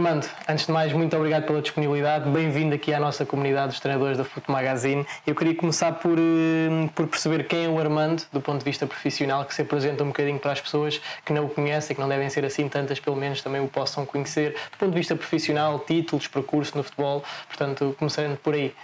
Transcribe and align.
Armando, 0.00 0.26
antes 0.48 0.64
de 0.64 0.72
mais, 0.72 0.94
muito 0.94 1.14
obrigado 1.14 1.44
pela 1.44 1.60
disponibilidade. 1.60 2.30
Bem-vindo 2.30 2.74
aqui 2.74 2.94
à 2.94 2.98
nossa 2.98 3.26
comunidade 3.26 3.72
dos 3.72 3.80
treinadores 3.80 4.16
da 4.16 4.24
Foot 4.24 4.50
Magazine. 4.50 5.04
Eu 5.26 5.34
queria 5.34 5.54
começar 5.54 5.92
por, 5.92 6.18
eh, 6.18 6.88
por 6.94 7.06
perceber 7.06 7.46
quem 7.46 7.66
é 7.66 7.68
o 7.68 7.78
Armando, 7.78 8.22
do 8.32 8.40
ponto 8.40 8.60
de 8.60 8.64
vista 8.64 8.86
profissional, 8.86 9.44
que 9.44 9.54
se 9.54 9.60
apresenta 9.60 10.02
um 10.02 10.06
bocadinho 10.06 10.38
para 10.38 10.52
as 10.52 10.60
pessoas 10.60 10.98
que 11.22 11.34
não 11.34 11.44
o 11.44 11.50
conhecem, 11.50 11.94
que 11.94 12.00
não 12.00 12.08
devem 12.08 12.30
ser 12.30 12.46
assim 12.46 12.66
tantas, 12.66 12.98
pelo 12.98 13.14
menos 13.14 13.42
também 13.42 13.62
o 13.62 13.68
possam 13.68 14.06
conhecer, 14.06 14.56
do 14.72 14.78
ponto 14.78 14.92
de 14.92 14.96
vista 14.96 15.14
profissional, 15.14 15.78
títulos, 15.80 16.26
percurso 16.26 16.78
no 16.78 16.82
futebol. 16.82 17.22
Portanto, 17.48 17.94
começando 17.98 18.38
por 18.38 18.54
aí. 18.54 18.74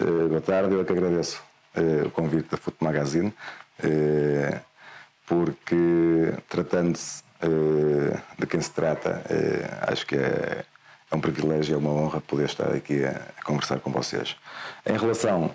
Uh, 0.00 0.28
boa 0.30 0.40
tarde, 0.40 0.72
eu 0.72 0.80
é 0.80 0.84
que 0.84 0.92
agradeço 0.92 1.42
uh, 1.76 2.06
o 2.06 2.10
convite 2.10 2.48
da 2.50 2.56
Foot 2.56 2.78
Magazine, 2.80 3.34
uh, 3.84 4.60
porque 5.26 6.32
tratando-se 6.48 7.27
de 8.38 8.46
quem 8.46 8.60
se 8.60 8.70
trata, 8.70 9.22
acho 9.82 10.06
que 10.06 10.16
é, 10.16 10.64
é, 11.10 11.14
um 11.14 11.20
privilégio, 11.20 11.74
é 11.74 11.78
uma 11.78 11.90
honra 11.90 12.20
poder 12.20 12.46
estar 12.46 12.72
aqui 12.72 13.04
a, 13.04 13.22
a, 13.38 13.42
conversar 13.44 13.80
com 13.80 13.90
vocês. 13.90 14.36
Em 14.84 14.96
relação, 14.96 15.54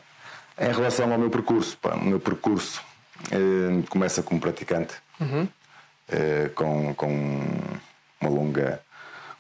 em 0.58 0.72
relação 0.72 1.12
ao 1.12 1.20
meu 1.20 1.30
percurso, 1.30 1.78
pá, 1.78 1.96
o 1.96 2.06
meu 2.06 2.20
percurso 2.20 2.82
começa 3.90 4.24
como 4.24 4.40
praticante, 4.40 4.96
uhum. 5.20 5.48
com, 6.56 6.94
com 6.96 7.42
uma 8.22 8.30
longa, 8.30 8.82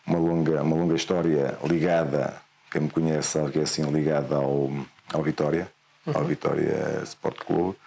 uma 0.05 0.19
longa, 0.19 0.63
uma 0.63 0.75
longa 0.75 0.95
história 0.95 1.57
ligada, 1.63 2.41
quem 2.71 2.81
me 2.81 2.89
conhece 2.89 3.29
sabe 3.29 3.51
que 3.51 3.59
é 3.59 3.63
assim 3.63 3.83
ligada 3.91 4.35
ao 4.35 4.71
ao 5.13 5.21
Vitória, 5.21 5.69
uhum. 6.05 6.17
ao 6.17 6.23
Vitória 6.25 7.01
Sport 7.03 7.37
Clube, 7.45 7.77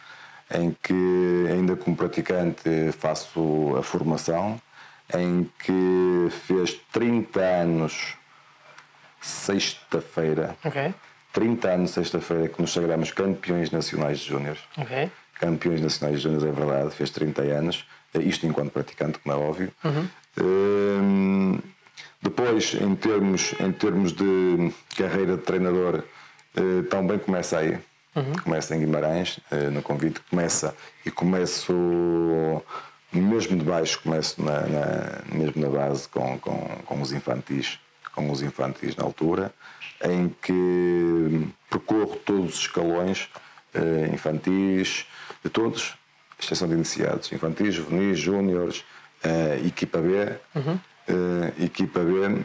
em 0.54 0.76
que 0.82 1.46
ainda 1.50 1.76
como 1.76 1.96
praticante 1.96 2.92
faço 2.98 3.74
a 3.76 3.82
formação, 3.82 4.60
em 5.14 5.50
que 5.58 6.28
fez 6.46 6.80
30 6.92 7.40
anos 7.40 8.16
sexta-feira. 9.20 10.56
Okay. 10.64 10.94
30 11.32 11.68
anos 11.68 11.90
sexta-feira 11.90 12.48
que 12.48 12.60
nos 12.60 12.72
sagramos 12.72 13.10
campeões 13.10 13.70
nacionais 13.70 14.20
de 14.20 14.28
júniores. 14.28 14.60
Okay. 14.78 15.10
Campeões 15.38 15.80
nacionais 15.80 16.18
de 16.18 16.22
júniores, 16.22 16.46
é 16.46 16.52
verdade, 16.52 16.94
fez 16.94 17.10
30 17.10 17.42
anos. 17.42 17.86
Isto 18.14 18.46
enquanto 18.46 18.72
praticante, 18.72 19.18
como 19.18 19.34
é 19.34 19.38
óbvio. 19.38 19.72
Uhum. 19.84 20.08
Hum, 20.40 21.58
depois, 22.22 22.74
em 22.74 22.94
termos, 22.94 23.54
em 23.60 23.72
termos 23.72 24.12
de 24.12 24.72
carreira 24.96 25.36
de 25.36 25.42
treinador, 25.42 26.02
uh, 26.56 26.82
também 26.84 27.18
começa 27.18 27.58
aí. 27.58 27.78
Uhum. 28.16 28.32
Começa 28.42 28.74
em 28.74 28.80
Guimarães, 28.80 29.38
uh, 29.52 29.70
no 29.70 29.82
convite, 29.82 30.20
começa 30.30 30.74
e 31.04 31.10
começo 31.10 31.72
mesmo 33.12 33.56
de 33.56 33.64
baixo, 33.64 34.00
começo 34.02 34.42
na, 34.42 34.60
na, 34.60 35.22
mesmo 35.32 35.62
na 35.62 35.68
base 35.68 36.08
com, 36.08 36.38
com, 36.38 36.56
com 36.84 37.00
os 37.00 37.12
infantis, 37.12 37.78
com 38.14 38.30
os 38.30 38.42
infantis 38.42 38.96
na 38.96 39.04
altura, 39.04 39.52
em 40.02 40.34
que 40.42 41.48
percorro 41.70 42.16
todos 42.16 42.54
os 42.54 42.60
escalões 42.60 43.28
uh, 43.74 44.14
infantis, 44.14 45.06
de 45.42 45.50
todos, 45.50 45.94
exceção 46.38 46.68
de 46.68 46.74
iniciados, 46.74 47.32
infantis, 47.32 47.74
juvenis, 47.74 48.18
júniores, 48.18 48.84
uh, 49.24 49.66
equipa 49.66 49.98
B, 49.98 50.32
uhum. 50.54 50.74
uh, 50.74 51.62
equipa 51.62 52.00
B, 52.00 52.42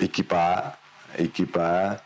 equipa 0.00 0.36
A, 0.36 1.22
equipa 1.22 1.60
A, 1.60 2.00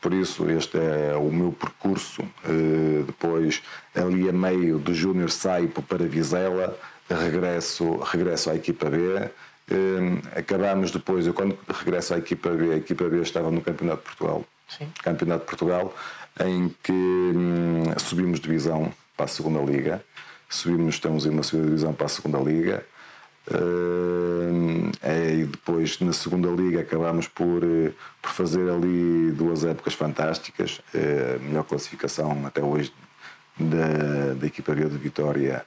por 0.00 0.12
isso, 0.12 0.48
este 0.50 0.78
é 0.78 1.14
o 1.14 1.30
meu 1.30 1.52
percurso. 1.52 2.22
Hum, 2.48 3.04
depois, 3.06 3.62
ali 3.94 4.28
a 4.28 4.32
meio 4.32 4.78
do 4.78 4.92
Júnior, 4.92 5.30
saio 5.30 5.68
para 5.68 6.06
Vizela, 6.06 6.76
regresso, 7.08 7.98
regresso 7.98 8.50
à 8.50 8.56
equipa 8.56 8.90
B. 8.90 9.30
Hum, 9.70 10.20
acabamos 10.34 10.90
depois, 10.90 11.26
eu 11.26 11.34
quando 11.34 11.56
regresso 11.68 12.14
à 12.14 12.18
equipa 12.18 12.50
B, 12.50 12.72
a 12.72 12.76
equipa 12.76 13.08
B 13.08 13.20
estava 13.20 13.50
no 13.50 13.60
Campeonato 13.60 14.02
de 14.02 14.04
Portugal. 14.04 14.44
Sim. 14.68 14.88
Campeonato 15.02 15.40
de 15.40 15.46
Portugal, 15.46 15.94
em 16.40 16.74
que 16.82 17.32
subimos 17.98 18.40
divisão 18.40 18.92
para 19.16 19.26
a 19.26 19.28
segunda 19.28 19.60
liga. 19.60 20.02
Subimos, 20.48 20.94
estamos 20.94 21.26
em 21.26 21.30
uma 21.30 21.42
segunda 21.42 21.66
divisão 21.66 21.92
para 21.92 22.06
a 22.06 22.08
segunda 22.08 22.38
liga. 22.38 22.84
Uh, 23.50 24.90
e 25.40 25.44
depois 25.44 25.98
na 26.00 26.12
segunda 26.12 26.48
liga 26.50 26.80
acabámos 26.80 27.26
por, 27.26 27.64
uh, 27.64 27.94
por 28.20 28.30
fazer 28.30 28.68
ali 28.68 29.32
duas 29.32 29.64
épocas 29.64 29.94
fantásticas, 29.94 30.82
uh, 30.94 31.42
melhor 31.42 31.64
classificação 31.64 32.44
até 32.44 32.62
hoje 32.62 32.92
da, 33.58 34.34
da 34.34 34.46
equipa 34.46 34.74
B 34.74 34.84
de 34.84 34.98
Vitória, 34.98 35.64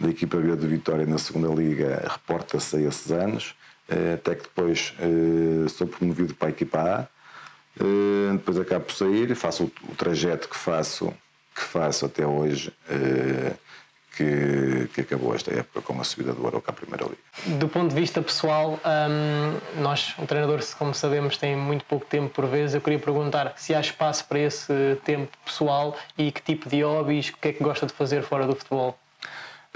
da 0.00 0.08
equipa 0.08 0.38
B 0.38 0.56
de 0.56 0.66
Vitória 0.66 1.04
na 1.04 1.18
segunda 1.18 1.48
liga 1.48 2.02
reporta-se 2.08 2.76
a 2.76 2.80
esses 2.80 3.12
anos, 3.12 3.54
uh, 3.90 4.14
até 4.14 4.34
que 4.34 4.44
depois 4.44 4.94
sou 5.76 5.86
promovido 5.86 6.34
para 6.34 6.48
a 6.48 6.50
equipa 6.50 6.78
A, 6.80 7.08
depois 8.32 8.58
acabo 8.58 8.86
por 8.86 8.94
sair, 8.94 9.34
faço 9.34 9.64
o, 9.64 9.92
o, 9.92 9.94
trajeto 9.94 10.48
que 10.48 10.56
faço 10.56 11.12
que 11.54 11.62
faço 11.62 12.06
até 12.06 12.26
hoje 12.26 12.72
que, 14.18 14.88
que, 14.92 15.00
acabou 15.02 15.32
esta 15.32 15.52
época 15.52 15.80
com 15.80 16.00
a 16.00 16.02
subida 16.02 16.32
do 16.32 16.44
Aroca 16.44 16.72
à 16.72 16.74
Primeira 16.74 17.04
Liga. 17.04 17.58
Do 17.58 17.68
ponto 17.68 17.94
de 17.94 17.94
vista 17.94 18.20
pessoal, 18.20 18.80
um, 18.84 19.80
nós, 19.80 20.12
o 20.18 20.26
treinador, 20.26 20.58
como 20.76 20.92
sabemos, 20.92 21.36
tem 21.36 21.56
muito 21.56 21.84
pouco 21.84 22.04
tempo 22.04 22.28
por 22.30 22.46
vezes. 22.46 22.74
Eu 22.74 22.80
queria 22.80 22.98
perguntar 22.98 23.52
se 23.56 23.72
há 23.76 23.80
espaço 23.80 24.24
para 24.24 24.40
esse 24.40 24.98
tempo 25.04 25.30
pessoal 25.44 25.96
e 26.16 26.32
que 26.32 26.42
tipo 26.42 26.68
de 26.68 26.82
hobbies, 26.82 27.28
o 27.28 27.36
que 27.36 27.48
é 27.48 27.52
que 27.52 27.62
gosta 27.62 27.86
de 27.86 27.92
fazer 27.92 28.22
fora 28.22 28.44
do 28.44 28.56
futebol? 28.56 28.98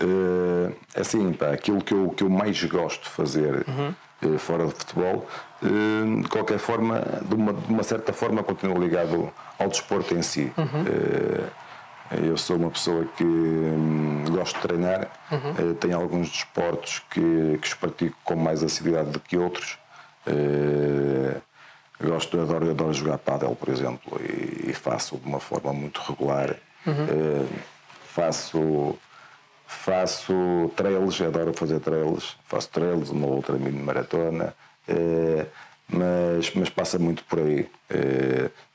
Uh, 0.00 0.74
assim, 0.96 1.32
pá, 1.32 1.52
aquilo 1.52 1.80
que 1.80 1.94
eu, 1.94 2.08
que 2.08 2.24
eu 2.24 2.30
mais 2.30 2.62
gosto 2.64 3.04
de 3.04 3.10
fazer 3.10 3.64
uhum. 3.68 3.94
uh, 4.24 4.38
fora 4.38 4.64
do 4.64 4.72
futebol, 4.72 5.28
uh, 5.62 6.22
de 6.22 6.28
qualquer 6.28 6.58
forma, 6.58 7.00
de 7.22 7.34
uma, 7.34 7.52
de 7.52 7.72
uma 7.72 7.82
certa 7.84 8.12
forma, 8.12 8.42
continuo 8.42 8.82
ligado 8.82 9.32
ao 9.56 9.68
desporto 9.68 10.14
em 10.14 10.22
si. 10.22 10.52
Uhum 10.58 10.82
eu 12.20 12.36
sou 12.36 12.56
uma 12.56 12.70
pessoa 12.70 13.06
que 13.16 13.24
hum, 13.24 14.24
gosto 14.30 14.56
de 14.56 14.62
treinar, 14.62 15.08
uhum. 15.30 15.70
uh, 15.70 15.74
tenho 15.74 15.96
alguns 15.96 16.30
desportos 16.30 16.98
que, 17.10 17.58
que 17.60 17.66
os 17.66 17.74
pratico 17.74 18.16
com 18.24 18.36
mais 18.36 18.62
assiduidade 18.62 19.10
do 19.10 19.20
que 19.20 19.36
outros. 19.36 19.78
Uh, 20.26 21.40
gosto, 22.00 22.40
adoro, 22.40 22.70
adoro 22.70 22.92
jogar 22.92 23.18
pádel, 23.18 23.56
por 23.56 23.68
exemplo, 23.68 24.20
e, 24.20 24.70
e, 24.70 24.74
faço 24.74 25.16
de 25.16 25.26
uma 25.26 25.40
forma 25.40 25.72
muito 25.72 26.00
regular. 26.00 26.56
Uhum. 26.86 26.92
Uh, 26.92 27.48
faço 28.06 28.98
faço 29.66 30.70
trails, 30.76 31.20
adoro 31.22 31.54
fazer 31.54 31.80
trails, 31.80 32.36
faço 32.44 32.68
trails, 32.68 33.08
uma 33.08 33.26
outra 33.26 33.56
mini 33.56 33.80
maratona, 33.80 34.54
mas, 35.88 36.54
mas 36.54 36.68
passa 36.68 36.98
muito 36.98 37.24
por 37.24 37.38
aí. 37.38 37.66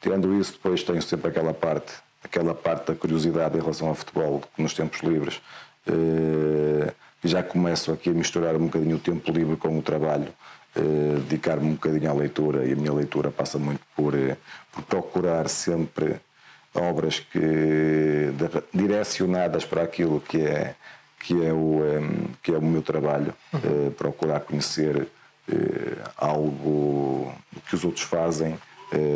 tirando 0.02 0.34
isso, 0.40 0.54
depois 0.54 0.82
tenho 0.82 1.00
sempre 1.04 1.30
aquela 1.30 1.54
parte 1.54 1.94
aquela 2.28 2.54
parte 2.54 2.88
da 2.88 2.96
curiosidade 2.96 3.58
em 3.58 3.62
relação 3.62 3.88
ao 3.88 3.96
futebol 3.96 4.44
nos 4.58 4.74
tempos 4.74 5.02
livres. 5.02 5.42
Uh, 5.88 6.92
já 7.24 7.42
começo 7.42 7.92
aqui 7.92 8.10
a 8.10 8.14
misturar 8.14 8.56
um 8.56 8.66
bocadinho 8.66 8.98
o 8.98 9.00
tempo 9.00 9.32
livre 9.32 9.56
com 9.56 9.78
o 9.78 9.82
trabalho, 9.82 10.28
uh, 10.76 11.20
dedicar-me 11.22 11.70
um 11.70 11.74
bocadinho 11.74 12.10
à 12.10 12.14
leitura 12.14 12.66
e 12.66 12.74
a 12.74 12.76
minha 12.76 12.94
leitura 12.94 13.32
passa 13.32 13.58
muito 13.58 13.82
por, 13.96 14.14
uh, 14.14 14.38
por 14.72 14.84
procurar 14.84 15.50
sempre 15.50 16.18
obras 16.76 17.20
que 17.20 18.32
direcionadas 18.72 19.66
para 19.66 19.82
aquilo 19.82 20.22
que 20.22 20.42
é 20.42 20.76
que 21.20 21.44
é 21.44 21.52
o 21.52 21.82
que 22.44 22.52
é 22.54 22.58
o 22.58 22.62
meu 22.62 22.84
trabalho, 22.84 23.34
uhum. 23.52 23.92
procurar 23.98 24.42
conhecer 24.42 25.08
algo 26.16 27.34
que 27.68 27.74
os 27.74 27.84
outros 27.84 28.06
fazem, 28.06 28.60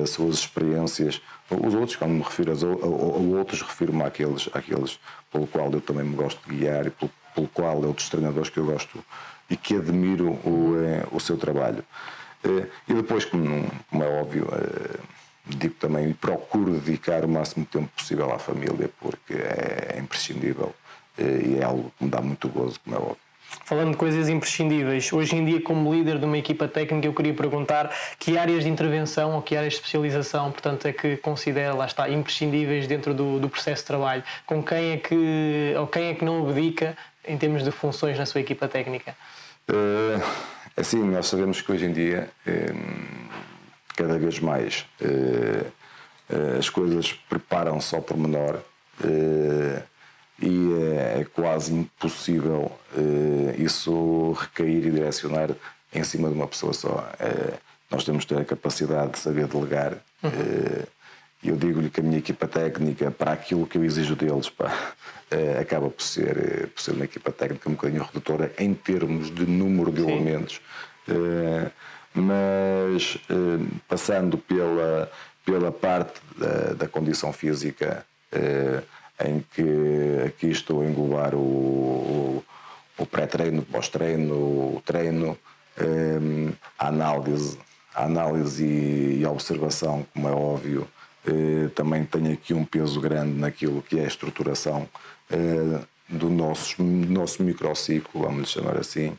suas 0.08 0.38
experiências, 0.38 1.22
os 1.56 1.74
outros, 1.74 1.96
quando 1.96 2.12
me 2.12 2.22
refiro 2.22 2.52
a, 2.52 2.86
outros, 2.86 3.62
refiro-me 3.62 4.04
àqueles, 4.04 4.50
àqueles 4.54 5.00
pelo 5.32 5.48
qual 5.48 5.72
eu 5.72 5.82
também 5.82 6.06
me 6.06 6.16
gosto 6.16 6.42
de 6.48 6.56
guiar 6.56 6.88
e 6.88 6.90
pelo, 6.90 7.12
pelo 7.36 7.48
qual 7.48 7.84
é 7.84 7.88
outros 7.88 8.10
treinadores 8.10 8.50
que 8.50 8.58
eu 8.58 8.66
gosto 8.66 9.04
e 9.50 9.58
que 9.58 9.76
admiro 9.76 10.32
o, 10.46 10.76
eh, 10.82 11.06
o 11.12 11.20
seu 11.20 11.38
trabalho. 11.38 11.84
Eh, 12.44 12.68
e 12.88 12.94
depois, 12.94 13.26
como, 13.26 13.70
como 13.90 14.04
é 14.04 14.08
óbvio, 14.08 14.48
eh, 14.54 15.00
digo 15.46 15.76
também 15.76 16.14
procuro 16.14 16.74
dedicar 16.80 17.26
o 17.26 17.28
máximo 17.28 17.66
tempo 17.66 17.90
possível 17.96 18.32
à 18.32 18.40
família, 18.40 18.90
porque 19.00 19.34
é 19.34 19.98
imprescindível 20.00 20.74
e 21.18 21.58
é 21.60 21.64
algo 21.64 21.92
que 21.98 22.06
me 22.06 22.10
dá 22.10 22.22
muito 22.22 22.48
gozo, 22.48 22.80
como 22.80 22.96
é 22.96 23.00
óbvio. 23.00 23.31
Falando 23.66 23.92
de 23.92 23.98
coisas 23.98 24.30
imprescindíveis, 24.30 25.12
hoje 25.12 25.36
em 25.36 25.44
dia, 25.44 25.62
como 25.62 25.94
líder 25.94 26.18
de 26.20 26.26
uma 26.26 26.38
equipa 26.38 26.68
técnica, 26.68 27.08
eu 27.08 27.14
queria 27.14 27.34
perguntar 27.34 27.94
que 28.18 28.38
áreas 28.38 28.64
de 28.64 28.70
intervenção 28.70 29.34
ou 29.36 29.42
que 29.42 29.56
áreas 29.56 29.74
de 29.74 29.80
especialização, 29.80 30.52
portanto, 30.52 30.86
é 30.86 30.94
que 30.94 31.18
considera, 31.18 31.74
lá 31.74 31.86
está, 31.86 32.10
imprescindíveis 32.10 32.88
dentro 32.88 33.14
do, 33.14 33.40
do 33.40 33.50
processo 33.50 33.84
de 33.84 33.88
trabalho? 33.88 34.24
Com 34.46 34.64
quem 34.64 34.92
é 34.92 34.98
que, 34.98 35.74
ou 35.78 35.88
quem 35.88 36.08
é 36.08 36.14
que 36.14 36.24
não 36.24 36.48
abdica 36.48 36.98
em 37.28 37.38
termos 37.38 37.64
de 37.64 37.72
funções 37.72 38.18
na 38.18 38.26
sua 38.26 38.42
equipa 38.42 38.68
técnica? 38.68 39.16
Uh, 39.70 40.22
assim, 40.76 41.04
nós 41.04 41.28
sabemos 41.28 41.62
que 41.62 41.72
hoje 41.72 41.86
em 41.86 41.94
dia, 41.94 42.30
cada 43.96 44.18
vez 44.18 44.40
mais, 44.40 44.86
uh, 45.02 46.58
as 46.58 46.70
coisas 46.70 47.14
preparam-se 47.14 47.94
ao 47.96 48.02
pormenor. 48.02 48.60
Uh, 49.04 49.82
e 50.42 50.74
é, 50.74 51.22
é 51.22 51.24
quase 51.24 51.74
impossível 51.74 52.72
uh, 52.96 53.62
isso 53.62 54.32
recair 54.34 54.88
e 54.88 54.92
direcionar 54.92 55.52
em 55.94 56.04
cima 56.04 56.30
de 56.30 56.34
uma 56.34 56.48
pessoa 56.48 56.74
só. 56.74 57.08
É, 57.20 57.54
nós 57.90 58.04
temos 58.04 58.26
que 58.26 58.34
ter 58.34 58.42
a 58.42 58.46
capacidade 58.46 59.12
de 59.12 59.20
saber 59.20 59.46
delegar. 59.48 59.98
Uhum. 60.24 60.32
E 61.44 61.50
eu 61.50 61.58
digo-lhe 61.58 61.90
que 61.90 62.00
a 62.00 62.04
minha 62.04 62.18
equipa 62.18 62.48
técnica, 62.48 63.12
para 63.12 63.34
aquilo 63.34 63.68
que 63.68 63.78
eu 63.78 63.84
exijo 63.84 64.16
deles, 64.16 64.50
pá, 64.50 64.72
acaba 65.60 65.90
por 65.90 66.02
ser, 66.02 66.70
por 66.70 66.82
ser 66.82 66.92
uma 66.92 67.04
equipa 67.04 67.32
técnica 67.32 67.70
um 67.70 67.74
bocadinho 67.74 68.04
redutora 68.04 68.54
em 68.58 68.74
termos 68.74 69.30
de 69.30 69.46
número 69.46 69.92
de 69.92 70.02
Sim. 70.02 70.12
elementos. 70.12 70.62
Mas 72.14 73.18
passando 73.90 74.38
pela, 74.38 75.12
pela 75.46 75.72
parte 75.72 76.22
da, 76.38 76.74
da 76.74 76.88
condição 76.88 77.34
física, 77.34 78.06
em 79.28 79.44
que 79.54 80.24
aqui 80.26 80.48
estou 80.48 80.82
a 80.82 80.86
englobar 80.86 81.36
o, 81.36 81.40
o, 81.40 82.44
o 82.98 83.06
pré-treino, 83.06 83.62
pós-treino, 83.64 84.34
o 84.34 84.82
treino, 84.86 85.38
a 86.78 86.88
análise, 86.88 87.58
a 87.94 88.06
análise 88.06 88.66
e, 88.66 89.26
a 89.26 89.32
observação, 89.32 90.06
como 90.14 90.28
é 90.28 90.32
óbvio, 90.32 90.88
eh, 91.26 91.70
também 91.76 92.04
tem 92.04 92.32
aqui 92.32 92.54
um 92.54 92.66
peso 92.66 93.00
grande 93.00 93.38
naquilo 93.38 93.82
que 93.82 94.00
é 94.00 94.04
a 94.04 94.08
estruturação 94.08 94.88
eh, 95.30 95.82
do 96.10 96.30
nosso, 96.30 96.82
nosso 96.84 97.44
microciclo, 97.44 98.22
vamos 98.22 98.50
chamar 98.50 98.78
assim. 98.78 99.18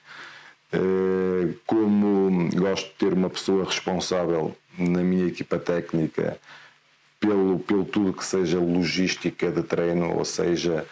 Eh, 0.73 1.55
como 1.67 2.49
gosto 2.55 2.89
de 2.89 2.95
ter 2.95 3.13
uma 3.13 3.31
pessoa 3.31 3.65
responsável 3.65 4.57
na 4.79 5.03
minha 5.03 5.27
equipa 5.27 5.59
técnica 5.59 6.39
pelo, 7.23 7.61
pelo 7.61 7.85
tudo 7.85 8.13
que 8.13 8.25
seja 8.25 8.59
logística 8.59 9.51
de 9.51 9.63
treino, 9.63 10.19
ou 10.19 10.25
seja, 10.25 10.85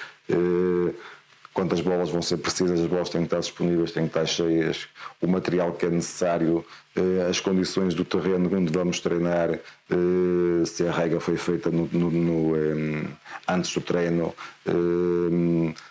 quantas 1.53 1.81
bolas 1.81 2.09
vão 2.09 2.23
ser 2.23 2.37
precisas, 2.37 2.81
as 2.81 2.87
bolas 2.87 3.11
têm 3.11 3.23
que 3.23 3.27
estar 3.27 3.41
disponíveis, 3.41 3.91
têm 3.91 4.05
que 4.05 4.11
estar 4.11 4.25
cheias, 4.25 4.87
o 5.21 5.27
material 5.27 5.73
que 5.73 5.87
é 5.87 5.91
necessário, 5.91 6.65
eh, 6.95 7.27
as 7.29 7.41
condições 7.41 7.95
do 7.95 8.05
terreno 8.05 8.49
onde 8.57 8.73
vamos 8.73 9.01
treinar, 9.01 9.51
eh, 9.51 10.65
se 10.65 10.87
a 10.87 10.93
regra 10.93 11.19
foi 11.19 11.37
feita 11.37 11.69
no, 11.69 11.89
no, 11.93 12.11
no, 12.11 12.57
eh, 12.57 13.09
antes 13.49 13.75
do 13.75 13.81
treino, 13.81 14.33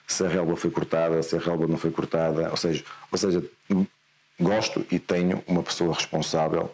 se 0.07 0.25
a 0.25 0.29
relva 0.29 0.55
foi 0.55 0.71
cortada, 0.71 1.21
se 1.21 1.35
a 1.35 1.39
relva 1.39 1.67
não 1.67 1.77
foi 1.77 1.91
cortada, 1.91 2.49
ou 2.49 2.57
seja, 2.57 2.83
ou 3.11 3.17
seja 3.17 3.43
gosto 4.39 4.85
e 4.89 4.97
tenho 4.97 5.43
uma 5.45 5.61
pessoa 5.61 5.93
responsável 5.93 6.73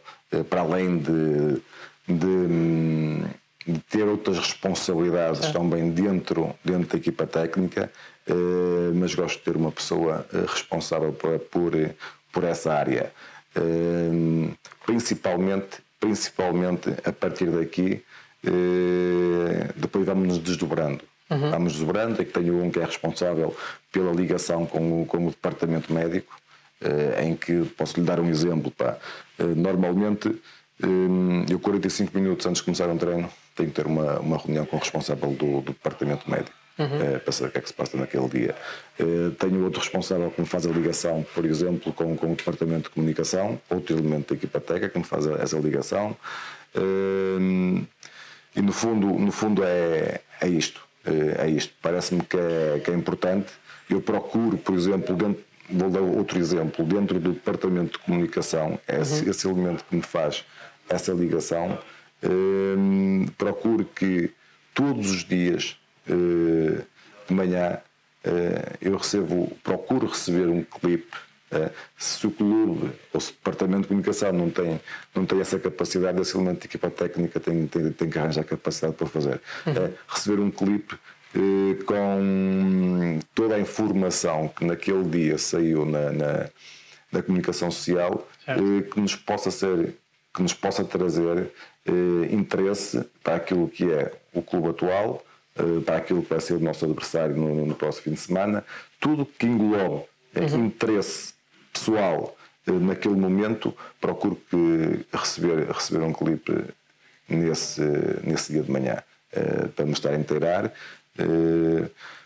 para 0.50 0.62
além 0.62 1.00
de, 1.00 1.62
de, 2.08 3.26
de 3.68 3.80
ter 3.80 4.04
outras 4.04 4.38
responsabilidades 4.38 5.52
também 5.52 5.90
dentro, 5.90 6.56
dentro 6.64 6.90
da 6.90 6.98
equipa 6.98 7.26
técnica, 7.26 7.92
eh, 8.28 8.92
mas 8.94 9.14
gosto 9.14 9.38
de 9.38 9.44
ter 9.44 9.56
uma 9.56 9.72
pessoa 9.72 10.26
eh, 10.34 10.46
responsável 10.48 11.14
por, 11.14 11.40
por, 11.40 11.74
por 12.32 12.44
essa 12.44 12.74
área. 12.74 13.12
Eh, 13.56 14.52
principalmente, 14.86 15.78
principalmente 16.00 16.90
a 17.04 17.12
partir 17.12 17.50
daqui, 17.50 18.04
depois 19.76 20.06
vamos 20.06 20.28
nos 20.28 20.38
desdobrando. 20.38 21.04
Uhum. 21.32 21.50
Vamos 21.50 21.74
desdobrando, 21.74 22.22
é 22.22 22.26
que 22.26 22.32
tenho 22.32 22.64
um 22.64 22.70
que 22.70 22.80
é 22.80 22.86
responsável 22.86 23.56
pela 23.92 24.12
ligação 24.12 24.68
com 24.68 25.02
o, 25.02 25.06
com 25.08 25.26
o 25.26 25.30
departamento 25.32 25.92
médico, 25.92 26.32
em 27.24 27.36
que 27.36 27.66
posso 27.76 28.00
lhe 28.00 28.06
dar 28.06 28.20
um 28.20 28.30
exemplo. 28.30 28.70
Pá. 28.70 28.98
Normalmente, 29.40 30.40
eu 31.50 31.58
45 31.58 32.16
minutos 32.16 32.46
antes 32.46 32.60
de 32.60 32.66
começar 32.66 32.88
um 32.88 32.98
treino, 32.98 33.28
tenho 33.56 33.69
que 33.69 33.75
ter 33.75 33.88
uma, 33.88 34.19
uma 34.19 34.38
reunião 34.38 34.66
com 34.66 34.78
o 34.78 34.80
responsável 34.80 35.30
do, 35.31 35.62
do 35.62 35.72
departamento 35.72 36.30
médico 36.30 36.56
uhum. 36.78 37.19
para 37.19 37.31
saber 37.31 37.50
o 37.50 37.52
que 37.52 37.57
é 37.57 37.62
que 37.62 37.68
se 37.68 37.74
passa 37.74 37.98
naquele 37.98 38.28
dia. 38.28 38.56
Uh, 39.00 39.31
tenho 39.31 39.63
outro 39.63 39.80
responsável 39.80 40.30
que 40.31 40.42
me 40.42 40.48
faz 40.48 40.66
a 40.66 40.69
ligação, 40.69 41.25
por 41.34 41.46
exemplo, 41.46 41.94
com, 41.94 42.16
com 42.16 42.34
o 42.34 42.36
departamento 42.36 42.84
de 42.84 42.90
comunicação, 42.90 43.60
outro 43.69 43.98
elemento 43.98 44.34
da 44.34 44.38
equipa 44.38 44.60
técnica 44.60 44.90
que 44.90 44.98
me 44.98 45.06
faz 45.06 45.25
essa 45.25 45.57
ligação. 45.57 46.16
Uh, 46.75 47.86
e 48.56 48.62
no 48.62 48.72
fundo, 48.72 49.07
no 49.07 49.31
fundo 49.31 49.63
é, 49.63 50.22
é 50.42 50.48
isto. 50.48 50.81
É 51.38 51.48
isto. 51.48 51.72
Parece-me 51.84 52.24
que 52.24 52.36
é, 52.36 52.81
que 52.84 52.90
é 52.90 52.94
importante. 52.94 53.51
Eu 53.88 54.01
procuro, 54.01 54.58
por 54.58 54.74
exemplo, 54.74 55.16
dentro, 55.16 55.44
vou 55.69 55.90
dar 55.90 56.00
outro 56.00 56.40
exemplo, 56.40 56.84
dentro 56.84 57.19
do 57.19 57.34
departamento 57.34 57.92
de 57.92 58.00
comunicação, 58.00 58.80
é 58.88 59.01
esse, 59.01 59.24
uhum. 59.24 59.30
esse 59.30 59.48
elemento 59.48 59.86
que 59.88 59.96
me 59.96 60.01
faz 60.01 60.44
essa 60.90 61.12
ligação, 61.12 61.78
procuro 63.38 63.86
que 63.86 64.31
todos 64.74 65.10
os 65.10 65.24
dias 65.24 65.77
eh, 66.07 66.83
de 67.27 67.33
manhã 67.33 67.80
eh, 68.24 68.74
eu 68.81 68.98
recebo, 68.98 69.57
procuro 69.63 70.07
receber 70.07 70.48
um 70.48 70.63
clipe. 70.63 71.18
Eh, 71.51 71.72
se 71.98 72.27
o 72.27 72.31
clube 72.31 72.92
ou 73.13 73.19
se 73.19 73.31
o 73.31 73.33
departamento 73.33 73.83
de 73.83 73.88
comunicação 73.88 74.33
não 74.33 74.50
tem, 74.50 74.80
não 75.16 75.25
tem 75.25 75.39
essa 75.39 75.57
capacidade, 75.57 76.22
esse 76.22 76.36
elemento 76.36 76.62
de 76.62 76.68
equipa 76.68 76.89
técnica 76.89 77.39
tem, 77.39 77.66
tem, 77.68 77.92
tem 77.92 78.10
que 78.10 78.19
arranjar 78.19 78.44
capacidade 78.44 78.95
para 78.95 79.07
fazer. 79.07 79.42
Uhum. 79.66 79.94
receber 80.07 80.42
um 80.42 80.51
clipe 80.51 80.98
com 81.86 83.19
toda 83.33 83.56
a 83.56 83.60
informação 83.60 84.48
que 84.48 84.63
naquele 84.63 85.04
dia 85.04 85.38
saiu 85.38 85.86
na, 85.86 86.10
na, 86.12 86.50
na 87.12 87.22
comunicação 87.22 87.69
social 87.69 88.25
que 88.94 89.00
nos 89.01 89.16
possa 89.16 89.51
ser 89.51 89.95
que 90.36 90.42
nos 90.42 90.54
possa 90.54 90.84
trazer 90.84 91.52
interesse 92.32 93.06
para 93.24 93.36
aquilo 93.36 93.70
que 93.70 93.92
é 93.92 94.12
o 94.34 94.42
clube 94.42 94.70
atual 94.70 95.24
eh, 95.58 95.80
para 95.86 95.98
aquilo 95.98 96.22
que 96.22 96.30
vai 96.30 96.42
ser 96.42 96.54
o 96.54 96.60
nosso 96.60 96.84
adversário 96.84 97.36
no, 97.36 97.66
no 97.66 97.76
próximo 97.76 98.04
fim 98.04 98.12
de 98.12 98.20
semana, 98.20 98.64
tudo 99.00 99.26
que 99.26 99.46
englobe 99.46 100.04
uhum. 100.36 100.66
interesse 100.66 101.34
pessoal 101.72 102.36
eh, 102.68 102.72
naquele 102.72 103.16
momento, 103.16 103.74
procuro 104.02 104.36
que 104.50 105.06
receber, 105.18 105.72
receber 105.72 106.04
um 106.04 106.12
clipe 106.12 106.66
nesse, 107.30 107.82
nesse 108.24 108.52
dia 108.52 108.64
de 108.64 108.72
manhã 108.72 109.02
eh, 109.32 109.68
para 109.74 109.86
me 109.86 109.94
estar 109.94 110.10
a 110.10 110.18
inteirar. 110.18 110.74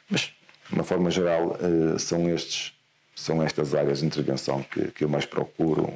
Mas, 0.10 0.34
de 0.68 0.74
uma 0.74 0.84
forma 0.84 1.12
geral, 1.12 1.56
são, 2.00 2.28
estes, 2.28 2.74
são 3.16 3.44
estas 3.44 3.76
áreas 3.76 4.00
de 4.00 4.08
intervenção 4.08 4.64
que, 4.64 4.88
que 4.88 5.04
eu 5.04 5.10
mais 5.10 5.28
procuro 5.28 5.94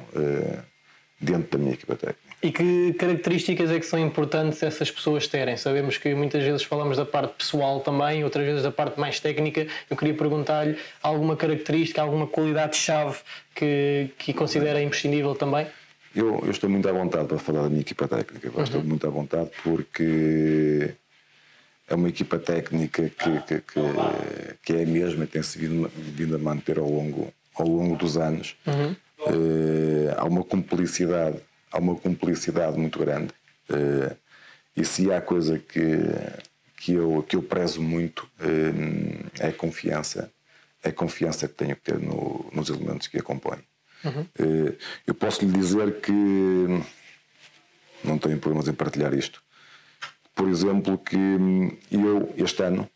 dentro 1.24 1.58
da 1.58 1.58
minha 1.58 1.74
equipa 1.74 1.96
técnica. 1.96 2.34
E 2.42 2.52
que 2.52 2.92
características 2.94 3.70
é 3.70 3.80
que 3.80 3.86
são 3.86 3.98
importantes 3.98 4.62
essas 4.62 4.90
pessoas 4.90 5.26
terem? 5.26 5.56
Sabemos 5.56 5.96
que 5.96 6.14
muitas 6.14 6.44
vezes 6.44 6.62
falamos 6.62 6.98
da 6.98 7.06
parte 7.06 7.36
pessoal 7.38 7.80
também, 7.80 8.22
outras 8.22 8.44
vezes 8.44 8.62
da 8.62 8.70
parte 8.70 9.00
mais 9.00 9.18
técnica. 9.18 9.66
Eu 9.88 9.96
queria 9.96 10.12
perguntar-lhe 10.12 10.76
alguma 11.02 11.36
característica, 11.36 12.02
alguma 12.02 12.26
qualidade-chave 12.26 13.16
que, 13.54 14.10
que 14.18 14.34
considera 14.34 14.82
imprescindível 14.82 15.34
também? 15.34 15.66
Eu, 16.14 16.40
eu, 16.44 16.50
estou 16.50 16.68
muito 16.68 16.86
à 16.86 16.92
vontade 16.92 17.26
para 17.26 17.38
falar 17.38 17.62
da 17.62 17.68
minha 17.70 17.80
equipa 17.80 18.06
técnica. 18.06 18.50
Uhum. 18.54 18.62
Estou 18.62 18.84
muito 18.84 19.06
à 19.06 19.10
vontade 19.10 19.50
porque 19.62 20.94
é 21.88 21.94
uma 21.94 22.08
equipa 22.08 22.38
técnica 22.38 23.02
que, 23.08 23.40
que, 23.40 23.60
que, 23.60 23.80
que 24.62 24.72
é 24.74 24.82
a 24.82 24.86
mesma 24.86 25.24
e 25.24 25.26
tem-se 25.26 25.58
vindo, 25.58 25.90
vindo, 25.96 26.36
a 26.36 26.38
manter 26.38 26.78
ao 26.78 26.88
longo, 26.88 27.32
ao 27.54 27.66
longo 27.66 27.96
dos 27.96 28.16
anos. 28.16 28.54
Uhum. 28.66 28.94
Uh, 29.26 30.14
há 30.16 30.24
uma 30.24 30.44
cumplicidade 30.44 31.40
há 31.74 31.78
uma 31.78 31.96
cumplicidade 31.96 32.78
muito 32.78 32.98
grande. 32.98 33.34
Uh, 33.68 34.16
e 34.76 34.84
se 34.84 35.12
há 35.12 35.20
coisa 35.20 35.58
que, 35.58 35.98
que, 36.76 36.92
eu, 36.92 37.24
que 37.28 37.34
eu 37.34 37.42
prezo 37.42 37.82
muito 37.82 38.20
uh, 38.40 39.30
é 39.40 39.48
a 39.48 39.52
confiança. 39.52 40.30
É 40.82 40.90
a 40.90 40.92
confiança 40.92 41.48
que 41.48 41.54
tenho 41.54 41.74
que 41.74 41.82
ter 41.82 41.98
no, 41.98 42.48
nos 42.52 42.68
elementos 42.68 43.08
que 43.08 43.18
a 43.18 43.22
compõem. 43.22 43.58
Uhum. 44.04 44.22
Uh, 44.38 44.76
eu 45.06 45.14
posso 45.14 45.44
lhe 45.44 45.50
dizer 45.50 46.00
que 46.00 46.12
não 48.04 48.18
tenho 48.18 48.38
problemas 48.38 48.68
em 48.68 48.74
partilhar 48.74 49.12
isto. 49.12 49.42
Por 50.34 50.48
exemplo, 50.48 50.98
que 50.98 51.16
eu, 51.90 52.32
este 52.36 52.62
ano, 52.62 52.88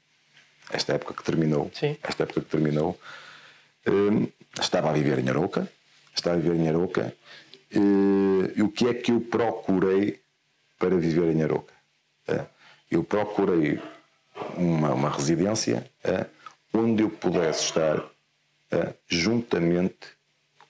esta 0.71 0.93
época 0.93 1.15
que 1.15 1.25
terminou, 1.25 1.71
Sim. 1.73 1.97
esta 2.03 2.25
época 2.25 2.43
que 2.43 2.49
terminou, 2.49 2.99
estava 4.61 4.91
a 4.91 4.93
viver 4.93 5.21
em 5.21 5.29
Arouca, 5.29 5.71
estava 6.19 6.37
a 6.37 6.41
viver 6.41 6.57
em 6.57 6.69
Arouca 6.69 7.15
e 7.71 8.63
o 8.63 8.71
que 8.71 8.89
é 8.89 8.95
que 8.95 9.13
eu 9.13 9.21
procurei 9.21 10.21
para 10.79 10.97
viver 10.97 11.31
em 11.31 11.43
Aroca? 11.43 11.75
É, 12.27 12.47
eu 12.91 13.05
procurei 13.05 13.81
uma, 14.57 14.95
uma 14.95 15.11
residência 15.11 15.91
é, 16.03 16.27
onde 16.73 17.03
eu 17.03 17.11
pudesse 17.11 17.65
estar 17.65 18.05
juntamente 19.09 19.97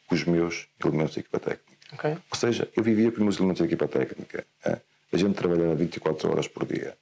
com 0.06 0.14
os 0.14 0.24
meus 0.24 0.68
elementos 0.84 1.14
de 1.14 1.20
equipa 1.20 1.40
técnica. 1.40 1.68
Okay. 1.94 2.12
Ou 2.12 2.38
seja, 2.38 2.68
eu 2.76 2.82
vivia 2.82 3.10
com 3.10 3.18
os 3.18 3.22
meus 3.22 3.36
elementos 3.36 3.58
de 3.58 3.64
equipa 3.64 3.88
técnica. 3.88 4.46
A 4.64 5.16
gente 5.16 5.34
trabalhava 5.34 5.74
24 5.74 6.30
horas 6.30 6.46
por 6.46 6.64
dia. 6.64 6.96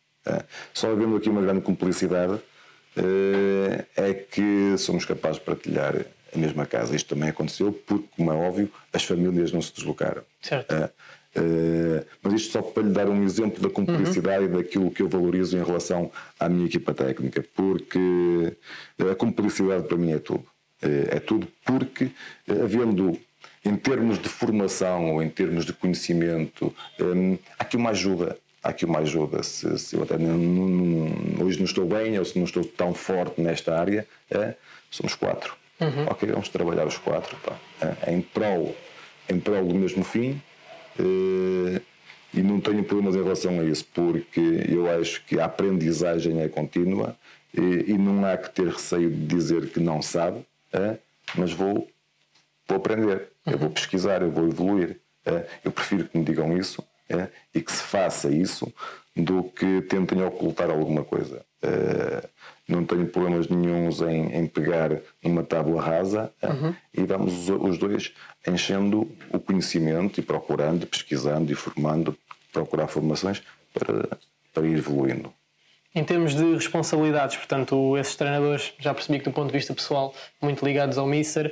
Só 0.73 0.91
havendo 0.91 1.17
aqui 1.17 1.29
uma 1.29 1.43
grande 1.43 1.61
cumplicidade 1.61 2.41
é 3.95 4.15
que 4.15 4.77
somos 4.79 5.05
capazes 5.05 5.39
de 5.39 5.45
partilhar 5.45 6.07
a 6.37 6.41
mesma 6.41 6.67
casa. 6.67 6.95
Isto 6.95 7.15
também 7.15 7.29
aconteceu 7.29 7.73
porque, 7.73 8.07
como 8.17 8.31
é 8.31 8.35
óbvio, 8.35 8.71
as 8.93 9.05
famílias 9.05 9.53
não 9.53 9.61
se 9.61 9.75
deslocaram. 9.75 10.23
Certo. 10.41 10.73
Uh, 10.73 10.85
uh, 11.41 12.07
mas 12.23 12.33
isto 12.35 12.53
só 12.53 12.63
para 12.63 12.83
lhe 12.83 12.91
dar 12.91 13.09
um 13.09 13.23
exemplo 13.25 13.61
da 13.61 13.69
cumplicidade 13.69 14.45
uhum. 14.45 14.55
e 14.55 14.63
daquilo 14.63 14.91
que 14.91 15.03
eu 15.03 15.09
valorizo 15.09 15.57
em 15.57 15.65
relação 15.65 16.11
à 16.39 16.49
minha 16.49 16.67
equipa 16.67 16.95
técnica, 16.95 17.45
porque 17.55 18.57
a 19.11 19.15
cumplicidade 19.15 19.87
para 19.89 19.97
mim 19.97 20.13
é 20.13 20.19
tudo. 20.19 20.45
É 20.83 21.19
tudo 21.19 21.49
porque, 21.65 22.11
havendo 22.49 23.19
em 23.67 23.77
termos 23.77 24.19
de 24.19 24.29
formação 24.29 25.13
ou 25.13 25.23
em 25.23 25.29
termos 25.29 25.65
de 25.65 25.73
conhecimento, 25.73 26.73
hum, 27.01 27.37
há 27.59 27.65
aqui 27.65 27.77
uma 27.77 27.91
ajuda. 27.91 28.39
Há 28.63 28.69
aqui 28.69 28.85
uma 28.85 29.01
ajuda. 29.01 29.43
Se, 29.43 29.79
se 29.79 29.97
eu 29.97 30.03
até 30.05 30.17
não, 30.17 30.37
não, 30.37 31.45
hoje 31.45 31.59
não 31.59 31.65
estou 31.65 31.85
bem 31.85 32.19
ou 32.19 32.25
se 32.25 32.39
não 32.39 32.45
estou 32.45 32.65
tão 32.65 32.95
forte 32.95 33.41
nesta 33.41 33.77
área, 33.79 34.07
é, 34.31 34.55
somos 34.91 35.15
quatro. 35.15 35.57
Uhum. 35.81 36.07
Ok, 36.09 36.29
vamos 36.29 36.49
trabalhar 36.49 36.87
os 36.87 36.97
quatro 36.97 37.37
pá, 37.39 37.57
é, 37.81 38.13
em, 38.13 38.23
prol, 38.23 38.75
em 39.29 39.39
prol 39.39 39.67
do 39.67 39.75
mesmo 39.75 40.03
fim. 40.03 40.41
É, 40.99 41.81
e 42.35 42.43
não 42.43 42.61
tenho 42.61 42.85
problemas 42.85 43.15
em 43.15 43.23
relação 43.23 43.61
a 43.61 43.65
isso, 43.65 43.87
porque 43.95 44.41
eu 44.69 44.91
acho 45.01 45.25
que 45.25 45.41
a 45.41 45.47
aprendizagem 45.47 46.43
é 46.43 46.49
contínua 46.49 47.17
e, 47.55 47.93
e 47.93 47.99
não 47.99 48.25
há 48.27 48.37
que 48.37 48.51
ter 48.51 48.69
receio 48.69 49.11
de 49.11 49.27
dizer 49.27 49.71
que 49.71 49.81
não 49.81 50.03
sabe, 50.03 50.45
é, 50.73 50.99
mas 51.35 51.53
vou, 51.53 51.89
vou 52.69 52.77
aprender, 52.77 53.29
uhum. 53.47 53.53
eu 53.53 53.59
vou 53.59 53.71
pesquisar, 53.71 54.21
eu 54.23 54.31
vou 54.31 54.47
evoluir. 54.47 55.01
É, 55.25 55.47
eu 55.65 55.73
prefiro 55.73 56.05
que 56.05 56.17
me 56.17 56.25
digam 56.25 56.57
isso 56.57 56.85
é, 57.09 57.29
e 57.55 57.61
que 57.61 57.73
se 57.73 57.83
faça 57.83 58.31
isso 58.31 58.73
do 59.17 59.45
que 59.45 59.81
tentem 59.83 60.23
ocultar 60.23 60.71
alguma 60.71 61.05
coisa. 61.05 61.45
Não 62.69 62.85
tenho 62.85 63.07
problemas 63.07 63.49
nenhums 63.49 64.01
em, 64.01 64.35
em 64.35 64.47
pegar 64.47 64.91
numa 65.23 65.45
tábua 65.45 65.81
rasa 65.81 66.33
é, 66.43 66.49
uhum. 66.49 66.75
e 66.93 67.05
vamos 67.05 67.49
os, 67.49 67.61
os 67.61 67.79
dois 67.79 68.13
enchendo 68.47 69.09
o 69.31 69.39
conhecimento 69.39 70.19
e 70.19 70.23
procurando, 70.23 70.87
pesquisando 70.87 71.53
e 71.53 71.55
formando, 71.55 72.17
procurar 72.53 72.89
formações 72.89 73.43
para, 73.73 74.19
para 74.53 74.67
ir 74.67 74.79
evoluindo. 74.79 75.33
Em 75.97 76.05
termos 76.05 76.35
de 76.35 76.55
responsabilidades, 76.55 77.39
portanto, 77.39 77.97
esses 77.97 78.15
treinadores, 78.17 78.75
já 78.79 78.93
percebi 78.93 79.19
que 79.19 79.25
do 79.25 79.33
ponto 79.33 79.47
de 79.47 79.55
vista 79.55 79.73
pessoal, 79.73 80.15
muito 80.43 80.63
ligados 80.63 80.99
ao 80.99 81.07
Mister, 81.07 81.51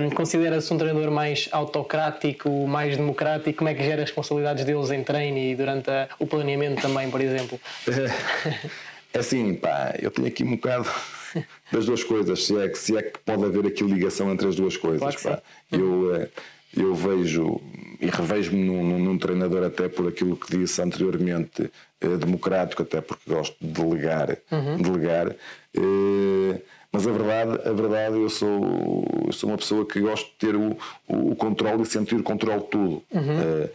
um, 0.00 0.10
considera-se 0.10 0.72
um 0.72 0.78
treinador 0.78 1.10
mais 1.10 1.48
autocrático, 1.50 2.48
mais 2.68 2.96
democrático? 2.96 3.58
Como 3.58 3.68
é 3.68 3.74
que 3.74 3.82
gera 3.82 4.02
as 4.02 4.10
responsabilidades 4.10 4.64
deles 4.64 4.92
em 4.92 5.02
treino 5.02 5.38
e 5.38 5.56
durante 5.56 5.90
a, 5.90 6.08
o 6.20 6.26
planeamento 6.26 6.80
também, 6.80 7.10
por 7.10 7.20
exemplo? 7.20 7.58
É 9.12 9.18
assim, 9.18 9.54
pá, 9.54 9.94
eu 10.00 10.10
tenho 10.10 10.28
aqui 10.28 10.44
um 10.44 10.52
bocado 10.52 10.88
das 11.72 11.86
duas 11.86 12.04
coisas, 12.04 12.44
se 12.44 12.56
é, 12.56 12.68
que, 12.68 12.78
se 12.78 12.96
é 12.96 13.02
que 13.02 13.18
pode 13.20 13.44
haver 13.44 13.66
aqui 13.66 13.82
ligação 13.84 14.30
entre 14.32 14.48
as 14.48 14.56
duas 14.56 14.76
coisas. 14.76 15.16
Pá. 15.16 15.42
Eu, 15.70 16.14
eh, 16.14 16.28
eu 16.76 16.94
vejo 16.94 17.60
e 18.00 18.06
revejo-me 18.06 18.64
num, 18.64 18.98
num, 18.98 19.18
treinador 19.18 19.64
até 19.64 19.88
por 19.88 20.08
aquilo 20.08 20.36
que 20.36 20.56
disse 20.56 20.80
anteriormente, 20.80 21.70
eh, 22.00 22.16
democrático, 22.16 22.82
até 22.82 23.00
porque 23.00 23.28
gosto 23.28 23.56
de 23.60 23.68
delegar, 23.68 24.38
uhum. 24.50 24.76
delegar. 24.80 25.34
Eh, 25.74 26.60
mas 26.92 27.06
a 27.06 27.12
verdade, 27.12 27.68
a 27.68 27.72
verdade 27.72 28.16
eu 28.16 28.28
sou, 28.28 29.06
eu 29.26 29.32
sou 29.32 29.50
uma 29.50 29.58
pessoa 29.58 29.86
que 29.86 30.00
gosto 30.00 30.26
de 30.26 30.34
ter 30.38 30.56
o, 30.56 30.76
o, 31.06 31.32
o 31.32 31.36
controle 31.36 31.82
e 31.82 31.86
sentir 31.86 32.16
o 32.16 32.22
controle 32.22 32.62
de 32.62 32.66
tudo. 32.68 33.02
Uhum. 33.12 33.40
Eh, 33.40 33.70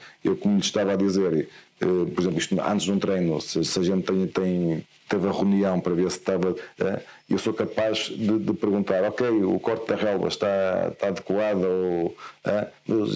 como 0.56 0.60
lhe 0.60 0.66
estava 0.66 0.94
a 0.94 0.96
dizer, 0.96 1.50
eh, 1.82 1.86
por 1.86 2.22
exemplo, 2.22 2.40
isto, 2.40 2.62
antes 2.62 2.86
de 2.86 2.92
um 2.92 3.00
treino, 3.00 3.42
se, 3.42 3.64
se 3.64 3.80
a 3.80 3.84
gente 3.84 4.06
tem, 4.06 4.28
tem, 4.28 4.88
teve 5.10 5.28
a 5.28 5.32
reunião 5.32 5.80
para 5.80 5.94
ver 5.94 6.10
se 6.10 6.18
estava. 6.18 6.56
Eh, 6.80 7.00
eu 7.30 7.38
sou 7.38 7.54
capaz 7.54 8.10
de, 8.10 8.40
de, 8.40 8.54
perguntar, 8.54 9.04
ok, 9.04 9.28
o 9.44 9.60
corte 9.60 9.88
da 9.88 9.96
relva 9.96 10.28
está, 10.28 10.90
está 10.92 11.08
adequado, 11.08 11.64
ou, 11.64 12.16
eh, 12.46 12.68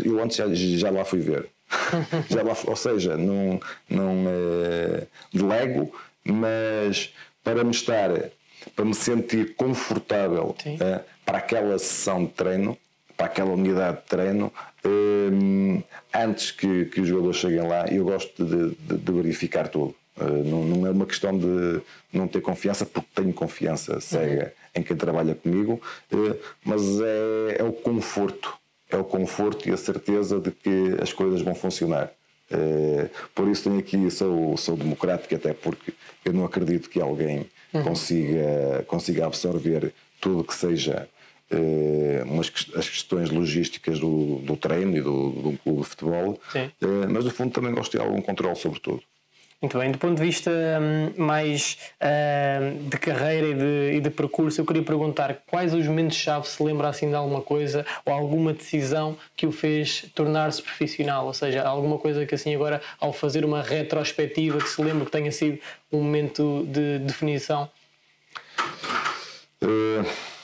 eu 0.04 0.22
antes 0.22 0.38
já, 0.38 0.48
já 0.54 0.90
lá 0.90 1.06
fui 1.06 1.20
ver. 1.20 1.48
já 2.30 2.44
lá, 2.44 2.56
ou 2.66 2.76
seja, 2.76 3.16
não, 3.16 3.60
não 3.90 4.26
é, 4.28 5.08
delego, 5.32 5.94
mas 6.26 7.14
para 7.44 7.64
me 7.64 7.72
estar, 7.72 8.10
para 8.76 8.86
me 8.86 8.94
sentir 8.94 9.56
confortável 9.56 10.56
para 11.26 11.38
aquela 11.38 11.78
sessão 11.78 12.26
de 12.26 12.32
treino, 12.32 12.76
para 13.20 13.28
aquela 13.28 13.52
unidade 13.52 13.98
de 13.98 14.04
treino, 14.04 14.50
um, 14.86 15.84
antes 16.16 16.52
que, 16.52 16.86
que 16.86 17.02
os 17.02 17.08
jogadores 17.10 17.36
cheguem 17.36 17.68
lá, 17.68 17.86
eu 17.90 18.06
gosto 18.06 18.46
de, 18.46 18.70
de, 18.76 18.98
de 18.98 19.12
verificar 19.12 19.68
tudo. 19.68 19.94
Uh, 20.16 20.44
não, 20.46 20.64
não, 20.64 20.88
é 20.88 20.92
uma 20.92 21.06
questão 21.06 21.38
de 21.38 21.82
não 22.14 22.30
ter 22.30 22.40
confiança, 22.40 22.86
porque 22.86 23.10
tenho 23.14 23.34
confiança 23.34 24.00
cega 24.00 24.46
uhum. 24.46 24.80
em 24.80 24.84
quem 24.84 24.96
trabalha 24.96 25.36
comigo, 25.36 25.82
uh, 26.14 26.38
mas 26.64 26.82
é, 27.02 27.58
é, 27.60 27.64
o 27.66 27.74
conforto. 27.74 28.58
É 28.90 28.96
o 28.96 29.04
conforto 29.04 29.68
e 29.68 29.74
a 29.74 29.78
certeza 29.78 30.40
de 30.40 30.52
que 30.52 30.96
as 31.02 31.12
coisas 31.12 31.42
vão 31.42 31.54
funcionar. 31.54 32.10
Uh, 32.50 33.10
por 33.36 33.50
isso 33.50 33.66
tenho 33.66 33.80
aqui, 33.80 34.10
sou, 34.10 34.56
sou 34.56 34.78
democrático, 34.78 35.36
até 35.36 35.54
porque 35.54 35.94
eu 36.24 36.32
não 36.32 36.46
acredito 36.46 36.90
que 36.90 37.02
alguém 37.02 37.46
uhum. 37.74 37.84
consiga, 37.84 38.86
consiga 38.88 39.26
absorver 39.26 39.94
tudo 40.22 40.46
que 40.46 40.56
seja 40.56 41.10
eh, 41.52 42.24
umas, 42.26 42.52
as 42.76 42.88
questões 42.88 43.30
logísticas 43.30 44.00
do, 44.00 44.36
do 44.38 44.56
treino 44.56 44.96
e 44.96 45.02
do, 45.02 45.30
do 45.30 45.58
clube 45.64 45.82
de 45.82 45.88
futebol, 45.88 46.40
eh, 46.54 46.70
mas 47.10 47.26
no 47.26 47.32
fundo 47.32 47.52
também 47.52 47.74
gosto 47.74 47.92
de 47.92 47.98
ter 47.98 48.04
algum 48.04 48.22
controle 48.22 48.56
sobre 48.56 48.80
tudo. 48.80 49.02
Muito 49.62 49.78
bem, 49.78 49.92
do 49.92 49.98
ponto 49.98 50.16
de 50.16 50.22
vista 50.22 50.50
um, 50.50 51.22
mais 51.22 51.78
uh, 52.00 52.82
de 52.88 52.98
carreira 52.98 53.48
e 53.48 53.54
de, 53.54 53.98
e 53.98 54.00
de, 54.00 54.10
percurso, 54.10 54.62
eu 54.62 54.66
queria 54.66 54.84
perguntar 54.84 55.44
quais 55.48 55.74
os 55.74 55.86
momentos-chave 55.86 56.48
se 56.48 56.64
lembra 56.64 56.88
assim 56.88 57.10
de 57.10 57.16
alguma 57.16 57.42
coisa 57.42 57.86
ou 58.06 58.14
alguma 58.14 58.54
decisão 58.54 59.18
que 59.36 59.46
o 59.46 59.52
fez 59.52 60.06
tornar-se 60.16 60.62
profissional, 60.62 61.26
ou 61.26 61.34
seja, 61.34 61.62
alguma 61.64 61.98
coisa 61.98 62.26
que 62.26 62.36
assim 62.36 62.56
agora, 62.56 62.82
ao 63.02 63.12
fazer 63.12 63.44
uma 63.44 63.62
retrospectiva, 63.62 64.60
que 64.60 64.70
se 64.70 64.82
lembra 64.82 65.04
que 65.04 65.12
tenha 65.12 65.32
sido 65.32 65.60
um 65.92 65.98
momento 66.04 66.66
de 66.70 67.00
definição? 67.00 67.70
Uh 69.62 70.39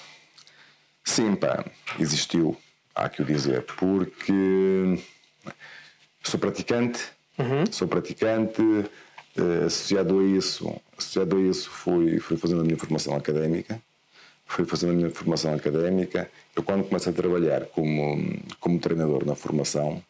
Sim, 1.05 1.35
pá, 1.35 1.63
existiu, 1.99 2.57
há 2.95 3.07
que 3.07 3.21
o 3.21 3.25
dizer, 3.25 3.61
porque 3.61 4.99
sou 6.23 6.39
praticante, 6.39 6.99
uhum. 7.37 7.63
sou 7.71 7.87
praticante, 7.87 8.59
uh, 8.61 9.65
associado 9.67 10.19
a 10.19 10.23
isso, 10.23 10.75
associado 10.97 11.37
a 11.37 11.41
isso 11.41 11.69
fui, 11.69 12.19
fui 12.19 12.35
fazendo 12.37 12.61
a 12.61 12.63
minha 12.63 12.77
formação 12.77 13.15
académica, 13.15 13.79
fui 14.47 14.65
fazendo 14.65 14.93
a 14.93 14.95
minha 14.95 15.11
formação 15.11 15.53
académica, 15.53 16.29
eu 16.55 16.63
quando 16.63 16.83
começo 16.83 17.07
a 17.07 17.13
trabalhar 17.13 17.65
como, 17.67 18.41
como 18.59 18.79
treinador 18.79 19.25
na 19.25 19.35
formação, 19.35 20.03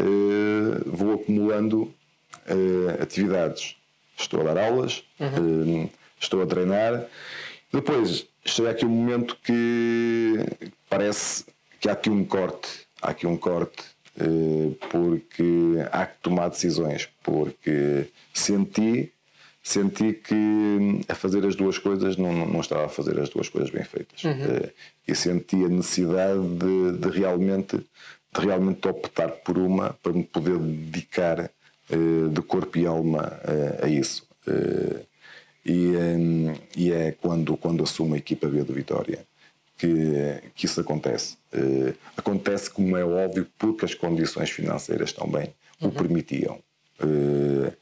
uh, 0.00 0.90
vou 0.90 1.14
acumulando 1.14 1.82
uh, 1.82 3.02
atividades. 3.02 3.76
Estou 4.16 4.40
a 4.40 4.52
dar 4.52 4.64
aulas, 4.64 5.04
uhum. 5.20 5.88
estou 6.20 6.42
a 6.42 6.46
treinar, 6.46 7.06
depois 7.72 8.26
chega 8.50 8.70
aqui 8.70 8.84
um 8.84 8.90
momento 8.90 9.36
que 9.42 10.44
parece 10.88 11.44
que 11.80 11.88
há 11.88 11.92
aqui 11.92 12.10
um 12.10 12.24
corte, 12.24 12.68
há 13.00 13.10
aqui 13.10 13.26
um 13.26 13.36
corte 13.36 13.84
eh, 14.20 14.74
porque 14.90 15.76
há 15.92 16.06
que 16.06 16.18
tomar 16.22 16.48
decisões, 16.48 17.08
porque 17.22 18.08
senti 18.34 19.12
senti 19.62 20.14
que 20.14 21.02
a 21.08 21.14
fazer 21.14 21.44
as 21.44 21.54
duas 21.54 21.78
coisas 21.78 22.16
não, 22.16 22.46
não 22.46 22.60
estava 22.60 22.86
a 22.86 22.88
fazer 22.88 23.18
as 23.20 23.28
duas 23.28 23.48
coisas 23.48 23.70
bem 23.70 23.84
feitas 23.84 24.24
uhum. 24.24 24.32
Eh, 24.32 24.72
e 25.06 25.14
senti 25.14 25.56
a 25.64 25.68
necessidade 25.68 26.40
de, 26.40 26.92
de, 26.98 27.10
realmente 27.10 27.76
de 27.76 28.40
realmente 28.40 28.88
optar 28.88 29.28
por 29.28 29.58
uma 29.58 29.92
para 30.02 30.12
me 30.12 30.24
poder 30.24 30.58
dedicar 30.58 31.50
eh, 31.90 32.28
de 32.30 32.42
corpo 32.42 32.78
e 32.78 32.86
alma 32.86 33.40
a 33.82 33.88
isso 33.88 34.26
e, 35.68 35.96
um, 35.96 36.54
e 36.74 36.90
é 36.92 37.12
quando, 37.12 37.56
quando 37.56 37.84
assumo 37.84 38.14
a 38.14 38.18
equipa 38.18 38.48
B 38.48 38.64
do 38.64 38.72
Vitória 38.72 39.24
que, 39.76 40.42
que 40.54 40.66
isso 40.66 40.80
acontece. 40.80 41.36
Uh, 41.54 41.94
acontece, 42.16 42.70
como 42.70 42.96
é 42.96 43.04
óbvio, 43.04 43.46
porque 43.58 43.84
as 43.84 43.94
condições 43.94 44.50
financeiras 44.50 45.12
também 45.12 45.54
uhum. 45.80 45.88
o 45.88 45.92
permitiam. 45.92 46.58
Uh, 47.00 47.72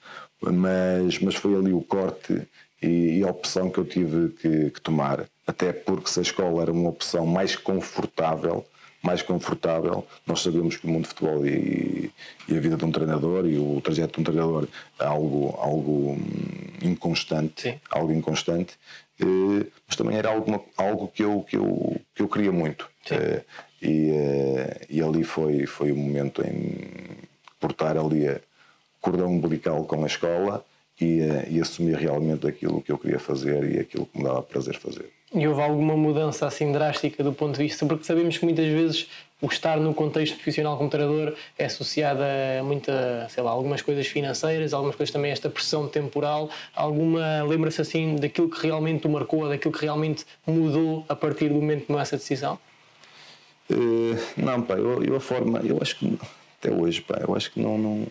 mas, 0.40 1.18
mas 1.20 1.34
foi 1.36 1.54
ali 1.56 1.72
o 1.72 1.80
corte 1.80 2.46
e, 2.82 3.18
e, 3.18 3.24
a 3.24 3.30
opção 3.30 3.70
que 3.70 3.78
eu 3.78 3.84
tive 3.84 4.28
que, 4.34 4.70
que, 4.70 4.80
tomar, 4.80 5.24
até 5.46 5.72
porque 5.72 6.10
se 6.10 6.18
a 6.18 6.22
escola 6.22 6.62
era 6.62 6.72
uma 6.72 6.90
opção 6.90 7.24
mais 7.24 7.56
confortável 7.56 8.66
mais 9.06 9.22
confortável. 9.22 10.04
Nós 10.26 10.42
sabemos 10.42 10.76
que 10.76 10.86
o 10.86 10.90
mundo 10.90 11.02
de 11.02 11.08
futebol 11.10 11.46
e, 11.46 12.10
e, 12.48 12.56
a 12.56 12.60
vida 12.60 12.76
de 12.76 12.84
um 12.84 12.90
treinador 12.90 13.46
e 13.46 13.56
o 13.56 13.80
trajeto 13.80 14.14
de 14.14 14.20
um 14.20 14.24
treinador 14.24 14.66
é 14.98 15.04
algo, 15.06 15.56
algo 15.60 16.12
hum, 16.12 16.18
inconstante, 16.82 17.62
Sim. 17.62 17.80
algo 17.88 18.12
inconstante, 18.12 18.74
eh, 19.20 19.66
mas 19.86 19.96
também 19.96 20.16
era 20.16 20.28
algo, 20.28 20.64
algo 20.76 21.08
que, 21.08 21.22
eu, 21.22 21.44
que, 21.48 21.56
eu, 21.56 21.96
que 22.14 22.22
eu 22.22 22.28
queria 22.28 22.50
muito. 22.50 22.90
Eh, 23.10 23.42
e, 23.80 24.10
eh, 24.10 24.86
e 24.90 25.00
ali 25.00 25.22
foi, 25.22 25.66
foi 25.66 25.92
o 25.92 25.96
momento 25.96 26.42
em 26.42 26.90
cortar 27.60 27.96
ali 27.96 28.26
a 28.28 28.40
cordão 29.00 29.28
umbilical 29.28 29.84
com 29.84 30.02
a 30.02 30.06
escola 30.06 30.64
e, 31.00 31.20
e 31.48 31.60
assumir 31.60 31.96
realmente 31.96 32.46
aquilo 32.46 32.82
que 32.82 32.90
eu 32.90 32.98
queria 32.98 33.20
fazer 33.20 33.62
e 33.72 33.78
aquilo 33.78 34.06
que 34.06 34.18
me 34.18 34.24
dava 34.24 34.42
prazer 34.42 34.76
fazer. 34.78 35.15
E 35.34 35.46
houve 35.46 35.60
alguma 35.60 35.96
mudança 35.96 36.46
assim 36.46 36.70
drástica 36.72 37.22
do 37.22 37.32
ponto 37.32 37.56
de 37.56 37.64
vista, 37.64 37.84
porque 37.84 38.04
sabemos 38.04 38.38
que 38.38 38.44
muitas 38.44 38.66
vezes 38.66 39.08
o 39.40 39.46
estar 39.46 39.78
no 39.78 39.92
contexto 39.92 40.34
profissional 40.34 40.76
como 40.78 40.88
treinador 40.88 41.34
é 41.58 41.66
associado 41.66 42.20
a 42.22 42.62
muita, 42.62 43.26
sei 43.28 43.42
lá, 43.42 43.50
algumas 43.50 43.82
coisas 43.82 44.06
financeiras, 44.06 44.72
algumas 44.72 44.96
coisas 44.96 45.12
também 45.12 45.30
esta 45.30 45.50
pressão 45.50 45.88
temporal. 45.88 46.48
Alguma, 46.74 47.42
lembra-se 47.42 47.80
assim 47.82 48.16
daquilo 48.16 48.48
que 48.48 48.66
realmente 48.66 49.06
o 49.06 49.10
marcou, 49.10 49.48
daquilo 49.48 49.74
que 49.74 49.82
realmente 49.82 50.24
mudou 50.46 51.04
a 51.08 51.14
partir 51.14 51.48
do 51.48 51.56
momento 51.56 51.80
que 51.80 51.86
tomou 51.88 52.00
essa 52.00 52.16
decisão? 52.16 52.58
Uh, 53.68 54.16
não, 54.36 54.62
pá, 54.62 54.74
eu, 54.74 55.02
eu, 55.02 55.16
a 55.16 55.20
forma, 55.20 55.58
eu 55.58 55.78
acho 55.82 55.98
que 55.98 56.18
até 56.58 56.72
hoje, 56.72 57.02
pá, 57.02 57.20
eu 57.20 57.34
acho 57.34 57.52
que 57.52 57.60
não, 57.60 57.76
não, 57.76 58.06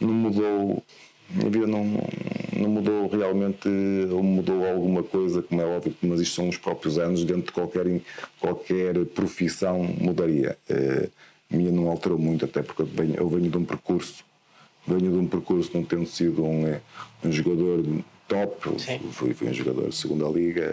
não 0.00 0.12
mudou, 0.12 0.82
minha 1.34 1.50
vida 1.50 1.66
não, 1.66 1.84
não 2.56 2.68
mudou 2.68 3.08
realmente, 3.08 3.68
ou 4.10 4.22
mudou 4.22 4.66
alguma 4.66 5.02
coisa, 5.02 5.42
como 5.42 5.60
é 5.60 5.64
óbvio, 5.64 5.94
mas 6.02 6.20
isto 6.20 6.34
são 6.34 6.48
os 6.48 6.56
próprios 6.56 6.98
anos, 6.98 7.24
dentro 7.24 7.46
de 7.46 7.52
qualquer, 7.52 7.86
qualquer 8.40 9.04
profissão 9.06 9.82
mudaria. 9.82 10.56
Uh, 10.70 11.10
minha 11.50 11.70
não 11.70 11.88
alterou 11.88 12.18
muito, 12.18 12.44
até 12.44 12.62
porque 12.62 12.82
eu 12.82 12.86
venho, 12.86 13.14
eu 13.14 13.28
venho 13.28 13.50
de 13.50 13.58
um 13.58 13.64
percurso, 13.64 14.24
venho 14.86 15.00
de 15.12 15.18
um 15.18 15.26
percurso 15.26 15.70
não 15.74 15.84
tendo 15.84 16.06
sido 16.06 16.44
um, 16.44 16.64
um 17.24 17.32
jogador 17.32 17.84
top, 18.26 18.80
fui, 19.12 19.34
fui 19.34 19.48
um 19.48 19.52
jogador 19.52 19.88
de 19.90 19.94
segunda 19.94 20.26
liga, 20.28 20.64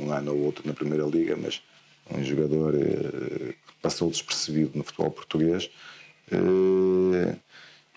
um 0.00 0.10
ano 0.10 0.32
ou 0.32 0.44
outro 0.44 0.66
na 0.66 0.74
primeira 0.74 1.04
liga, 1.04 1.36
mas 1.36 1.62
um 2.10 2.22
jogador 2.22 2.74
eh, 2.74 3.52
que 3.52 3.72
passou 3.80 4.10
despercebido 4.10 4.72
no 4.74 4.82
futebol 4.82 5.10
português. 5.10 5.70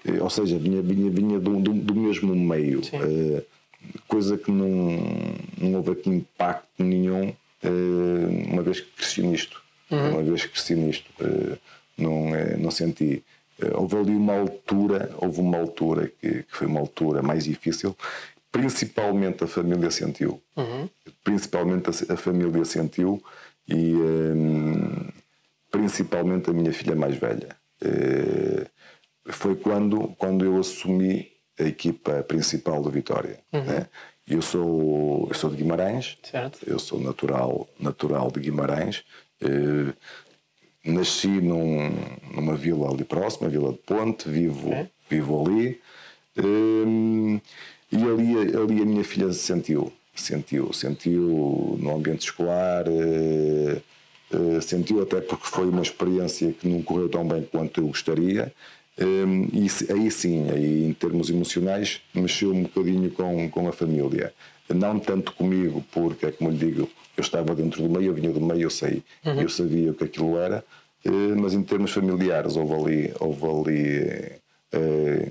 Eh, 0.05 0.21
ou 0.21 0.29
seja, 0.29 0.57
vinha, 0.57 0.81
vinha, 0.81 1.09
vinha 1.09 1.39
do, 1.39 1.59
do, 1.59 1.73
do 1.73 1.95
mesmo 1.95 2.35
meio, 2.35 2.81
coisa 4.07 4.37
que 4.37 4.51
não, 4.51 4.97
não 5.57 5.75
houve 5.75 5.91
aqui 5.91 6.09
impacto 6.09 6.83
nenhum, 6.83 7.33
uma 8.51 8.61
vez 8.61 8.81
que 8.81 8.91
cresci 8.91 9.21
nisto. 9.21 9.61
Uhum. 9.91 10.11
Uma 10.11 10.23
vez 10.23 10.43
que 10.43 10.49
cresci 10.49 10.75
nisto, 10.75 11.09
não, 11.97 12.29
não 12.57 12.71
senti. 12.71 13.23
Houve 13.75 13.97
ali 13.97 14.11
uma 14.11 14.37
altura, 14.37 15.11
houve 15.17 15.41
uma 15.41 15.57
altura 15.57 16.11
que, 16.21 16.43
que 16.43 16.55
foi 16.55 16.67
uma 16.67 16.79
altura 16.79 17.21
mais 17.21 17.45
difícil, 17.45 17.95
principalmente 18.51 19.43
a 19.43 19.47
família 19.47 19.91
sentiu. 19.91 20.41
Uhum. 20.55 20.89
Principalmente 21.23 21.89
a, 21.89 22.13
a 22.13 22.17
família 22.17 22.65
sentiu 22.65 23.21
e 23.67 23.93
um, 23.93 25.07
principalmente 25.71 26.49
a 26.49 26.53
minha 26.53 26.73
filha 26.73 26.95
mais 26.95 27.15
velha. 27.15 27.55
Uh, 27.81 28.65
foi 29.29 29.55
quando, 29.55 30.09
quando 30.17 30.45
eu 30.45 30.57
assumi 30.57 31.31
a 31.59 31.63
equipa 31.63 32.24
principal 32.24 32.81
do 32.81 32.89
Vitória. 32.89 33.39
Uhum. 33.51 33.63
Né? 33.63 33.88
Eu 34.27 34.41
sou 34.41 35.27
eu 35.27 35.36
sou 35.36 35.50
de 35.50 35.57
Guimarães, 35.57 36.17
certo. 36.24 36.59
eu 36.65 36.77
sou 36.77 37.00
natural 37.00 37.67
natural 37.79 38.31
de 38.31 38.39
Guimarães. 38.39 39.03
Uh, 39.41 39.93
nasci 40.83 41.27
num, 41.27 41.91
numa 42.33 42.55
vila 42.55 42.89
ali 42.89 43.03
próxima, 43.03 43.48
a 43.48 43.50
Vila 43.50 43.71
de 43.71 43.77
Ponte, 43.79 44.29
vivo 44.29 44.71
é. 44.71 44.89
vivo 45.09 45.45
ali. 45.45 45.79
Um, 46.38 47.39
e 47.91 47.98
ali, 47.98 48.38
ali 48.55 48.81
a 48.81 48.86
minha 48.86 49.03
filha 49.03 49.31
se 49.33 49.39
sentiu 49.39 49.91
sentiu, 50.19 50.71
sentiu 50.74 51.77
no 51.79 51.95
ambiente 51.95 52.21
escolar, 52.21 52.86
eh, 52.88 53.81
eh, 54.31 54.62
sentiu 54.62 55.01
até 55.01 55.21
porque 55.21 55.48
foi 55.48 55.69
uma 55.69 55.81
experiência 55.81 56.51
que 56.51 56.67
não 56.67 56.81
correu 56.81 57.09
tão 57.09 57.27
bem 57.27 57.43
quanto 57.43 57.81
eu 57.81 57.88
gostaria. 57.88 58.53
Um, 59.01 59.47
e 59.53 59.67
aí 59.93 60.11
sim, 60.11 60.49
aí 60.51 60.89
em 60.89 60.93
termos 60.93 61.29
emocionais, 61.29 62.01
mexeu 62.13 62.51
um 62.51 62.63
bocadinho 62.63 63.09
com, 63.11 63.49
com 63.49 63.67
a 63.67 63.71
família. 63.71 64.33
Não 64.67 64.99
tanto 64.99 65.31
comigo, 65.33 65.83
porque 65.91 66.27
é 66.27 66.31
como 66.31 66.51
lhe 66.51 66.57
digo, 66.57 66.89
eu 67.17 67.21
estava 67.21 67.55
dentro 67.55 67.81
do 67.81 67.89
meio, 67.89 68.11
eu 68.11 68.13
vinha 68.13 68.31
do 68.31 68.41
meio, 68.41 68.63
eu 68.63 68.69
sei, 68.69 69.03
uhum. 69.25 69.41
eu 69.41 69.49
sabia 69.49 69.91
o 69.91 69.93
que 69.95 70.03
aquilo 70.03 70.37
era, 70.37 70.63
mas 71.37 71.53
em 71.53 71.63
termos 71.63 71.91
familiares 71.91 72.55
houve 72.55 72.73
ali, 72.73 73.13
houve 73.19 73.45
ali 73.45 74.39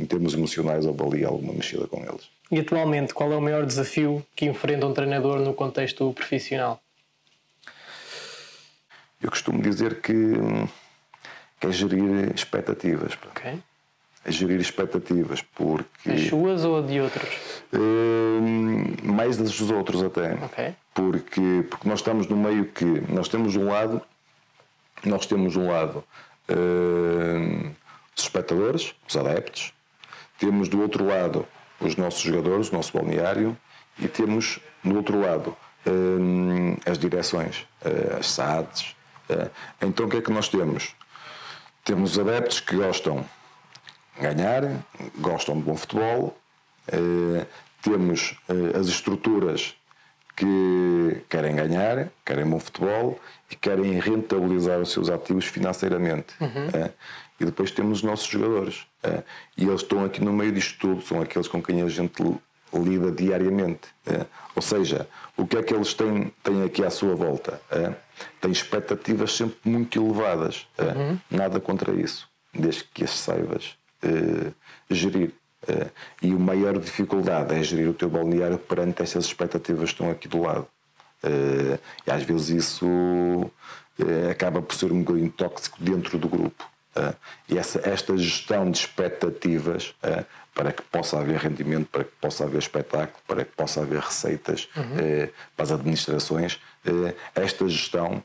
em 0.00 0.06
termos 0.06 0.34
emocionais, 0.34 0.86
houve 0.86 1.02
ali 1.04 1.24
alguma 1.24 1.52
mexida 1.52 1.86
com 1.86 2.02
eles. 2.02 2.28
E 2.50 2.58
atualmente, 2.58 3.14
qual 3.14 3.32
é 3.32 3.36
o 3.36 3.40
maior 3.40 3.64
desafio 3.66 4.24
que 4.34 4.46
enfrenta 4.46 4.86
um 4.86 4.94
treinador 4.94 5.38
no 5.38 5.54
contexto 5.54 6.12
profissional? 6.12 6.80
Eu 9.22 9.30
costumo 9.30 9.60
dizer 9.60 10.00
que, 10.00 10.12
que 10.12 10.87
é 11.60 11.70
gerir 11.72 12.32
expectativas. 12.34 13.18
Ok. 13.30 13.58
É 14.24 14.30
gerir 14.30 14.60
expectativas, 14.60 15.42
porque. 15.42 16.10
As 16.10 16.22
suas 16.22 16.64
ou 16.64 16.82
de 16.82 17.00
outros? 17.00 17.28
Uh, 17.72 19.04
mais 19.04 19.36
das 19.36 19.56
dos 19.56 19.70
outros, 19.70 20.02
até. 20.02 20.34
Ok. 20.34 20.74
Porque, 20.94 21.64
porque 21.70 21.88
nós 21.88 22.00
estamos 22.00 22.26
no 22.26 22.36
meio 22.36 22.66
que. 22.66 22.84
Nós 23.08 23.28
temos 23.28 23.56
um 23.56 23.66
lado. 23.66 24.02
Nós 25.04 25.26
temos 25.26 25.56
um 25.56 25.68
lado. 25.68 26.04
Uh, 26.48 27.70
os 28.16 28.24
espectadores, 28.24 28.94
os 29.08 29.16
adeptos. 29.16 29.72
Temos 30.38 30.68
do 30.68 30.80
outro 30.80 31.06
lado 31.06 31.46
os 31.80 31.96
nossos 31.96 32.20
jogadores, 32.20 32.70
o 32.70 32.74
nosso 32.74 32.92
balneário, 32.92 33.56
e 33.98 34.08
temos 34.08 34.60
do 34.82 34.96
outro 34.96 35.20
lado 35.20 35.56
hum, 35.86 36.76
as 36.86 36.98
direções, 36.98 37.66
eh, 37.84 38.16
as 38.18 38.30
SADs. 38.30 38.96
Eh. 39.28 39.50
Então 39.82 40.06
o 40.06 40.08
que 40.08 40.16
é 40.16 40.22
que 40.22 40.32
nós 40.32 40.48
temos? 40.48 40.94
Temos 41.88 42.12
os 42.12 42.18
adeptos 42.18 42.60
que 42.60 42.76
gostam 42.76 43.24
de 44.14 44.20
ganhar, 44.20 44.62
gostam 45.16 45.56
de 45.56 45.62
bom 45.62 45.74
futebol, 45.74 46.36
eh, 46.86 47.46
temos 47.80 48.36
as 48.78 48.88
estruturas 48.88 49.74
que 50.36 51.22
querem 51.30 51.56
ganhar, 51.56 52.10
querem 52.26 52.44
bom 52.44 52.60
futebol 52.60 53.18
e 53.50 53.56
querem 53.56 53.98
rentabilizar 53.98 54.78
os 54.80 54.92
seus 54.92 55.08
ativos 55.08 55.46
financeiramente. 55.46 56.34
Uhum. 56.38 56.90
E 57.40 57.46
depois 57.46 57.70
temos 57.70 58.00
os 58.00 58.04
nossos 58.04 58.26
jogadores. 58.26 58.86
É, 59.02 59.22
e 59.56 59.64
eles 59.64 59.80
estão 59.80 60.04
aqui 60.04 60.22
no 60.22 60.32
meio 60.34 60.52
disto 60.52 60.78
tudo, 60.78 61.00
são 61.00 61.22
aqueles 61.22 61.48
com 61.48 61.62
quem 61.62 61.80
a 61.80 61.88
gente 61.88 62.22
lida 62.74 63.10
diariamente. 63.10 63.88
É, 64.06 64.26
ou 64.54 64.60
seja, 64.60 65.08
o 65.38 65.46
que 65.46 65.56
é 65.56 65.62
que 65.62 65.72
eles 65.72 65.94
têm, 65.94 66.34
têm 66.42 66.64
aqui 66.64 66.84
à 66.84 66.90
sua 66.90 67.14
volta? 67.14 67.62
Têm 68.40 68.50
expectativas 68.50 69.36
sempre 69.36 69.58
muito 69.64 69.98
elevadas. 69.98 70.66
É, 70.76 70.84
uhum. 70.84 71.18
Nada 71.30 71.60
contra 71.60 71.92
isso, 71.92 72.28
desde 72.52 72.84
que 72.84 73.04
as 73.04 73.10
saibas 73.10 73.76
é, 74.02 74.52
gerir. 74.90 75.32
É, 75.66 75.88
e 76.22 76.30
a 76.30 76.38
maior 76.38 76.78
dificuldade 76.78 77.54
é 77.54 77.62
gerir 77.62 77.90
o 77.90 77.94
teu 77.94 78.08
balneário 78.08 78.58
perante 78.58 79.02
estas 79.02 79.24
expectativas 79.24 79.90
que 79.90 79.94
estão 79.94 80.10
aqui 80.10 80.28
do 80.28 80.40
lado. 80.40 80.66
E 82.06 82.10
às 82.10 82.22
vezes 82.22 82.48
isso 82.48 82.86
acaba 84.30 84.62
por 84.62 84.72
ser 84.76 84.92
um 84.92 85.02
bocadinho 85.02 85.30
tóxico 85.32 85.76
dentro 85.80 86.16
do 86.16 86.28
grupo. 86.28 86.64
E 87.48 87.58
essa, 87.58 87.80
esta 87.84 88.16
gestão 88.16 88.70
de 88.70 88.78
expectativas 88.78 89.96
para 90.58 90.72
que 90.72 90.82
possa 90.82 91.20
haver 91.20 91.38
rendimento, 91.38 91.86
para 91.86 92.02
que 92.02 92.10
possa 92.20 92.42
haver 92.42 92.58
espetáculo, 92.58 93.22
para 93.28 93.44
que 93.44 93.52
possa 93.52 93.80
haver 93.80 94.00
receitas 94.00 94.68
uhum. 94.76 94.82
uh, 94.82 95.32
para 95.54 95.64
as 95.64 95.70
administrações, 95.70 96.60
esta 97.32 97.68
gestão 97.68 98.20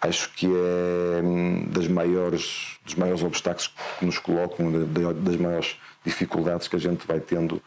acho 0.00 0.32
que 0.32 0.46
é 0.46 1.22
um, 1.22 1.68
das 1.68 1.86
maiores, 1.86 2.80
dos 2.84 2.96
maiores 2.96 3.22
obstáculos 3.22 3.72
que 4.00 4.04
nos 4.04 4.18
colocam, 4.18 4.72
das 5.22 5.36
maiores 5.36 5.76
dificuldades 6.04 6.66
que 6.66 6.74
a 6.74 6.80
gente 6.80 7.06
vai 7.06 7.20
tendo 7.20 7.62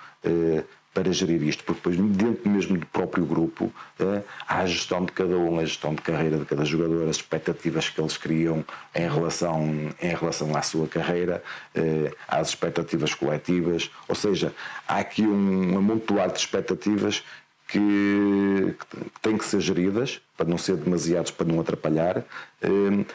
para 0.94 1.12
gerir 1.12 1.42
isto, 1.44 1.64
porque 1.64 1.90
depois 1.90 2.16
dentro 2.16 2.50
mesmo 2.50 2.78
do 2.78 2.86
próprio 2.86 3.26
grupo 3.26 3.74
eh, 4.00 4.22
há 4.48 4.60
a 4.60 4.66
gestão 4.66 5.04
de 5.04 5.12
cada 5.12 5.36
um, 5.36 5.60
a 5.60 5.66
gestão 5.66 5.96
de 5.96 6.02
carreira 6.02 6.38
de 6.38 6.46
cada 6.46 6.64
jogador, 6.64 7.10
as 7.10 7.16
expectativas 7.16 7.90
que 7.90 8.00
eles 8.00 8.16
criam 8.16 8.64
em 8.94 9.10
relação, 9.10 9.92
em 10.02 10.16
relação 10.16 10.56
à 10.56 10.62
sua 10.62 10.88
carreira, 10.88 11.44
eh, 11.74 12.12
às 12.28 12.50
expectativas 12.50 13.16
coletivas, 13.16 13.90
ou 14.08 14.14
seja, 14.14 14.54
há 14.88 15.00
aqui 15.00 15.24
um 15.24 15.78
amontoado 15.78 16.34
de 16.34 16.40
expectativas 16.40 17.24
que, 17.68 18.76
têm 19.22 19.36
que 19.36 19.46
ser 19.46 19.62
geridas 19.62 20.22
para 20.38 20.48
não 20.48 20.60
ser 20.60 20.76
demasiados, 20.76 21.32
para 21.32 21.48
não 21.48 21.60
atrapalhar, 21.60 22.18
eh, 22.62 22.68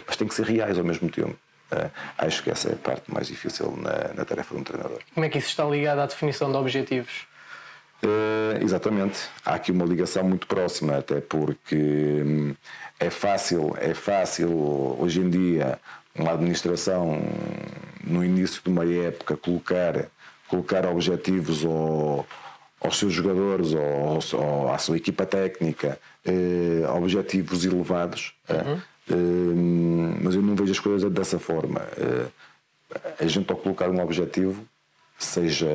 mas 0.04 0.16
têm 0.16 0.26
que 0.26 0.34
ser 0.34 0.46
reais 0.46 0.76
ao 0.76 0.84
mesmo 0.84 1.08
tempo. 1.08 1.36
Acho 2.16 2.42
que 2.42 2.50
essa 2.50 2.70
é 2.70 2.72
a 2.72 2.76
parte 2.76 3.12
mais 3.12 3.26
difícil 3.26 3.76
na, 3.76 4.14
na, 4.14 4.24
tarefa 4.24 4.54
de 4.54 4.60
um 4.62 4.64
treinador. 4.64 5.00
Como 5.12 5.26
é 5.26 5.28
que 5.28 5.36
isso 5.36 5.48
está 5.48 5.64
ligado 5.66 5.98
à 5.98 6.06
definição 6.06 6.50
de 6.50 6.56
objetivos? 6.56 7.27
Uh, 8.02 8.62
exatamente. 8.62 9.28
Há 9.44 9.54
aqui 9.54 9.72
uma 9.72 9.84
ligação 9.84 10.22
muito 10.22 10.46
próxima, 10.46 10.98
até 10.98 11.20
porque 11.20 12.22
hum, 12.24 12.54
é 12.98 13.10
fácil, 13.10 13.74
é 13.80 13.92
fácil 13.92 14.96
hoje 14.98 15.20
em 15.20 15.28
dia 15.28 15.78
uma 16.14 16.32
administração 16.32 17.20
no 18.04 18.24
início 18.24 18.62
de 18.62 18.70
uma 18.70 18.84
época 18.84 19.36
colocar, 19.36 20.06
colocar 20.46 20.86
objetivos 20.86 21.64
ao, 21.64 22.26
aos 22.80 22.98
seus 22.98 23.12
jogadores 23.12 23.72
ou, 23.72 24.72
à 24.72 24.78
sua 24.78 24.96
equipa 24.96 25.26
técnica, 25.26 25.98
uh, 26.24 26.96
objetivos 26.96 27.64
elevados. 27.64 28.34
Uhum. 28.48 28.80
Uh, 29.10 30.18
mas 30.22 30.34
eu 30.36 30.42
não 30.42 30.54
vejo 30.54 30.70
as 30.70 30.80
coisas 30.80 31.10
dessa 31.10 31.38
forma. 31.38 31.80
a 33.18 33.26
gente 33.26 33.50
ao 33.50 33.56
colocar 33.56 33.90
um 33.90 34.00
objetivo, 34.00 34.64
seja 35.18 35.66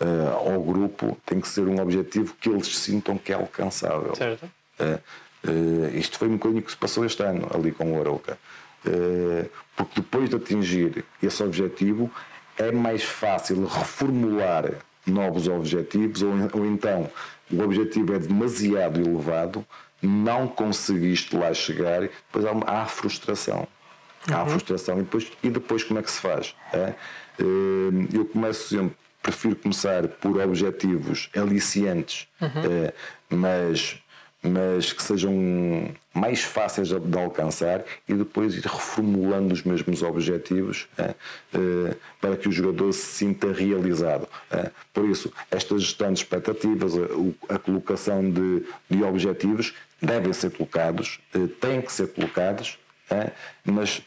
uh, 0.00 0.54
ao 0.54 0.62
grupo 0.62 1.16
tem 1.24 1.40
que 1.40 1.48
ser 1.48 1.66
um 1.66 1.80
objetivo 1.80 2.34
que 2.40 2.48
eles 2.48 2.76
sintam 2.76 3.18
que 3.18 3.32
é 3.32 3.34
alcançável. 3.34 4.14
Certo. 4.14 4.44
Uh, 4.78 5.48
uh, 5.48 5.96
isto 5.96 6.18
foi 6.18 6.28
um 6.28 6.36
bocadinho 6.36 6.62
que 6.62 6.70
se 6.70 6.76
passou 6.76 7.04
este 7.04 7.22
ano 7.22 7.48
ali 7.54 7.72
com 7.72 7.92
o 7.92 8.00
Arouca. 8.00 8.38
porque 9.76 10.00
depois 10.00 10.30
de 10.30 10.36
atingir 10.36 11.04
esse 11.22 11.42
objetivo 11.42 12.10
é 12.56 12.72
mais 12.72 13.02
fácil 13.02 13.64
reformular 13.66 14.72
novos 15.06 15.48
objetivos, 15.48 16.22
ou, 16.22 16.32
ou 16.52 16.66
então 16.66 17.10
o 17.50 17.62
objetivo 17.62 18.14
é 18.14 18.18
demasiado 18.18 19.00
elevado, 19.00 19.64
não 20.02 20.46
conseguiste 20.46 21.36
lá 21.36 21.52
chegar, 21.54 22.02
depois 22.02 22.44
há, 22.44 22.52
uma, 22.52 22.66
há 22.66 22.86
frustração. 22.86 23.66
Há 24.30 24.42
uhum. 24.42 24.48
frustração. 24.50 24.98
E 24.98 25.02
depois, 25.02 25.32
e 25.42 25.50
depois 25.50 25.82
como 25.82 25.98
é 25.98 26.02
que 26.02 26.10
se 26.10 26.20
faz? 26.20 26.54
É? 26.72 26.94
Eu 28.12 28.24
começo 28.26 28.68
sempre, 28.68 28.96
prefiro 29.28 29.56
começar 29.56 30.08
por 30.08 30.40
objetivos 30.40 31.28
aliciantes, 31.36 32.26
uhum. 32.40 32.48
É, 32.64 32.94
mas 33.28 33.98
mas 34.40 34.92
que 34.92 35.02
sejam 35.02 35.34
mais 36.14 36.44
fáceis 36.44 36.90
de 36.90 37.18
alcançar 37.18 37.84
e 38.08 38.14
depois 38.14 38.54
ir 38.54 38.64
reformulando 38.64 39.52
os 39.52 39.64
mesmos 39.64 40.00
objetivos 40.00 40.86
é, 40.96 41.02
é, 41.02 41.96
para 42.20 42.36
que 42.36 42.48
o 42.48 42.52
jogador 42.52 42.92
se 42.92 43.04
sinta 43.04 43.52
realizado. 43.52 44.28
Por 44.94 45.08
isso, 45.08 45.32
esta 45.50 45.76
gestão 45.76 46.12
de 46.12 46.20
expectativas, 46.20 46.92
a, 46.96 47.54
a 47.56 47.58
colocação 47.58 48.30
de, 48.30 48.64
de, 48.88 49.02
objetivos 49.02 49.74
devem 50.00 50.32
ser 50.32 50.52
colocados, 50.52 51.18
têm 51.60 51.82
que 51.82 51.92
ser 51.92 52.06
colocados, 52.06 52.78
mas 53.64 54.00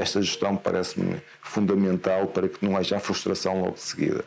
esta 0.00 0.22
gestão 0.22 0.56
parece-me 0.56 1.20
fundamental 1.42 2.26
para 2.28 2.48
que 2.48 2.64
não 2.64 2.74
haja 2.74 2.98
frustração 2.98 3.60
logo 3.60 3.74
de 3.74 3.82
seguida. 3.82 4.24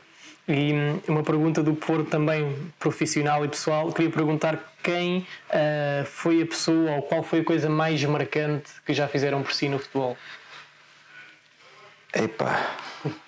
E 0.47 0.71
hum, 0.71 1.01
uma 1.09 1.23
pergunta 1.23 1.61
do 1.61 1.73
Porto 1.73 2.09
também 2.09 2.71
profissional 2.79 3.43
e 3.43 3.49
pessoal. 3.49 3.91
Queria 3.91 4.09
perguntar 4.09 4.73
quem 4.81 5.27
uh, 5.49 6.05
foi 6.05 6.41
a 6.41 6.45
pessoa 6.45 6.91
ou 6.91 7.01
qual 7.01 7.21
foi 7.21 7.41
a 7.41 7.43
coisa 7.43 7.69
mais 7.69 8.01
marcante 8.05 8.71
que 8.85 8.93
já 8.93 9.09
fizeram 9.09 9.43
por 9.43 9.51
si 9.51 9.67
no 9.67 9.77
futebol? 9.77 10.17
Epá. 12.13 12.75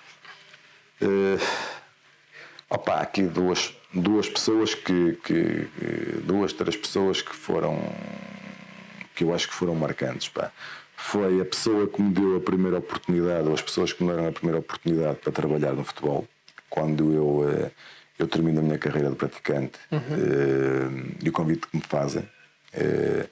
Uh, 1.02 1.40
opa, 2.70 2.96
aqui 2.96 3.22
duas, 3.22 3.74
duas 3.94 4.28
pessoas 4.28 4.76
que, 4.76 5.18
que, 5.24 5.70
duas, 6.26 6.52
três 6.52 6.76
pessoas 6.76 7.22
que 7.22 7.34
foram 7.34 7.80
que 9.16 9.24
eu 9.24 9.34
acho 9.34 9.48
que 9.48 9.54
foram 9.54 9.76
marcantes. 9.76 10.28
Pá. 10.28 10.52
Foi 10.98 11.40
a 11.40 11.46
pessoa 11.46 11.88
que 11.88 12.02
me 12.02 12.14
deu 12.14 12.36
a 12.36 12.42
primeira 12.42 12.80
oportunidade, 12.80 13.48
ou 13.48 13.54
as 13.54 13.62
pessoas 13.62 13.94
que 13.94 14.04
me 14.04 14.12
deram 14.12 14.28
a 14.28 14.32
primeira 14.34 14.60
oportunidade 14.60 15.20
para 15.20 15.32
trabalhar 15.32 15.72
no 15.72 15.86
futebol 15.86 16.28
quando 16.70 17.14
eu, 17.14 17.50
eh, 17.50 17.72
eu 18.18 18.28
termino 18.28 18.60
a 18.60 18.64
minha 18.64 18.78
carreira 18.78 19.10
de 19.10 19.16
praticante 19.16 19.80
uhum. 19.92 21.14
E 21.24 21.30
o 21.30 21.32
convite 21.32 21.68
que 21.68 21.78
me 21.78 21.84
fazem. 21.84 22.28
Eh, 22.74 23.28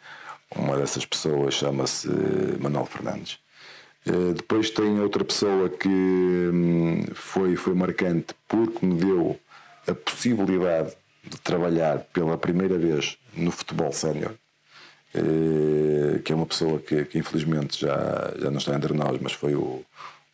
uma 0.56 0.78
dessas 0.78 1.06
pessoas 1.06 1.56
chama-se 1.56 2.08
Manuel 2.60 2.86
Fernandes. 2.86 3.40
Depois 4.36 4.70
tem 4.70 5.02
outra 5.02 5.26
pessoa 5.26 5.70
que 5.70 5.90
hum, 5.90 7.04
foi, 7.14 7.58
foi 7.58 7.74
marcante 7.74 8.34
porque 8.48 8.86
me 8.86 8.96
deu 8.96 9.38
a 9.86 9.94
possibilidade 9.94 10.96
de 11.24 11.38
trabalhar 11.42 12.00
pela 12.14 12.38
primeira 12.38 12.78
vez 12.78 13.18
no 13.36 13.52
futebol 13.52 13.92
sénior, 13.92 14.34
que 16.24 16.32
é 16.32 16.36
uma 16.36 16.46
pessoa 16.46 16.80
que, 16.80 17.04
que, 17.04 17.20
infelizmente 17.20 17.82
já, 17.82 18.34
já 18.40 18.50
não 18.50 18.60
está 18.60 18.76
entre 18.76 18.94
nós, 18.94 19.20
mas 19.22 19.34
foi 19.34 19.56
o, 19.56 19.84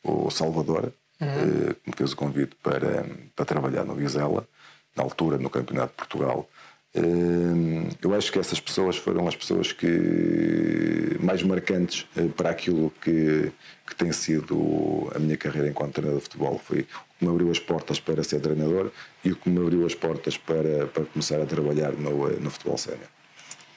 o 0.03 0.29
Salvador, 0.29 0.93
uhum. 1.23 1.73
que 1.73 1.89
me 1.89 1.95
fez 1.95 2.13
o 2.13 2.15
convite 2.15 2.55
para, 2.61 3.05
para 3.35 3.45
trabalhar 3.45 3.83
no 3.83 3.95
Vizela, 3.95 4.47
na 4.95 5.03
altura 5.03 5.37
no 5.37 5.49
Campeonato 5.49 5.91
de 5.91 5.97
Portugal. 5.97 6.49
Eh, 6.95 7.89
eu 8.01 8.13
acho 8.13 8.31
que 8.31 8.37
essas 8.37 8.59
pessoas 8.59 8.97
foram 8.97 9.27
as 9.27 9.35
pessoas 9.35 9.71
que 9.71 11.17
mais 11.19 11.41
marcantes 11.41 12.05
eh, 12.15 12.27
para 12.37 12.51
aquilo 12.51 12.93
que, 13.01 13.51
que 13.87 13.95
tem 13.95 14.11
sido 14.11 15.11
a 15.15 15.19
minha 15.19 15.35
carreira 15.35 15.67
enquanto 15.69 15.93
treinador 15.93 16.19
de 16.19 16.25
futebol. 16.25 16.61
Foi 16.63 16.81
o 16.81 16.85
que 16.85 17.25
me 17.25 17.29
abriu 17.29 17.49
as 17.49 17.59
portas 17.59 17.99
para 17.99 18.23
ser 18.23 18.41
treinador 18.41 18.91
e 19.25 19.31
o 19.31 19.35
que 19.35 19.49
me 19.49 19.59
abriu 19.59 19.85
as 19.85 19.95
portas 19.95 20.37
para, 20.37 20.85
para 20.87 21.05
começar 21.05 21.41
a 21.41 21.45
trabalhar 21.45 21.93
no, 21.93 22.29
no 22.39 22.49
futebol 22.51 22.77
sénior. 22.77 23.07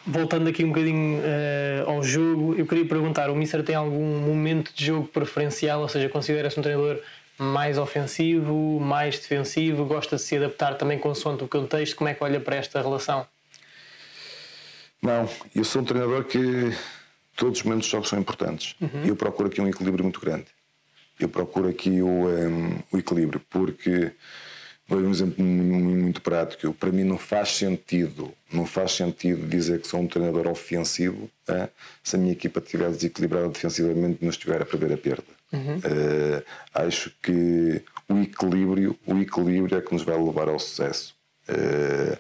Voltando 0.07 0.49
aqui 0.49 0.63
um 0.63 0.69
bocadinho 0.69 1.19
uh, 1.19 1.91
ao 1.91 2.01
jogo, 2.01 2.55
eu 2.57 2.65
queria 2.65 2.87
perguntar: 2.87 3.29
o 3.29 3.35
Mister 3.35 3.65
tem 3.65 3.75
algum 3.75 4.21
momento 4.21 4.73
de 4.73 4.87
jogo 4.87 5.09
preferencial? 5.09 5.81
Ou 5.81 5.89
seja, 5.89 6.09
considera-se 6.09 6.61
um 6.61 6.63
treinador 6.63 7.01
mais 7.38 7.79
ofensivo, 7.79 8.81
mais 8.81 9.18
defensivo? 9.18 9.85
Gosta 9.85 10.16
de 10.16 10.22
se 10.22 10.37
adaptar 10.37 10.75
também 10.77 10.99
consoante 10.99 11.44
o 11.44 11.49
contexto? 11.49 11.96
Como 11.96 12.09
é 12.09 12.14
que 12.14 12.22
olha 12.22 12.40
para 12.40 12.57
esta 12.57 12.81
relação? 12.81 13.27
Não, 15.03 15.29
eu 15.55 15.64
sou 15.64 15.83
um 15.83 15.85
treinador 15.85 16.25
que 16.25 16.72
todos 17.37 17.59
os 17.59 17.64
momentos 17.64 17.87
de 17.87 17.92
jogos 17.92 18.09
são 18.09 18.18
importantes. 18.18 18.75
Uhum. 18.81 19.05
Eu 19.05 19.16
procuro 19.16 19.49
aqui 19.49 19.61
um 19.61 19.68
equilíbrio 19.68 20.05
muito 20.05 20.20
grande. 20.20 20.46
Eu 21.18 21.29
procuro 21.29 21.68
aqui 21.68 22.03
o, 22.03 22.09
um, 22.09 22.79
o 22.92 22.99
equilíbrio, 22.99 23.40
porque 23.49 24.12
Vou 24.88 25.01
um 25.01 25.11
exemplo 25.11 25.44
muito 25.44 26.22
prático. 26.22 26.72
Para 26.72 26.92
mim 26.92 27.03
não 27.03 27.18
faz 27.18 27.57
sentido, 27.57 28.33
não 28.53 28.64
faz 28.64 28.92
sentido 28.92 29.46
dizer 29.49 29.81
que 29.81 29.88
sou 29.88 30.01
um 30.01 30.07
treinador 30.07 30.46
ofensivo 30.46 31.29
é? 31.49 31.68
se 32.05 32.14
a 32.14 32.18
minha 32.18 32.33
equipa 32.33 32.61
estiver 32.61 32.88
desequilibrada 32.90 33.49
defensivamente 33.49 34.18
e 34.20 34.25
não 34.25 34.31
estiver 34.31 34.62
a 34.62 34.64
perder 34.64 34.92
a 34.92 34.96
perda. 34.96 35.36
Uhum. 35.53 35.77
Uh, 35.77 36.43
acho 36.75 37.11
que 37.23 37.83
o 38.09 38.19
equilíbrio, 38.19 38.99
o 39.07 39.19
equilíbrio 39.19 39.79
é 39.79 39.81
que 39.81 39.93
nos 39.93 40.03
vai 40.03 40.17
levar 40.17 40.49
ao 40.49 40.59
sucesso. 40.59 41.15
Uh, 41.49 42.19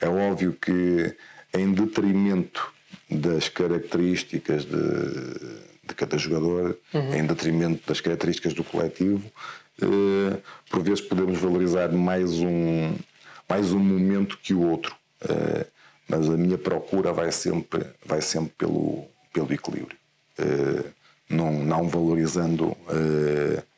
é 0.00 0.08
óbvio 0.08 0.52
que 0.52 1.14
em 1.52 1.72
detrimento 1.72 2.72
das 3.10 3.48
características 3.48 4.64
de, 4.64 4.74
de 5.86 5.94
cada 5.94 6.18
jogador, 6.18 6.76
uhum. 6.92 7.14
em 7.14 7.26
detrimento 7.26 7.86
das 7.86 8.00
características 8.00 8.54
do 8.54 8.64
coletivo, 8.64 9.30
uh, 9.82 10.42
por 10.70 10.82
vezes 10.82 11.00
podemos 11.00 11.38
valorizar 11.38 11.92
mais 11.92 12.32
um, 12.40 12.94
mais 13.48 13.72
um 13.72 13.78
momento 13.78 14.38
que 14.42 14.52
o 14.52 14.62
outro. 14.62 14.96
Uh, 15.22 15.64
mas 16.08 16.28
a 16.28 16.36
minha 16.36 16.58
procura 16.58 17.12
vai 17.12 17.32
sempre, 17.32 17.86
vai 18.04 18.20
sempre 18.20 18.52
pelo, 18.58 19.06
pelo 19.32 19.52
equilíbrio. 19.52 19.96
Uh, 20.38 20.84
não, 21.28 21.52
não 21.52 21.88
valorizando 21.88 22.76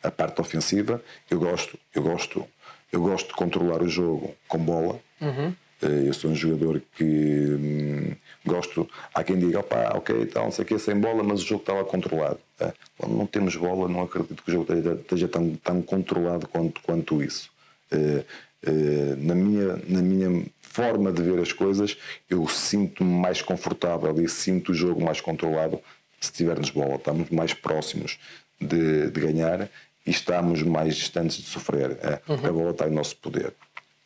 a 0.02 0.10
parte 0.10 0.40
ofensiva. 0.40 1.02
Eu 1.30 1.38
gosto, 1.38 1.78
eu 1.94 2.02
gosto, 2.02 2.44
eu 2.92 3.00
gosto 3.00 3.28
de 3.28 3.34
controlar 3.34 3.82
o 3.82 3.88
jogo 3.88 4.34
com 4.48 4.58
bola. 4.58 5.00
Uhum. 5.20 5.54
Eu 5.82 6.14
sou 6.14 6.30
um 6.30 6.34
jogador 6.34 6.80
que 6.96 7.04
hum, 7.04 8.16
gosto. 8.44 8.88
Há 9.12 9.22
quem 9.22 9.38
diga, 9.38 9.60
opá, 9.60 9.92
ok, 9.94 10.22
então, 10.22 10.44
não 10.44 10.50
sei 10.50 10.64
o 10.64 10.68
que, 10.68 10.78
sem 10.78 10.98
bola, 10.98 11.22
mas 11.22 11.42
o 11.42 11.46
jogo 11.46 11.60
estava 11.60 11.84
controlado. 11.84 12.38
É. 12.58 12.72
Quando 12.96 13.14
não 13.14 13.26
temos 13.26 13.56
bola, 13.56 13.86
não 13.86 14.02
acredito 14.02 14.42
que 14.42 14.50
o 14.50 14.52
jogo 14.52 14.72
esteja, 14.72 14.94
esteja 14.94 15.28
tão, 15.28 15.54
tão 15.56 15.82
controlado 15.82 16.48
quanto, 16.48 16.80
quanto 16.80 17.22
isso. 17.22 17.50
É, 17.90 18.24
é, 18.64 19.16
na, 19.18 19.34
minha, 19.34 19.78
na 19.86 20.00
minha 20.00 20.46
forma 20.60 21.12
de 21.12 21.22
ver 21.22 21.38
as 21.40 21.52
coisas, 21.52 21.96
eu 22.28 22.48
sinto-me 22.48 23.12
mais 23.12 23.42
confortável 23.42 24.18
e 24.20 24.28
sinto 24.28 24.72
o 24.72 24.74
jogo 24.74 25.04
mais 25.04 25.20
controlado 25.20 25.78
se 26.26 26.32
tivermos 26.32 26.70
bola. 26.70 26.96
Estamos 26.96 27.30
mais 27.30 27.54
próximos 27.54 28.18
de, 28.60 29.10
de 29.10 29.20
ganhar 29.20 29.68
e 30.06 30.10
estamos 30.10 30.62
mais 30.62 30.96
distantes 30.96 31.36
de 31.36 31.44
sofrer. 31.44 31.98
É, 32.02 32.20
uhum. 32.28 32.46
A 32.46 32.52
bola 32.52 32.70
está 32.70 32.86
em 32.86 32.92
nosso 32.92 33.16
poder. 33.16 33.52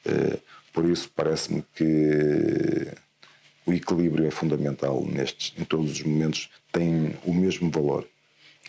É, 0.04 0.38
por 0.72 0.85
isso, 0.85 1.11
parece-me 1.14 1.64
que 1.74 2.88
o 3.66 3.72
equilíbrio 3.72 4.26
é 4.26 4.30
fundamental 4.30 5.04
nestes, 5.04 5.52
em 5.59 5.64
todos 5.64 5.92
os 5.92 6.02
momentos, 6.02 6.50
tem 6.72 7.16
o 7.24 7.33
mesmo 7.33 7.70
valor. 7.70 8.06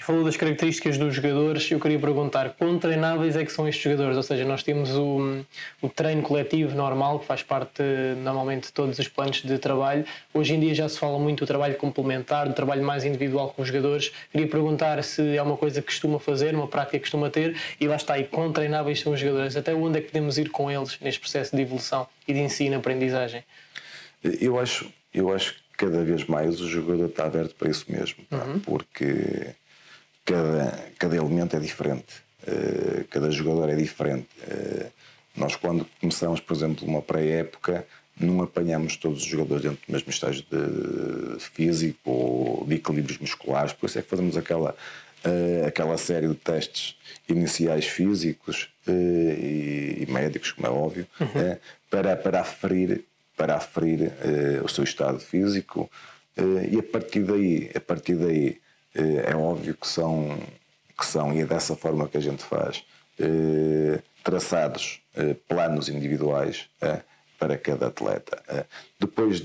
Falou 0.02 0.24
das 0.24 0.36
características 0.36 0.98
dos 0.98 1.14
jogadores, 1.14 1.70
eu 1.70 1.80
queria 1.80 2.00
perguntar 2.00 2.56
quão 2.58 2.80
treináveis 2.80 3.36
é 3.36 3.46
que 3.46 3.52
são 3.52 3.68
estes 3.68 3.84
jogadores? 3.84 4.18
Ou 4.18 4.24
seja, 4.24 4.44
nós 4.44 4.64
temos 4.64 4.96
o, 4.96 5.46
o 5.80 5.88
treino 5.88 6.24
coletivo 6.24 6.76
normal, 6.76 7.20
que 7.20 7.26
faz 7.28 7.44
parte 7.44 7.84
normalmente 8.24 8.64
de 8.64 8.74
todos 8.74 8.98
os 8.98 9.08
planos 9.08 9.44
de 9.44 9.60
trabalho. 9.60 10.04
Hoje 10.34 10.56
em 10.56 10.60
dia 10.60 10.74
já 10.74 10.90
se 10.90 10.98
fala 10.98 11.20
muito 11.20 11.42
do 11.42 11.48
trabalho 11.48 11.76
complementar, 11.76 12.48
do 12.48 12.56
trabalho 12.56 12.84
mais 12.84 13.06
individual 13.06 13.50
com 13.50 13.62
os 13.62 13.68
jogadores. 13.68 14.12
Queria 14.32 14.48
perguntar 14.48 15.04
se 15.04 15.38
é 15.38 15.42
uma 15.44 15.56
coisa 15.56 15.82
que 15.82 15.88
costuma 15.88 16.20
fazer, 16.20 16.56
uma 16.56 16.68
prática 16.68 16.98
que 16.98 17.02
costuma 17.02 17.30
ter, 17.30 17.56
e 17.80 17.88
lá 17.88 17.96
está, 17.96 18.18
e 18.18 18.24
quão 18.24 18.52
treináveis 18.52 19.00
são 19.02 19.14
os 19.14 19.20
jogadores? 19.20 19.56
Até 19.56 19.72
onde 19.76 20.00
é 20.00 20.02
que 20.02 20.08
podemos 20.08 20.40
ir 20.40 20.50
com 20.50 20.72
eles 20.72 20.98
neste 21.00 21.20
processo 21.20 21.56
de 21.56 21.62
evolução 21.62 22.08
e 22.28 22.34
de 22.34 22.40
ensino-aprendizagem? 22.40 23.44
Eu 24.24 24.60
acho, 24.60 24.92
eu 25.14 25.32
acho 25.32 25.54
que 25.54 25.86
cada 25.86 26.04
vez 26.04 26.26
mais 26.26 26.60
o 26.60 26.68
jogador 26.68 27.06
está 27.06 27.26
aberto 27.26 27.54
para 27.54 27.70
isso 27.70 27.86
mesmo, 27.88 28.24
uhum. 28.32 28.60
porque 28.60 29.54
cada, 30.26 30.92
cada 30.98 31.16
elemento 31.16 31.56
é 31.56 31.60
diferente, 31.60 32.22
uh, 32.44 33.06
cada 33.10 33.32
jogador 33.32 33.70
é 33.70 33.76
diferente. 33.76 34.28
Uh, 34.44 34.92
nós, 35.36 35.56
quando 35.56 35.88
começamos, 36.00 36.40
por 36.40 36.56
exemplo, 36.56 36.88
uma 36.88 37.02
pré-época, 37.02 37.86
não 38.20 38.42
apanhamos 38.42 38.98
todos 38.98 39.22
os 39.22 39.26
jogadores 39.26 39.64
dentro 39.64 39.80
do 39.88 39.92
mesmo 39.92 40.10
estágio 40.10 40.44
de 40.44 41.40
físico 41.40 42.12
ou 42.12 42.66
de 42.68 42.76
equilíbrios 42.76 43.18
musculares, 43.18 43.74
por 43.74 43.88
isso 43.88 43.98
é 43.98 44.02
que 44.02 44.10
fazemos 44.10 44.36
aquela, 44.38 44.76
uh, 45.26 45.68
aquela 45.68 45.98
série 45.98 46.28
de 46.28 46.36
testes 46.36 46.96
iniciais 47.28 47.86
físicos 47.86 48.70
e, 48.88 50.06
e, 50.08 50.12
médicos, 50.12 50.52
como 50.52 50.68
é 50.68 50.70
óbvio, 50.70 51.08
uhum. 51.20 51.58
para, 51.90 52.16
para 52.16 52.42
aferir 52.42 53.06
para 53.38 53.56
aferir 53.56 54.12
o 54.64 54.68
seu 54.68 54.84
estado 54.84 55.20
físico 55.20 55.90
e 56.70 56.78
a 56.78 56.84
partir 56.84 57.22
daí, 57.22 57.72
a 57.74 57.80
partir 57.80 58.14
daí 58.16 58.60
é 58.94 59.36
óbvio 59.36 59.76
que 59.76 59.88
são, 59.88 60.38
que 60.98 61.06
são, 61.06 61.34
e 61.34 61.42
é 61.42 61.46
dessa 61.46 61.76
forma 61.76 62.08
que 62.08 62.18
a 62.18 62.22
gente 62.22 62.44
faz, 62.44 62.84
traçados 64.24 65.02
planos 65.48 65.90
individuais 65.90 66.70
para 67.40 67.58
cada 67.58 67.88
atleta. 67.88 68.68
Depois, 69.00 69.44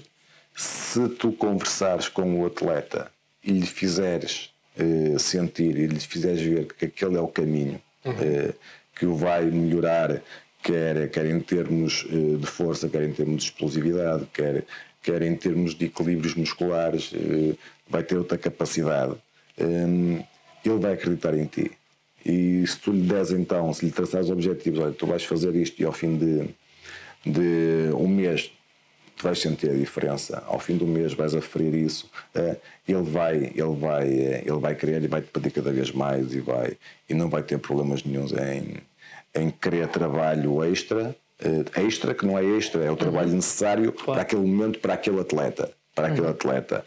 se 0.55 1.09
tu 1.11 1.33
conversares 1.33 2.09
com 2.09 2.41
o 2.41 2.47
atleta 2.47 3.11
e 3.45 3.53
lhe 3.53 3.67
fizeres 3.67 4.51
sentir 5.19 5.79
e 5.79 5.87
lhe 5.87 6.01
fizeres 6.01 6.41
ver 6.43 6.67
que 6.67 6.87
aquele 6.87 7.17
é 7.17 7.21
o 7.21 7.29
caminho 7.29 7.81
uhum. 8.05 8.15
que 8.95 9.07
o 9.07 9.15
vai 9.15 9.45
melhorar, 9.47 10.23
quer, 10.63 11.09
quer 11.11 11.27
em 11.27 11.41
termos 11.41 12.07
de 12.09 12.47
força, 12.47 12.89
quer 12.89 13.03
em 13.03 13.13
termos 13.13 13.45
de 13.45 13.51
explosividade, 13.51 14.27
quer, 14.33 14.65
quer 15.03 15.23
em 15.23 15.37
termos 15.37 15.75
de 15.75 15.87
equilíbrios 15.87 16.35
musculares, 16.35 17.13
vai 17.89 18.03
ter 18.03 18.17
outra 18.17 18.37
capacidade, 18.37 19.15
ele 19.59 20.79
vai 20.79 20.95
acreditar 20.95 21.35
em 21.37 21.47
ti. 21.47 21.71
E 22.25 22.67
se 22.67 22.79
tu 22.81 22.91
lhe 22.91 23.03
des 23.03 23.31
então, 23.31 23.73
se 23.73 23.87
lhe 23.87 23.93
traçares 23.93 24.31
objetivos, 24.31 24.81
olha, 24.81 24.93
tu 24.93 25.07
vais 25.07 25.25
fazer 25.25 25.55
isto 25.55 25.81
e 25.81 25.85
ao 25.85 25.93
fim 25.93 26.17
de, 26.17 26.49
de 27.25 27.93
um 27.95 28.09
mês 28.09 28.51
tu 29.17 29.23
vais 29.23 29.39
sentir 29.39 29.71
a 29.71 29.75
diferença, 29.75 30.43
ao 30.47 30.59
fim 30.59 30.77
do 30.77 30.87
mês 30.87 31.15
vais 31.15 31.35
aferir 31.35 31.75
isso, 31.75 32.11
eh, 32.35 32.57
ele 32.87 33.03
vai, 33.03 33.37
ele 33.55 33.75
vai, 33.79 34.09
ele 34.09 34.59
vai 34.59 34.75
querer 34.75 35.03
e 35.03 35.09
vai 35.09 35.23
te 35.23 35.29
pedir 35.29 35.51
cada 35.51 35.73
vez 35.73 35.91
mais 35.91 36.35
e 36.35 36.41
vai 36.41 36.77
e 37.09 37.15
não 37.15 37.31
vai 37.31 37.43
ter 37.43 37.59
problemas 37.59 38.05
nenhums 38.05 38.33
em, 38.33 38.77
em 39.35 39.51
querer 39.51 39.89
trabalho 39.89 40.63
extra, 40.65 41.17
eh, 41.41 41.83
extra 41.83 42.13
que 42.13 42.27
não 42.27 42.39
é 42.39 42.45
extra, 42.45 42.85
é 42.85 42.91
o 42.91 42.97
trabalho 42.97 43.31
uhum. 43.31 43.37
necessário 43.37 43.91
claro. 43.93 44.13
para 44.13 44.23
aquele 44.23 44.43
momento, 44.43 44.81
para 44.81 44.95
aquele 44.95 45.21
atleta, 45.21 45.71
para 45.95 46.09
aquele 46.09 46.27
uhum. 46.27 46.33
atleta. 46.33 46.85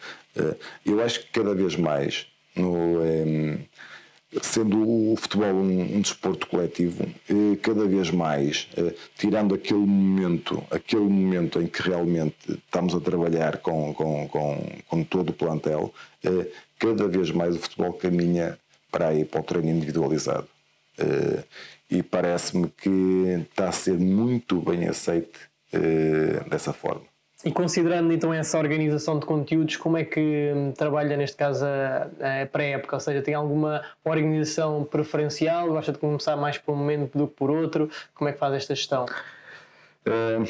Eu 0.85 1.01
acho 1.03 1.21
que 1.21 1.31
cada 1.31 1.53
vez 1.55 1.75
mais 1.75 2.27
no 2.59 3.01
sendo 4.41 5.11
o 5.11 5.15
futebol 5.15 5.53
um, 5.53 5.95
um 5.95 6.01
desporto 6.01 6.47
coletivo, 6.47 7.03
eh, 7.29 7.57
cada 7.61 7.85
vez 7.85 8.11
mais, 8.11 8.67
eh, 8.77 8.93
tirando 9.17 9.55
aquele 9.55 9.79
momento, 9.79 10.63
aquele 10.69 11.03
momento 11.03 11.59
em 11.61 11.67
que 11.67 11.81
realmente 11.81 12.35
estamos 12.47 12.93
a 12.93 12.99
trabalhar 12.99 13.57
com, 13.57 13.93
com, 13.93 14.27
com, 14.27 14.71
com 14.87 15.03
todo 15.03 15.29
o 15.29 15.33
plantel, 15.33 15.93
eh, 16.23 16.47
cada 16.77 17.07
vez 17.07 17.31
mais 17.31 17.55
o 17.55 17.59
futebol 17.59 17.93
caminha 17.93 18.57
para 18.91 19.07
aí, 19.07 19.25
para 19.25 19.41
o 19.41 19.43
treino 19.43 19.69
individualizado. 19.69 20.47
E 21.89 22.03
parece-me 22.03 22.67
que 22.69 23.47
está 23.49 23.69
a 23.69 23.71
ser 23.71 23.97
muito 23.97 24.59
bem 24.61 24.87
aceite 24.87 25.39
dessa 26.49 26.73
forma. 26.73 27.03
E 27.43 27.51
considerando 27.53 28.11
então 28.11 28.33
essa 28.33 28.57
organização 28.57 29.17
de 29.17 29.25
conteúdos, 29.25 29.77
como 29.77 29.95
é 29.95 30.03
que 30.03 30.51
hum, 30.53 30.73
trabalha 30.73 31.15
neste 31.15 31.37
caso 31.37 31.65
a, 31.65 32.41
a 32.41 32.45
pré-época? 32.45 32.97
Ou 32.97 32.99
seja, 32.99 33.21
tem 33.21 33.33
alguma 33.33 33.81
organização 34.03 34.83
preferencial? 34.83 35.69
Gosta 35.69 35.93
de 35.93 35.99
começar 35.99 36.35
mais 36.35 36.57
por 36.57 36.73
um 36.73 36.75
momento 36.75 37.17
do 37.17 37.27
que 37.29 37.35
por 37.35 37.49
outro? 37.49 37.89
Como 38.13 38.29
é 38.29 38.33
que 38.33 38.39
faz 38.39 38.53
esta 38.55 38.75
gestão? 38.75 39.05
Uh, 40.05 40.43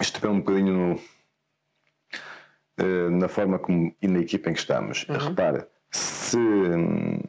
isto 0.00 0.20
depende 0.20 0.34
um 0.34 0.40
bocadinho 0.40 0.72
no, 0.72 0.94
uh, 2.84 3.10
na 3.10 3.28
forma 3.28 3.60
como 3.60 3.94
e 4.02 4.08
na 4.08 4.18
equipa 4.18 4.50
em 4.50 4.54
que 4.54 4.58
estamos. 4.58 5.06
Uhum. 5.08 5.16
Repara, 5.16 5.68
se 5.92 6.38
hum, 6.38 7.20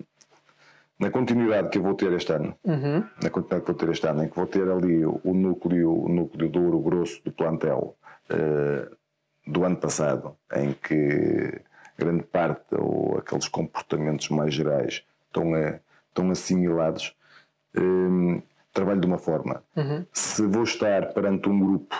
na 0.97 1.11
continuidade 1.11 1.69
que 1.69 1.77
eu 1.77 1.83
vou 1.83 1.93
ter 1.93 2.11
este 2.13 2.33
ano, 2.33 2.55
uhum. 2.63 3.03
na 3.21 3.29
continuidade 3.29 3.61
que 3.61 3.71
vou 3.71 3.75
ter 3.75 3.89
este 3.89 4.07
ano, 4.07 4.23
em 4.23 4.27
que 4.27 4.35
vou 4.35 4.47
ter 4.47 4.67
ali 4.67 5.05
o, 5.05 5.33
núcleo, 5.35 6.05
o 6.05 6.09
núcleo 6.09 6.49
duro, 6.49 6.79
grosso 6.79 7.23
do 7.23 7.31
plantel 7.31 7.95
do 9.45 9.63
ano 9.63 9.77
passado, 9.77 10.35
em 10.55 10.73
que 10.73 11.61
grande 11.97 12.23
parte 12.23 12.75
ou 12.75 13.17
aqueles 13.17 13.47
comportamentos 13.47 14.29
mais 14.29 14.53
gerais 14.53 15.03
estão, 15.27 15.53
a, 15.53 15.79
estão 16.09 16.31
assimilados, 16.31 17.15
um, 17.75 18.41
trabalho 18.73 19.01
de 19.01 19.07
uma 19.07 19.17
forma. 19.17 19.63
Uhum. 19.75 20.05
Se 20.13 20.41
vou 20.43 20.63
estar 20.63 21.13
perante 21.13 21.49
um 21.49 21.59
grupo, 21.59 21.95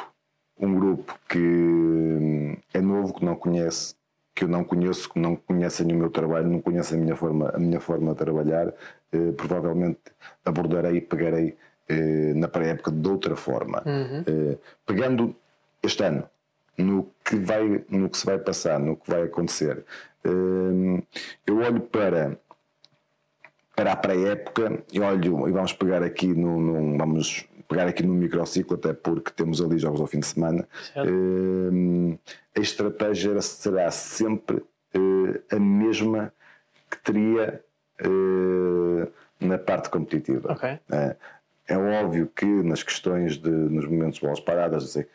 um 0.57 0.73
grupo 0.73 1.17
que 1.27 1.37
hum, 1.37 2.57
é 2.73 2.81
novo, 2.81 3.13
que 3.13 3.25
não 3.25 3.35
conhece, 3.35 3.95
que 4.33 4.43
eu 4.45 4.47
não 4.47 4.63
conheço, 4.63 5.09
que 5.09 5.19
não 5.19 5.35
conhecem 5.35 5.91
o 5.91 5.95
meu 5.95 6.09
trabalho, 6.09 6.47
não 6.47 6.61
conhecem 6.61 6.97
a 6.97 7.01
minha 7.01 7.15
forma, 7.15 7.51
a 7.53 7.59
minha 7.59 7.79
forma 7.79 8.11
de 8.11 8.17
trabalhar, 8.17 8.73
eh, 9.11 9.31
provavelmente 9.35 9.99
abordarei 10.45 10.97
e 10.97 11.01
pegarei 11.01 11.57
eh, 11.89 12.33
na 12.35 12.47
pré-época 12.47 12.91
de 12.91 13.09
outra 13.09 13.35
forma. 13.35 13.83
Uhum. 13.85 14.23
Eh, 14.25 14.57
pegando 14.85 15.35
este 15.81 16.03
ano, 16.03 16.29
no 16.77 17.11
que, 17.23 17.35
vai, 17.37 17.83
no 17.89 18.09
que 18.09 18.17
se 18.17 18.25
vai 18.25 18.39
passar, 18.39 18.79
no 18.79 18.95
que 18.95 19.09
vai 19.09 19.23
acontecer. 19.23 19.83
Hum, 20.25 21.01
eu 21.45 21.57
olho 21.57 21.81
para, 21.81 22.37
para 23.75 23.93
a 23.93 23.95
pré-época 23.95 24.83
e 24.91 24.99
olho, 24.99 25.47
e 25.47 25.51
vamos 25.51 25.73
pegar 25.73 26.03
aqui 26.03 26.27
no, 26.27 26.59
no, 26.59 26.97
vamos 26.97 27.47
pegar 27.67 27.87
aqui 27.87 28.03
no 28.03 28.13
microciclo, 28.13 28.75
até 28.75 28.93
porque 28.93 29.31
temos 29.31 29.61
ali 29.61 29.77
jogos 29.77 30.01
ao 30.01 30.07
fim 30.07 30.19
de 30.19 30.25
semana. 30.25 30.67
Hum, 30.97 32.17
a 32.55 32.59
estratégia 32.59 33.39
será 33.41 33.91
sempre 33.91 34.57
uh, 34.57 35.55
a 35.55 35.59
mesma 35.59 36.33
que 36.89 36.97
teria 36.99 37.63
uh, 38.05 39.11
na 39.39 39.57
parte 39.57 39.89
competitiva. 39.89 40.53
Okay. 40.53 40.73
Uh, 40.89 41.15
é 41.67 41.77
óbvio 41.77 42.27
que 42.35 42.45
nas 42.45 42.81
questões 42.81 43.37
de 43.37 43.49
nos 43.49 43.85
momentos 43.85 44.15
de 44.15 44.21
bolas 44.21 44.39
paradas, 44.39 44.83
dizer, 44.83 45.07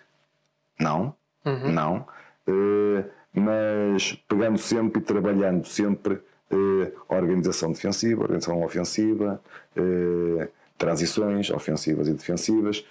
não, 0.78 1.14
uhum. 1.44 1.72
não. 1.72 2.06
Uh, 2.46 3.04
mas 3.32 4.12
pegando 4.28 4.58
sempre 4.58 5.00
e 5.00 5.04
trabalhando 5.04 5.66
sempre 5.66 6.14
uh, 6.14 6.92
organização 7.08 7.72
defensiva, 7.72 8.22
organização 8.22 8.62
ofensiva, 8.62 9.40
uh, 9.76 10.48
transições 10.76 11.50
ofensivas 11.50 12.08
e 12.08 12.12
defensivas, 12.12 12.84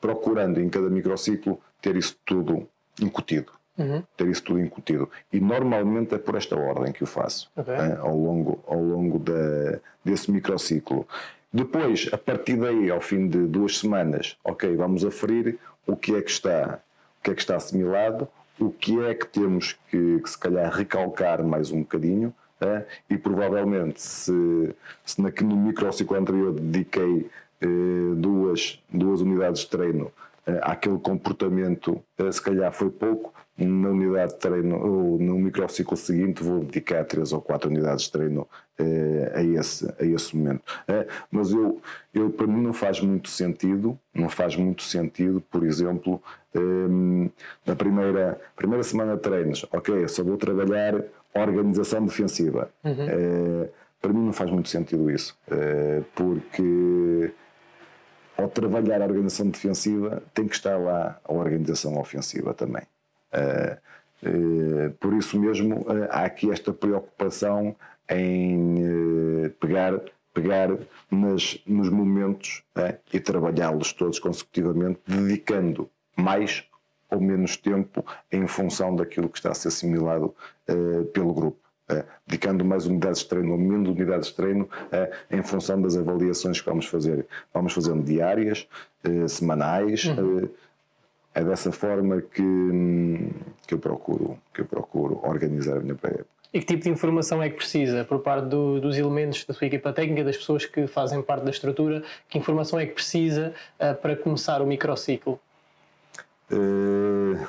procurando 0.00 0.58
em 0.58 0.68
cada 0.70 0.88
microciclo 0.88 1.60
ter 1.80 1.94
isso 1.96 2.16
tudo 2.24 2.66
incutido. 3.00 3.52
Uhum. 3.78 4.02
Ter 4.16 4.26
isso 4.26 4.42
tudo 4.42 4.60
incutido. 4.60 5.08
E 5.32 5.38
normalmente 5.38 6.14
é 6.14 6.18
por 6.18 6.34
esta 6.34 6.56
ordem 6.56 6.92
que 6.92 7.04
o 7.04 7.06
faço, 7.06 7.50
okay. 7.56 7.74
ao 7.98 8.16
longo, 8.16 8.62
ao 8.66 8.82
longo 8.82 9.18
da, 9.18 9.78
desse 10.04 10.30
microciclo. 10.30 11.06
Depois, 11.52 12.08
a 12.12 12.18
partir 12.18 12.56
daí, 12.56 12.90
ao 12.90 13.00
fim 13.00 13.28
de 13.28 13.46
duas 13.46 13.78
semanas, 13.78 14.36
ok, 14.44 14.74
vamos 14.76 15.04
aferir 15.04 15.58
o 15.86 15.96
que 15.96 16.14
é 16.14 16.22
que 16.22 16.30
está 16.30 16.80
o 17.20 17.22
que 17.22 17.30
é 17.30 17.34
que 17.34 17.40
está 17.40 17.56
assimilado, 17.56 18.26
o 18.58 18.70
que 18.70 18.98
é 19.04 19.14
que 19.14 19.26
temos 19.26 19.78
que, 19.90 20.20
que 20.20 20.30
se 20.30 20.38
calhar 20.38 20.72
recalcar 20.72 21.44
mais 21.44 21.70
um 21.70 21.80
bocadinho 21.80 22.34
é? 22.60 22.84
e 23.08 23.16
provavelmente 23.16 24.00
se, 24.00 24.74
se 25.04 25.20
na, 25.20 25.30
no 25.42 25.56
microciclo 25.56 26.16
anterior 26.16 26.52
dediquei 26.52 27.30
eh, 27.60 28.14
duas, 28.16 28.82
duas 28.92 29.20
unidades 29.20 29.62
de 29.62 29.68
treino 29.68 30.12
eh, 30.46 30.60
àquele 30.62 30.98
comportamento, 30.98 32.02
eh, 32.18 32.32
se 32.32 32.40
calhar 32.40 32.72
foi 32.72 32.90
pouco, 32.90 33.32
na 33.66 33.90
unidade 33.90 34.32
de 34.32 34.38
treino 34.38 34.76
ou 34.76 35.18
no 35.18 35.38
microciclo 35.38 35.96
seguinte 35.96 36.42
vou 36.42 36.60
dedicar 36.60 37.04
três 37.04 37.32
ou 37.32 37.40
quatro 37.40 37.68
unidades 37.68 38.04
de 38.04 38.12
treino 38.12 38.48
eh, 38.78 39.32
a, 39.34 39.42
esse, 39.42 39.86
a 39.98 40.04
esse 40.04 40.36
momento. 40.36 40.62
Eh, 40.88 41.06
mas 41.30 41.52
eu, 41.52 41.80
eu, 42.14 42.30
para 42.30 42.46
mim 42.46 42.62
não 42.62 42.72
faz 42.72 43.00
muito 43.00 43.28
sentido, 43.28 43.98
não 44.14 44.28
faz 44.28 44.56
muito 44.56 44.82
sentido, 44.82 45.42
por 45.50 45.64
exemplo, 45.64 46.22
eh, 46.54 46.60
na 47.66 47.76
primeira, 47.76 48.40
primeira 48.56 48.82
semana 48.82 49.16
de 49.16 49.22
treinos, 49.22 49.66
ok, 49.70 50.08
só 50.08 50.24
vou 50.24 50.36
trabalhar 50.36 51.02
organização 51.34 52.04
defensiva. 52.04 52.70
Uhum. 52.82 53.68
para 54.00 54.12
mim 54.12 54.24
não 54.24 54.32
faz 54.32 54.50
muito 54.50 54.68
sentido 54.68 55.10
isso, 55.10 55.38
porque 56.14 57.32
ao 58.36 58.48
trabalhar 58.48 59.02
a 59.02 59.04
organização 59.04 59.48
defensiva 59.48 60.22
tem 60.34 60.48
que 60.48 60.54
estar 60.54 60.76
lá 60.78 61.20
a 61.22 61.32
organização 61.32 61.98
ofensiva 61.98 62.54
também. 62.54 62.82
Uh, 63.32 63.76
uh, 64.26 64.90
por 64.98 65.12
isso 65.14 65.38
mesmo 65.38 65.80
uh, 65.80 66.08
há 66.10 66.24
aqui 66.24 66.50
esta 66.50 66.72
preocupação 66.72 67.76
em 68.08 69.52
pegar, 69.60 70.00
pegar 70.34 70.68
nas, 71.08 71.60
nos 71.64 71.88
momentos 71.88 72.64
e 73.12 73.20
trabalhá-los 73.20 73.92
todos 73.92 74.18
consecutivamente, 74.18 74.98
dedicando 75.06 75.88
mais 76.16 76.64
ou 77.08 77.20
menos 77.20 77.56
tempo 77.56 78.04
em 78.32 78.48
função 78.48 78.96
daquilo 78.96 79.28
que 79.28 79.38
está 79.38 79.52
a 79.52 79.54
ser 79.54 79.68
assimilado 79.68 80.34
pelo 81.12 81.32
grupo. 81.32 81.58
Dedicando 82.26 82.64
mais 82.64 82.84
unidades 82.84 83.20
de 83.20 83.28
treino 83.28 83.52
ou 83.52 83.58
menos 83.58 83.90
unidades 83.90 84.26
de 84.30 84.34
treino 84.34 84.68
em 85.30 85.42
função 85.44 85.80
das 85.80 85.96
avaliações 85.96 86.60
que 86.60 86.68
vamos 86.68 86.86
fazer. 86.86 87.28
Vamos 87.54 87.72
fazendo 87.72 88.02
diárias, 88.02 88.66
semanais, 89.28 90.06
uhum 90.06 90.48
é 91.34 91.44
dessa 91.44 91.70
forma 91.70 92.20
que, 92.20 93.30
que, 93.66 93.74
eu 93.74 93.78
procuro, 93.78 94.38
que 94.52 94.62
eu 94.62 94.64
procuro 94.64 95.20
organizar 95.22 95.76
a 95.76 95.80
minha 95.80 95.94
pré-época. 95.94 96.26
E 96.52 96.58
que 96.58 96.66
tipo 96.66 96.82
de 96.82 96.90
informação 96.90 97.40
é 97.40 97.48
que 97.48 97.56
precisa 97.56 98.04
por 98.04 98.18
parte 98.20 98.48
do, 98.48 98.80
dos 98.80 98.98
elementos 98.98 99.44
da 99.44 99.54
sua 99.54 99.68
equipa 99.68 99.92
técnica, 99.92 100.24
das 100.24 100.36
pessoas 100.36 100.66
que 100.66 100.86
fazem 100.88 101.22
parte 101.22 101.44
da 101.44 101.50
estrutura? 101.50 102.02
Que 102.28 102.38
informação 102.38 102.78
é 102.78 102.86
que 102.86 102.94
precisa 102.94 103.54
uh, 103.78 103.94
para 103.94 104.16
começar 104.16 104.60
o 104.60 104.66
microciclo? 104.66 105.38
Uh, 106.50 107.46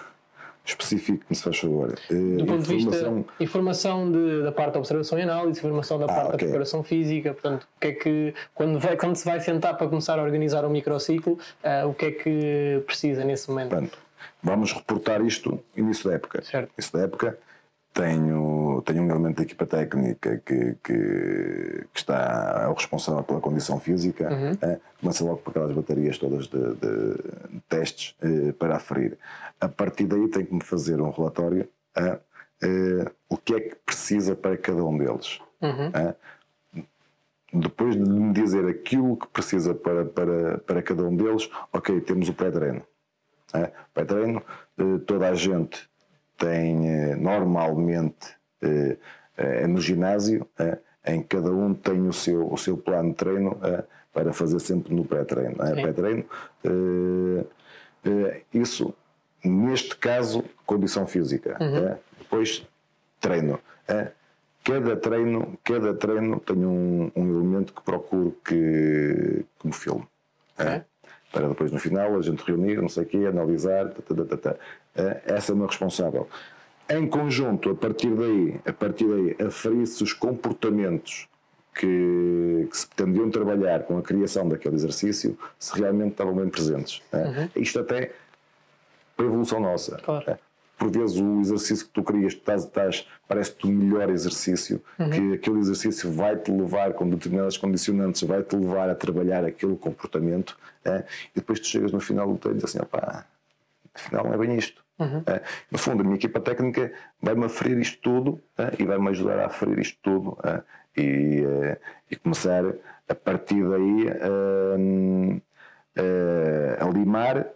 especifique-me, 0.65 1.35
se 1.35 1.43
faz 1.43 1.57
favor. 1.57 1.95
Do 2.09 2.45
ponto 2.45 2.61
de 2.61 2.75
vista 2.75 3.25
informação 3.39 4.11
de, 4.11 4.43
da 4.43 4.51
parte 4.51 4.73
da 4.73 4.79
observação 4.79 5.17
e 5.17 5.23
análise, 5.23 5.59
informação 5.59 5.97
da 5.97 6.05
ah, 6.05 6.07
parte 6.07 6.27
okay. 6.27 6.37
da 6.37 6.37
preparação 6.37 6.83
física, 6.83 7.33
portanto, 7.33 7.63
o 7.63 7.79
que 7.79 7.87
é 7.87 7.91
que, 7.93 8.33
quando, 8.53 8.79
vai, 8.79 8.95
quando 8.95 9.15
se 9.15 9.25
vai 9.25 9.39
sentar 9.39 9.75
para 9.77 9.87
começar 9.87 10.19
a 10.19 10.23
organizar 10.23 10.63
um 10.65 10.69
microciclo, 10.69 11.33
uh, 11.63 11.87
o 11.87 11.93
que 11.93 12.05
é 12.05 12.11
que 12.11 12.83
precisa 12.85 13.23
nesse 13.23 13.49
momento? 13.49 13.69
Pronto. 13.69 13.97
Vamos 14.43 14.73
reportar 14.73 15.21
isto 15.25 15.59
início 15.75 16.09
da 16.09 16.15
época. 16.15 16.43
Certo. 16.43 16.71
Início 16.77 16.97
da 16.97 17.05
época, 17.05 17.37
tenho, 17.93 18.60
tenho 18.81 19.03
um 19.03 19.09
elemento 19.09 19.37
da 19.37 19.43
equipa 19.43 19.65
técnica 19.65 20.41
que, 20.45 20.75
que, 20.83 21.85
que 21.93 21.99
está 21.99 22.61
é 22.63 22.67
o 22.67 22.73
responsável 22.73 23.23
pela 23.23 23.39
condição 23.39 23.79
física, 23.79 24.29
uhum. 24.31 24.57
é, 24.61 24.79
começa 24.99 25.23
logo 25.23 25.37
por 25.37 25.51
aquelas 25.51 25.73
baterias 25.73 26.17
todas 26.17 26.47
de, 26.47 26.59
de, 26.75 27.49
de 27.49 27.59
testes 27.69 28.15
é, 28.21 28.51
para 28.53 28.75
aferir. 28.75 29.17
A 29.59 29.67
partir 29.67 30.05
daí 30.05 30.27
tem 30.27 30.45
que 30.45 30.53
me 30.53 30.63
fazer 30.63 30.99
um 31.01 31.09
relatório 31.09 31.67
é, 31.95 32.19
o 33.29 33.37
que 33.37 33.55
é 33.55 33.59
que 33.59 33.75
precisa 33.85 34.35
para 34.35 34.57
cada 34.57 34.83
um 34.83 34.97
deles. 34.97 35.39
Uhum. 35.61 35.91
depois 37.53 37.95
de 37.95 38.01
me 38.01 38.33
dizer 38.33 38.67
aquilo 38.67 39.15
que 39.15 39.27
precisa 39.27 39.75
para, 39.75 40.05
para, 40.05 40.57
para 40.57 40.81
cada 40.81 41.03
um 41.03 41.15
deles, 41.15 41.47
ok, 41.71 42.01
temos 42.01 42.29
o 42.29 42.33
pré-treino. 42.33 42.81
É, 43.53 43.71
pré-treino, 43.93 44.41
toda 45.05 45.29
a 45.29 45.35
gente 45.35 45.87
tem 46.41 46.89
eh, 46.89 47.15
normalmente 47.15 48.35
eh, 48.61 48.97
eh, 49.37 49.67
no 49.67 49.79
ginásio, 49.79 50.47
em 51.05 51.21
cada 51.23 51.51
um 51.51 51.73
tem 51.73 52.07
o 52.07 52.13
seu, 52.13 52.51
o 52.51 52.57
seu 52.57 52.77
plano 52.77 53.09
de 53.09 53.15
treino 53.15 53.57
para 54.13 54.33
fazer 54.33 54.59
sempre 54.59 54.93
no 54.93 55.05
pré-treino. 55.05 55.55
Pré-treino, 55.55 56.25
isso, 58.53 58.93
neste 59.43 59.95
caso, 59.95 60.43
condição 60.65 61.07
física. 61.07 61.57
Uhum. 61.59 61.97
Depois, 62.19 62.67
treino. 63.19 63.59
Cada 64.63 64.95
treino, 64.95 65.57
cada 65.63 65.93
treino 65.95 66.39
tem 66.39 66.57
um, 66.57 67.11
um 67.15 67.29
elemento 67.29 67.73
que 67.73 67.81
procuro 67.81 68.37
que, 68.45 69.43
que 69.59 69.67
me 69.67 69.73
filme. 69.73 70.07
Okay. 70.53 70.83
Para 71.31 71.47
depois, 71.47 71.71
no 71.71 71.79
final, 71.79 72.15
a 72.15 72.21
gente 72.21 72.43
reunir, 72.43 72.81
não 72.81 72.89
sei 72.89 73.03
o 73.03 73.05
quê, 73.05 73.25
analisar, 73.25 73.89
tá, 73.89 74.37
tá, 74.37 74.55
eh, 74.95 75.21
essa 75.25 75.53
é 75.53 75.55
uma 75.55 75.65
responsável. 75.65 76.27
Em 76.89 77.07
conjunto, 77.07 77.69
a 77.69 77.75
partir 77.75 78.13
daí, 78.13 78.59
a 78.65 78.73
partir 78.73 79.07
daí, 79.07 79.47
aferir-se 79.47 80.03
os 80.03 80.13
comportamentos 80.13 81.27
que, 81.73 82.67
que, 82.69 82.77
se 82.77 82.87
pretendiam 82.87 83.29
trabalhar 83.29 83.83
com 83.83 83.97
a 83.97 84.01
criação 84.01 84.47
daquele 84.47 84.75
exercício, 84.75 85.37
se 85.57 85.73
realmente 85.79 86.11
estavam 86.11 86.33
bem 86.35 86.49
presentes. 86.49 87.01
Eh. 87.11 87.17
Uhum. 87.17 87.49
Isto 87.55 87.79
até 87.79 88.11
para 89.15 89.25
a 89.25 89.29
evolução 89.29 89.59
nossa. 89.59 89.97
Claro. 89.97 90.31
Eh. 90.31 90.37
Por 90.77 90.91
vezes 90.91 91.17
o 91.17 91.39
exercício 91.39 91.85
que 91.85 91.91
tu 91.91 92.03
querias, 92.03 92.33
estás, 92.33 92.63
estás 92.63 93.07
parece-te 93.27 93.67
o 93.67 93.69
melhor 93.69 94.09
exercício, 94.09 94.81
uhum. 94.97 95.09
que 95.11 95.33
aquele 95.33 95.59
exercício 95.59 96.11
vai-te 96.11 96.51
levar, 96.51 96.93
com 96.93 97.07
determinadas 97.07 97.55
condicionantes, 97.55 98.23
vai-te 98.23 98.55
levar 98.55 98.89
a 98.89 98.95
trabalhar 98.95 99.45
aquele 99.45 99.75
comportamento, 99.75 100.57
é? 100.83 101.03
e 101.35 101.39
depois 101.39 101.59
tu 101.59 101.67
chegas 101.67 101.91
no 101.91 101.99
final 101.99 102.27
do 102.27 102.37
treino 102.37 102.57
e 102.57 102.61
dizes 102.61 102.75
assim, 102.75 102.83
opá, 102.83 103.25
afinal 103.93 104.25
não 104.25 104.33
é 104.33 104.37
bem 104.37 104.57
isto. 104.57 104.80
Uhum. 104.99 105.23
É, 105.25 105.41
no 105.71 105.77
fundo, 105.77 106.01
a 106.01 106.03
minha 106.03 106.15
equipa 106.15 106.39
técnica 106.39 106.93
vai-me 107.19 107.45
aferir 107.45 107.79
isto 107.79 107.99
tudo 108.01 108.39
é, 108.57 108.71
e 108.77 108.85
vai-me 108.85 109.09
ajudar 109.09 109.39
a 109.39 109.47
aferir 109.47 109.79
isto 109.79 109.97
tudo 110.01 110.37
é, 110.43 110.61
e, 110.95 111.43
e, 112.09 112.15
começar 112.17 112.63
a 113.09 113.15
partir 113.15 113.63
daí 113.67 114.09
a, 116.79 116.89
limar 116.93 117.47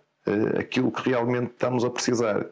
aquilo 0.58 0.92
que 0.92 1.10
realmente 1.10 1.52
estamos 1.52 1.84
a 1.86 1.90
precisar. 1.90 2.46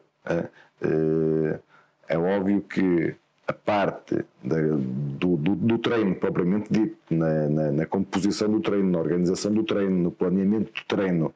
É, 2.10 2.18
óbvio 2.18 2.62
que 2.62 3.16
a 3.48 3.54
parte 3.54 4.26
da, 4.44 4.58
do, 4.58 5.38
do, 5.38 5.56
do, 5.56 5.78
treino 5.78 6.16
propriamente 6.16 6.72
dito, 6.72 6.98
na, 7.10 7.50
na, 7.50 7.72
na, 7.72 7.86
composição 7.86 8.50
do 8.50 8.60
treino, 8.60 8.92
na 8.92 9.00
organização 9.00 9.54
do 9.54 9.64
treino, 9.64 10.04
no 10.04 10.12
planeamento 10.12 10.72
do 10.72 10.86
treino, 10.86 11.34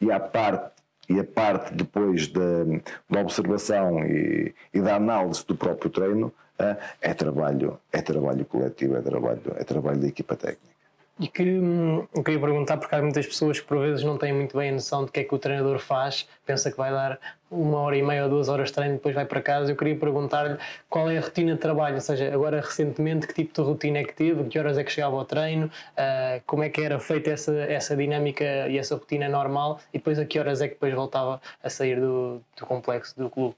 e 0.00 0.10
a 0.10 0.20
parte 0.20 0.75
e 1.08 1.18
a 1.18 1.24
parte 1.24 1.74
depois 1.74 2.28
da, 2.28 3.20
observação 3.20 4.04
e, 4.04 4.54
e, 4.72 4.80
da 4.80 4.96
análise 4.96 5.44
do 5.46 5.56
próprio 5.56 5.90
treino 5.90 6.32
é, 6.58 6.76
é 7.00 7.14
trabalho 7.14 7.78
é 7.92 8.00
trabalho 8.00 8.44
coletivo 8.44 8.96
é 8.96 9.02
trabalho 9.02 9.40
é 9.56 9.64
trabalho 9.64 9.98
da 9.98 10.06
equipa 10.06 10.36
técnica 10.36 10.75
e 11.18 11.26
que 11.28 11.42
hum, 11.42 12.06
eu 12.14 12.22
queria 12.22 12.38
perguntar, 12.38 12.76
porque 12.76 12.94
há 12.94 13.00
muitas 13.00 13.26
pessoas 13.26 13.58
que 13.58 13.66
por 13.66 13.78
vezes 13.78 14.04
não 14.04 14.18
têm 14.18 14.34
muito 14.34 14.56
bem 14.56 14.68
a 14.68 14.72
noção 14.72 15.04
de 15.04 15.10
que 15.10 15.20
é 15.20 15.24
que 15.24 15.34
o 15.34 15.38
treinador 15.38 15.78
faz, 15.78 16.28
pensa 16.44 16.70
que 16.70 16.76
vai 16.76 16.90
dar 16.90 17.18
uma 17.50 17.78
hora 17.78 17.96
e 17.96 18.02
meia 18.02 18.24
ou 18.24 18.28
duas 18.30 18.48
horas 18.50 18.68
de 18.68 18.74
treino 18.74 18.94
e 18.94 18.96
depois 18.98 19.14
vai 19.14 19.24
para 19.24 19.40
casa. 19.40 19.72
Eu 19.72 19.76
queria 19.76 19.96
perguntar-lhe 19.96 20.58
qual 20.90 21.10
é 21.10 21.16
a 21.16 21.20
rotina 21.22 21.54
de 21.54 21.58
trabalho, 21.58 21.94
ou 21.94 22.00
seja, 22.02 22.32
agora 22.32 22.60
recentemente 22.60 23.26
que 23.26 23.32
tipo 23.32 23.54
de 23.54 23.66
rotina 23.66 23.98
é 24.00 24.04
que 24.04 24.12
teve, 24.12 24.44
que 24.44 24.58
horas 24.58 24.76
é 24.76 24.84
que 24.84 24.92
chegava 24.92 25.16
ao 25.16 25.24
treino, 25.24 25.66
uh, 25.66 26.42
como 26.46 26.62
é 26.64 26.68
que 26.68 26.82
era 26.82 27.00
feita 27.00 27.30
essa, 27.30 27.54
essa 27.54 27.96
dinâmica 27.96 28.68
e 28.68 28.76
essa 28.76 28.94
rotina 28.94 29.28
normal 29.28 29.80
e 29.94 29.98
depois 29.98 30.18
a 30.18 30.26
que 30.26 30.38
horas 30.38 30.60
é 30.60 30.68
que 30.68 30.74
depois 30.74 30.92
voltava 30.92 31.40
a 31.62 31.70
sair 31.70 31.98
do, 31.98 32.42
do 32.58 32.66
complexo 32.66 33.18
do 33.18 33.30
clube? 33.30 33.56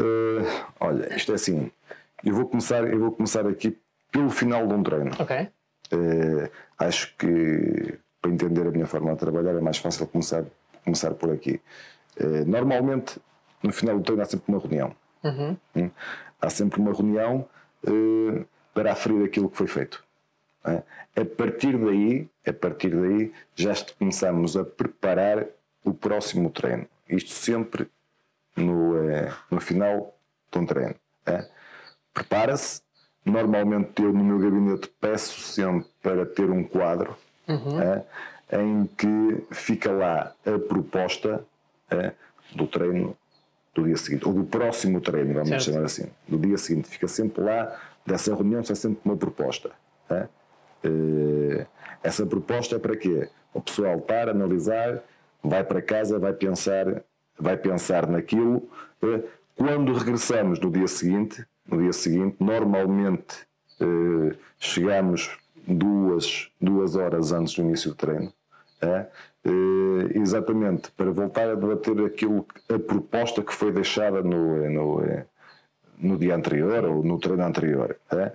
Uh, 0.00 0.46
olha, 0.80 1.14
isto 1.14 1.32
é 1.32 1.34
assim, 1.34 1.70
eu 2.24 2.34
vou 2.34 2.46
começar, 2.46 2.84
eu 2.84 2.98
vou 2.98 3.12
começar 3.12 3.46
aqui 3.46 3.76
pelo 4.10 4.30
final 4.30 4.66
de 4.66 4.72
um 4.72 4.82
treino. 4.82 5.10
Ok. 5.18 5.48
Uh, 5.92 6.50
acho 6.78 7.14
que 7.16 7.98
para 8.20 8.30
entender 8.30 8.66
a 8.66 8.70
minha 8.70 8.86
forma 8.86 9.12
de 9.12 9.18
trabalhar 9.18 9.54
é 9.54 9.60
mais 9.60 9.78
fácil 9.78 10.06
começar, 10.06 10.44
começar 10.84 11.14
por 11.14 11.32
aqui. 11.32 11.60
Uh, 12.20 12.44
normalmente, 12.46 13.20
no 13.62 13.72
final 13.72 13.98
do 13.98 14.02
treino, 14.02 14.22
há 14.22 14.26
sempre 14.26 14.44
uma 14.48 14.58
reunião. 14.58 14.96
Uhum. 15.22 15.56
Hum? 15.76 15.90
Há 16.40 16.50
sempre 16.50 16.80
uma 16.80 16.92
reunião 16.92 17.48
uh, 17.84 18.44
para 18.74 18.92
aferir 18.92 19.24
aquilo 19.24 19.48
que 19.48 19.56
foi 19.56 19.66
feito. 19.66 20.04
É? 20.64 20.82
A 21.20 21.24
partir 21.24 21.78
daí, 21.78 22.28
a 22.46 22.52
partir 22.52 22.90
daí, 22.90 23.32
já 23.54 23.72
começamos 23.98 24.56
a 24.56 24.64
preparar 24.64 25.46
o 25.84 25.94
próximo 25.94 26.50
treino. 26.50 26.86
Isto 27.08 27.30
sempre 27.30 27.88
no, 28.56 28.94
no 29.48 29.60
final 29.60 30.18
de 30.50 30.58
um 30.58 30.66
treino. 30.66 30.96
É? 31.24 31.48
Prepara-se, 32.12 32.82
Normalmente 33.26 34.00
eu 34.00 34.12
no 34.12 34.22
meu 34.22 34.38
gabinete 34.38 34.88
peço 35.00 35.40
sempre 35.40 35.88
para 36.00 36.24
ter 36.24 36.48
um 36.48 36.62
quadro 36.62 37.16
uhum. 37.48 37.80
é, 37.80 38.04
em 38.52 38.86
que 38.96 39.44
fica 39.50 39.90
lá 39.90 40.32
a 40.46 40.58
proposta 40.60 41.44
é, 41.90 42.12
do 42.54 42.68
treino 42.68 43.16
do 43.74 43.84
dia 43.84 43.96
seguinte, 43.96 44.26
ou 44.26 44.32
do 44.32 44.44
próximo 44.44 45.00
treino, 45.00 45.34
vamos 45.34 45.48
certo. 45.48 45.64
chamar 45.64 45.84
assim, 45.84 46.06
do 46.26 46.38
dia 46.38 46.56
seguinte. 46.56 46.88
Fica 46.88 47.08
sempre 47.08 47.42
lá, 47.42 47.76
dessa 48.06 48.32
reunião 48.34 48.62
sai 48.62 48.76
sempre 48.76 49.00
uma 49.04 49.16
proposta. 49.16 49.72
É? 50.08 50.28
Essa 52.02 52.24
proposta 52.24 52.76
é 52.76 52.78
para 52.78 52.96
quê? 52.96 53.28
O 53.52 53.60
pessoal 53.60 54.00
para, 54.00 54.30
analisar, 54.30 55.02
vai 55.42 55.64
para 55.64 55.82
casa, 55.82 56.18
vai 56.18 56.32
pensar, 56.32 57.02
vai 57.38 57.56
pensar 57.56 58.06
naquilo. 58.06 58.68
Quando 59.56 59.92
regressamos 59.92 60.60
no 60.60 60.70
dia 60.70 60.86
seguinte, 60.86 61.44
no 61.68 61.78
dia 61.78 61.92
seguinte. 61.92 62.36
Normalmente 62.40 63.46
eh, 63.80 64.36
chegamos 64.58 65.38
duas, 65.66 66.50
duas 66.60 66.96
horas 66.96 67.32
antes 67.32 67.54
do 67.54 67.62
início 67.62 67.90
do 67.90 67.96
treino. 67.96 68.32
É? 68.80 69.06
Eh, 69.44 70.18
exatamente 70.18 70.90
para 70.92 71.10
voltar 71.10 71.48
a 71.48 71.54
debater 71.54 72.04
aquilo, 72.04 72.46
a 72.68 72.78
proposta 72.78 73.42
que 73.42 73.54
foi 73.54 73.72
deixada 73.72 74.22
no, 74.22 74.70
no, 74.70 75.02
no 75.98 76.18
dia 76.18 76.34
anterior 76.34 76.84
ou 76.84 77.02
no 77.02 77.18
treino 77.18 77.44
anterior. 77.44 77.96
É? 78.10 78.32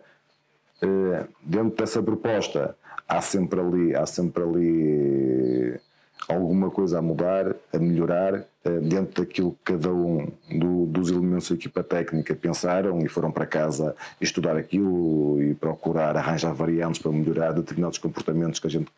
Eh, 0.82 1.28
dentro 1.44 1.78
dessa 1.78 2.02
proposta 2.02 2.76
há 3.08 3.22
sempre 3.22 3.60
ali, 3.60 3.96
há 3.96 4.06
sempre 4.06 4.44
ali 4.44 5.80
alguma 6.28 6.70
coisa 6.70 7.00
a 7.00 7.02
mudar, 7.02 7.56
a 7.74 7.80
melhorar, 7.80 8.46
eh, 8.64 8.80
dentro 8.80 9.24
daquilo 9.24 9.52
que 9.64 9.74
cada 9.74 9.92
um 9.92 10.32
do, 10.50 10.86
dos 10.86 11.10
elementos 11.10 11.50
da 11.50 11.56
equipa 11.56 11.84
técnica 11.84 12.36
pensaram 12.36 13.00
e 13.00 13.08
foram 13.08 13.32
para 13.32 13.46
casa 13.46 13.96
estudar 14.20 14.56
aquilo 14.56 15.42
e 15.42 15.56
procurar 15.56 16.16
arranjar 16.16 16.54
variantes 16.54 17.02
para 17.02 17.12
melhorar 17.12 17.54
determinados 17.54 17.98
comportamentos 17.98 18.60
que 18.60 18.68
a 18.68 18.70
gente 18.70 18.92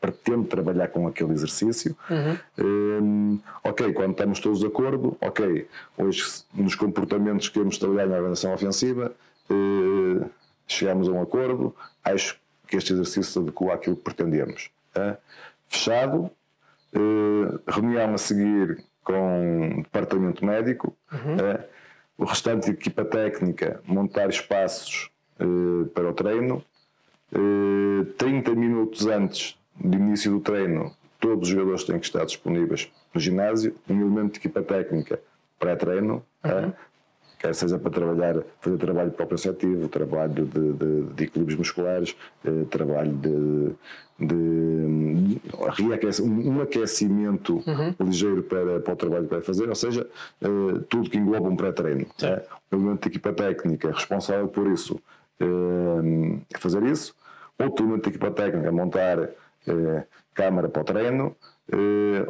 pretende 0.00 0.48
trabalhar 0.48 0.88
com 0.88 1.06
aquele 1.06 1.32
exercício. 1.32 1.96
Uhum. 2.10 2.38
Um, 2.58 3.40
ok, 3.62 3.92
quando 3.92 4.12
estamos 4.12 4.40
todos 4.40 4.60
de 4.60 4.66
acordo, 4.66 5.16
ok, 5.20 5.68
hoje 5.96 6.44
nos 6.54 6.74
comportamentos 6.74 7.48
que 7.48 7.54
queremos 7.54 7.78
trabalhar 7.78 8.06
na 8.06 8.16
organização 8.16 8.52
ofensiva, 8.52 9.12
uh, 9.50 10.30
chegamos 10.66 11.08
a 11.08 11.12
um 11.12 11.22
acordo, 11.22 11.74
acho 12.04 12.40
que 12.66 12.76
este 12.76 12.92
exercício 12.92 13.24
se 13.24 13.38
adequa 13.38 13.74
àquilo 13.74 13.96
que 13.96 14.02
pretendemos. 14.02 14.70
Uh, 14.96 15.16
fechado, 15.68 16.30
reunião 17.68 18.14
a 18.14 18.18
seguir 18.18 18.84
com 19.02 19.78
o 19.78 19.82
departamento 19.82 20.44
médico, 20.44 20.96
uhum. 21.12 21.36
uh, 21.36 21.64
o 22.16 22.24
restante 22.24 22.66
de 22.66 22.72
equipa 22.72 23.04
técnica 23.04 23.80
montar 23.86 24.28
espaços 24.28 25.10
uh, 25.40 25.86
para 25.86 26.08
o 26.08 26.12
treino, 26.12 26.64
uh, 27.32 28.04
30 28.16 28.54
minutos 28.54 29.06
antes 29.06 29.58
do 29.76 29.96
início 29.96 30.30
do 30.30 30.40
treino, 30.40 30.94
todos 31.18 31.48
os 31.48 31.54
jogadores 31.54 31.84
têm 31.84 31.98
que 31.98 32.06
estar 32.06 32.24
disponíveis 32.24 32.90
no 33.12 33.20
ginásio, 33.20 33.74
um 33.88 34.00
elemento 34.00 34.34
de 34.34 34.38
equipa 34.38 34.62
técnica 34.62 35.20
pré-treino, 35.58 36.24
uhum. 36.44 36.72
Quer 37.42 37.54
seja 37.56 37.76
para 37.76 37.90
trabalhar, 37.90 38.36
fazer 38.60 38.76
trabalho 38.78 39.10
proprioceptivo, 39.10 39.88
trabalho 39.88 40.46
de, 40.46 40.72
de, 40.72 41.02
de 41.14 41.24
equilíbrios 41.24 41.58
musculares, 41.58 42.16
eh, 42.44 42.64
trabalho 42.70 43.12
de, 43.12 43.74
de 44.20 45.40
um 46.22 46.60
aquecimento 46.60 47.62
uhum. 47.66 47.94
ligeiro 48.00 48.44
para, 48.44 48.78
para 48.78 48.92
o 48.92 48.96
trabalho 48.96 49.24
que 49.24 49.34
vai 49.34 49.42
fazer, 49.42 49.68
ou 49.68 49.74
seja, 49.74 50.06
uh, 50.40 50.78
tudo 50.88 51.10
que 51.10 51.18
engloba 51.18 51.48
um 51.48 51.56
pré-treino. 51.56 52.06
Né? 52.20 52.42
O 52.70 52.76
elemento 52.76 53.02
de 53.02 53.08
equipa 53.08 53.32
técnica 53.32 53.90
responsável 53.90 54.46
por 54.46 54.68
isso 54.68 55.00
uh, 55.40 56.40
fazer 56.58 56.84
isso, 56.84 57.12
outro 57.58 57.84
elemento 57.84 58.04
de 58.04 58.10
equipa 58.10 58.30
técnica 58.30 58.70
montar 58.70 59.18
uh, 59.18 60.02
câmara 60.32 60.68
para 60.68 60.82
o 60.82 60.84
treino, 60.84 61.36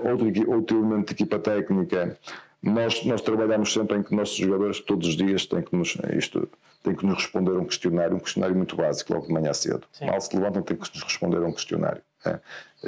outro, 0.04 0.50
outro 0.50 0.78
elemento 0.78 1.08
de 1.08 1.12
equipa 1.12 1.38
técnica 1.38 2.16
nós, 2.62 3.04
nós 3.04 3.20
trabalhamos 3.20 3.72
sempre 3.72 3.98
em 3.98 4.02
que 4.02 4.14
nossos 4.14 4.36
jogadores 4.36 4.78
todos 4.80 5.08
os 5.08 5.16
dias 5.16 5.46
têm 5.46 5.62
que 5.62 5.74
nos, 5.74 5.96
isto, 6.16 6.48
têm 6.82 6.94
que 6.94 7.04
nos 7.04 7.16
responder 7.16 7.52
um 7.52 7.64
questionário, 7.64 8.16
um 8.16 8.20
questionário 8.20 8.54
muito 8.54 8.76
básico, 8.76 9.12
logo 9.12 9.26
de 9.26 9.32
manhã 9.32 9.52
cedo. 9.52 9.82
Sim. 9.92 10.06
Mal 10.06 10.20
se 10.20 10.34
levantam, 10.36 10.62
têm 10.62 10.76
que 10.76 10.88
nos 10.94 11.02
responder 11.02 11.40
um 11.40 11.52
questionário. 11.52 12.02
É. 12.24 12.38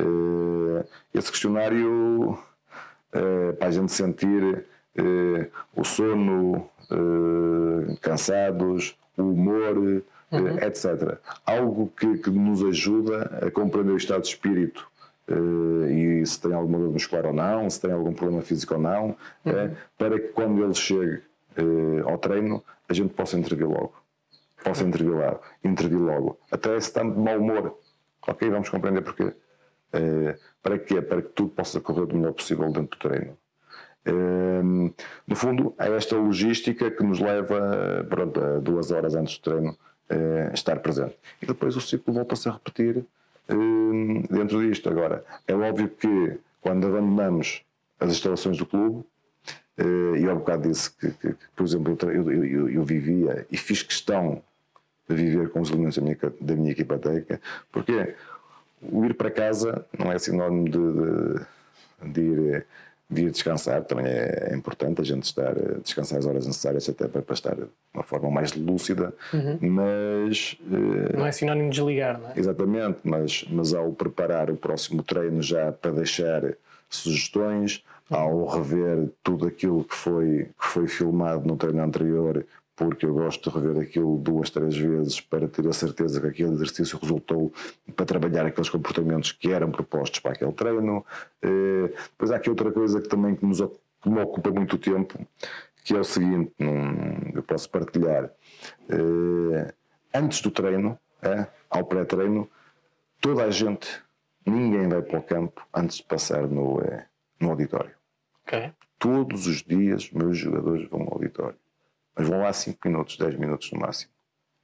Uh, 0.00 0.84
esse 1.12 1.30
questionário 1.30 2.30
uh, 2.30 3.52
para 3.58 3.68
a 3.68 3.70
gente 3.72 3.90
sentir 3.90 4.64
uh, 4.96 5.50
o 5.74 5.84
sono, 5.84 6.70
cansados, 8.00 8.96
o 9.16 9.22
humor, 9.22 9.78
uhum. 9.78 10.58
etc. 10.58 11.18
Algo 11.44 11.90
que, 11.96 12.18
que 12.18 12.30
nos 12.30 12.62
ajuda 12.62 13.40
a 13.42 13.50
compreender 13.50 13.92
o 13.92 13.96
estado 13.96 14.22
de 14.22 14.28
espírito 14.28 14.86
e 15.26 16.26
se 16.26 16.40
tem 16.40 16.52
alguma 16.52 16.78
dor 16.78 16.90
muscular 16.90 17.26
ou 17.26 17.32
não, 17.32 17.68
se 17.68 17.80
tem 17.80 17.92
algum 17.92 18.12
problema 18.12 18.42
físico 18.42 18.74
ou 18.74 18.80
não, 18.80 19.16
uhum. 19.44 19.66
uh, 19.66 19.76
para 19.96 20.18
que 20.18 20.28
quando 20.28 20.62
ele 20.62 20.74
chegue 20.74 21.22
uh, 21.58 22.08
ao 22.08 22.18
treino 22.18 22.62
a 22.88 22.92
gente 22.92 23.14
possa 23.14 23.38
intervir 23.38 23.66
logo. 23.68 23.94
Possa 24.62 24.82
uhum. 24.82 24.88
intervir, 24.88 25.14
lá, 25.14 25.40
intervir 25.62 25.98
logo. 25.98 26.38
Até 26.50 26.78
se 26.80 26.88
está 26.88 27.02
de 27.02 27.18
mau 27.18 27.38
humor. 27.38 27.78
Ok, 28.26 28.48
vamos 28.48 28.68
compreender 28.68 29.02
porquê. 29.02 29.32
para 30.62 30.78
quê? 30.78 31.02
Para 31.02 31.22
que 31.22 31.28
tudo 31.28 31.50
possa 31.50 31.80
correr 31.80 32.06
do 32.06 32.16
melhor 32.16 32.32
possível 32.32 32.70
dentro 32.70 32.98
do 32.98 33.08
treino. 33.08 33.36
no 35.26 35.36
fundo, 35.36 35.74
é 35.78 35.94
esta 35.94 36.16
logística 36.16 36.90
que 36.90 37.02
nos 37.02 37.20
leva 37.20 38.06
pronto, 38.08 38.40
a 38.42 38.58
duas 38.60 38.90
horas 38.90 39.14
antes 39.14 39.36
do 39.38 39.42
treino 39.42 39.78
estar 40.54 40.80
presente. 40.80 41.18
E 41.42 41.46
depois 41.46 41.76
o 41.76 41.82
ciclo 41.82 42.14
volta-se 42.14 42.48
a 42.48 42.52
repetir 42.52 43.04
dentro 44.30 44.66
disto. 44.66 44.88
Agora, 44.88 45.24
é 45.46 45.54
óbvio 45.54 45.88
que 45.88 46.38
quando 46.60 46.86
abandonamos 46.86 47.62
as 48.00 48.10
instalações 48.12 48.56
do 48.56 48.66
clube, 48.66 49.04
eh, 49.76 50.18
e 50.20 50.28
ao 50.28 50.36
bocado 50.36 50.68
disse 50.68 50.90
que, 50.90 51.10
que, 51.10 51.32
que 51.32 51.46
por 51.54 51.64
exemplo, 51.64 51.96
eu, 52.02 52.30
eu, 52.30 52.68
eu, 52.70 52.84
vivia 52.84 53.46
e 53.50 53.56
fiz 53.56 53.82
questão 53.82 54.42
de 55.08 55.16
viver 55.16 55.50
com 55.50 55.60
os 55.60 55.70
elementos 55.70 55.96
da 55.96 56.02
minha, 56.02 56.18
da 56.40 56.54
minha 56.54 56.72
equipa 56.72 56.98
técnica, 56.98 57.40
porque 57.72 58.14
o 58.80 59.04
ir 59.04 59.14
para 59.14 59.30
casa 59.30 59.84
não 59.98 60.12
é 60.12 60.18
sinónimo 60.18 60.68
de, 60.68 62.12
de, 62.12 62.12
de 62.12 62.20
ir 62.20 62.66
de 63.08 63.22
ir 63.22 63.30
descansar, 63.30 63.84
também 63.84 64.06
é, 64.06 64.48
é 64.50 64.56
importante 64.56 65.00
a 65.00 65.04
gente 65.04 65.24
estar 65.24 65.50
a 65.50 65.78
descansar 65.82 66.18
as 66.18 66.26
horas 66.26 66.46
necessárias 66.46 66.88
até 66.88 67.06
para, 67.06 67.22
para 67.22 67.34
estar 67.34 67.54
de 67.54 67.66
uma 67.92 68.02
forma 68.02 68.30
mais 68.30 68.54
lúcida, 68.54 69.12
uhum. 69.32 69.58
mas... 69.60 70.56
Uh, 70.62 71.16
não 71.18 71.26
é 71.26 71.32
sinónimo 71.32 71.70
de 71.70 71.76
desligar, 71.76 72.18
não 72.18 72.30
é? 72.30 72.32
Exatamente, 72.36 72.98
mas, 73.04 73.44
mas 73.50 73.74
ao 73.74 73.92
preparar 73.92 74.50
o 74.50 74.56
próximo 74.56 75.02
treino 75.02 75.42
já 75.42 75.70
para 75.70 75.92
deixar 75.92 76.54
sugestões, 76.88 77.84
ao 78.10 78.46
rever 78.46 79.08
tudo 79.22 79.46
aquilo 79.46 79.84
que 79.84 79.94
foi, 79.94 80.48
que 80.58 80.66
foi 80.66 80.86
filmado 80.86 81.46
no 81.46 81.56
treino 81.56 81.82
anterior, 81.82 82.44
porque 82.76 83.06
eu 83.06 83.14
gosto 83.14 83.48
de 83.50 83.56
rever 83.56 83.82
aquilo 83.82 84.18
duas, 84.18 84.50
três 84.50 84.76
vezes 84.76 85.20
para 85.20 85.46
ter 85.48 85.66
a 85.68 85.72
certeza 85.72 86.20
que 86.20 86.26
aquele 86.26 86.52
exercício 86.52 86.98
resultou 87.00 87.52
para 87.94 88.04
trabalhar 88.04 88.46
aqueles 88.46 88.68
comportamentos 88.68 89.32
que 89.32 89.52
eram 89.52 89.70
propostos 89.70 90.18
para 90.20 90.32
aquele 90.32 90.52
treino. 90.52 91.04
Eh, 91.40 91.92
depois 92.10 92.30
há 92.32 92.36
aqui 92.36 92.50
outra 92.50 92.72
coisa 92.72 93.00
que 93.00 93.08
também 93.08 93.36
que 93.36 93.46
nos, 93.46 93.60
que 93.60 94.10
me 94.10 94.20
ocupa 94.20 94.50
muito 94.50 94.76
tempo, 94.76 95.18
que 95.84 95.94
é 95.94 96.00
o 96.00 96.04
seguinte, 96.04 96.52
eu 97.32 97.42
posso 97.42 97.70
partilhar. 97.70 98.30
Eh, 98.88 99.74
antes 100.12 100.40
do 100.40 100.50
treino, 100.50 100.98
é, 101.22 101.46
ao 101.70 101.84
pré-treino, 101.84 102.48
toda 103.20 103.44
a 103.44 103.50
gente, 103.50 104.02
ninguém 104.44 104.88
vai 104.88 105.00
para 105.00 105.18
o 105.18 105.22
campo 105.22 105.66
antes 105.72 105.98
de 105.98 106.02
passar 106.02 106.46
no, 106.48 106.80
no 107.40 107.50
auditório. 107.50 107.92
Okay. 108.46 108.72
Todos 108.98 109.46
os 109.46 109.62
dias 109.62 110.10
meus 110.12 110.36
jogadores 110.36 110.88
vão 110.88 111.02
ao 111.02 111.14
auditório 111.14 111.56
mas 112.16 112.28
vão 112.28 112.40
lá 112.40 112.52
5 112.52 112.78
minutos, 112.86 113.16
10 113.16 113.36
minutos 113.36 113.70
no 113.72 113.80
máximo. 113.80 114.12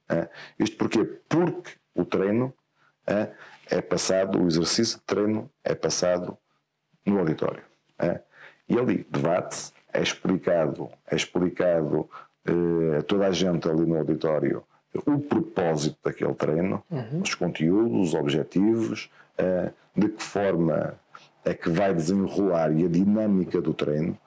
É? 0.09 0.27
Isto 0.59 0.77
porquê? 0.77 1.03
Porque 1.27 1.71
o 1.95 2.05
treino 2.05 2.53
é, 3.07 3.31
é, 3.69 3.81
passado, 3.81 4.41
o 4.41 4.47
exercício 4.47 4.97
de 4.99 5.03
treino 5.05 5.49
é 5.63 5.73
passado 5.73 6.37
no 7.05 7.19
auditório. 7.19 7.63
É? 7.97 8.21
E 8.67 8.77
ali 8.77 9.05
debate-se, 9.09 9.73
é 9.93 10.01
explicado, 10.01 10.89
é 11.05 11.15
explicado 11.15 12.09
eh, 12.45 12.97
a 12.99 13.01
toda 13.01 13.27
a 13.27 13.31
gente 13.31 13.67
ali 13.69 13.85
no 13.85 13.97
auditório 13.97 14.63
o 15.05 15.19
propósito 15.19 15.97
daquele 16.03 16.33
treino, 16.33 16.83
uhum. 16.89 17.21
os 17.21 17.33
conteúdos, 17.33 18.09
os 18.09 18.13
objetivos, 18.13 19.09
eh, 19.37 19.71
de 19.95 20.09
que 20.09 20.21
forma 20.21 20.95
é 21.45 21.53
que 21.53 21.69
vai 21.69 21.93
desenrolar 21.93 22.71
e 22.71 22.85
a 22.85 22.87
dinâmica 22.87 23.61
do 23.61 23.73
treino. 23.73 24.17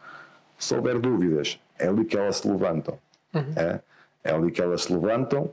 Se 0.58 0.74
houver 0.74 0.98
dúvidas, 0.98 1.60
é 1.78 1.88
ali 1.88 2.04
que 2.04 2.16
elas 2.16 2.36
se 2.36 2.48
levantam. 2.48 2.98
Uhum. 3.34 3.52
É, 3.56 3.80
é 4.22 4.32
ali 4.32 4.50
que 4.50 4.62
elas 4.62 4.84
se 4.84 4.92
levantam. 4.92 5.50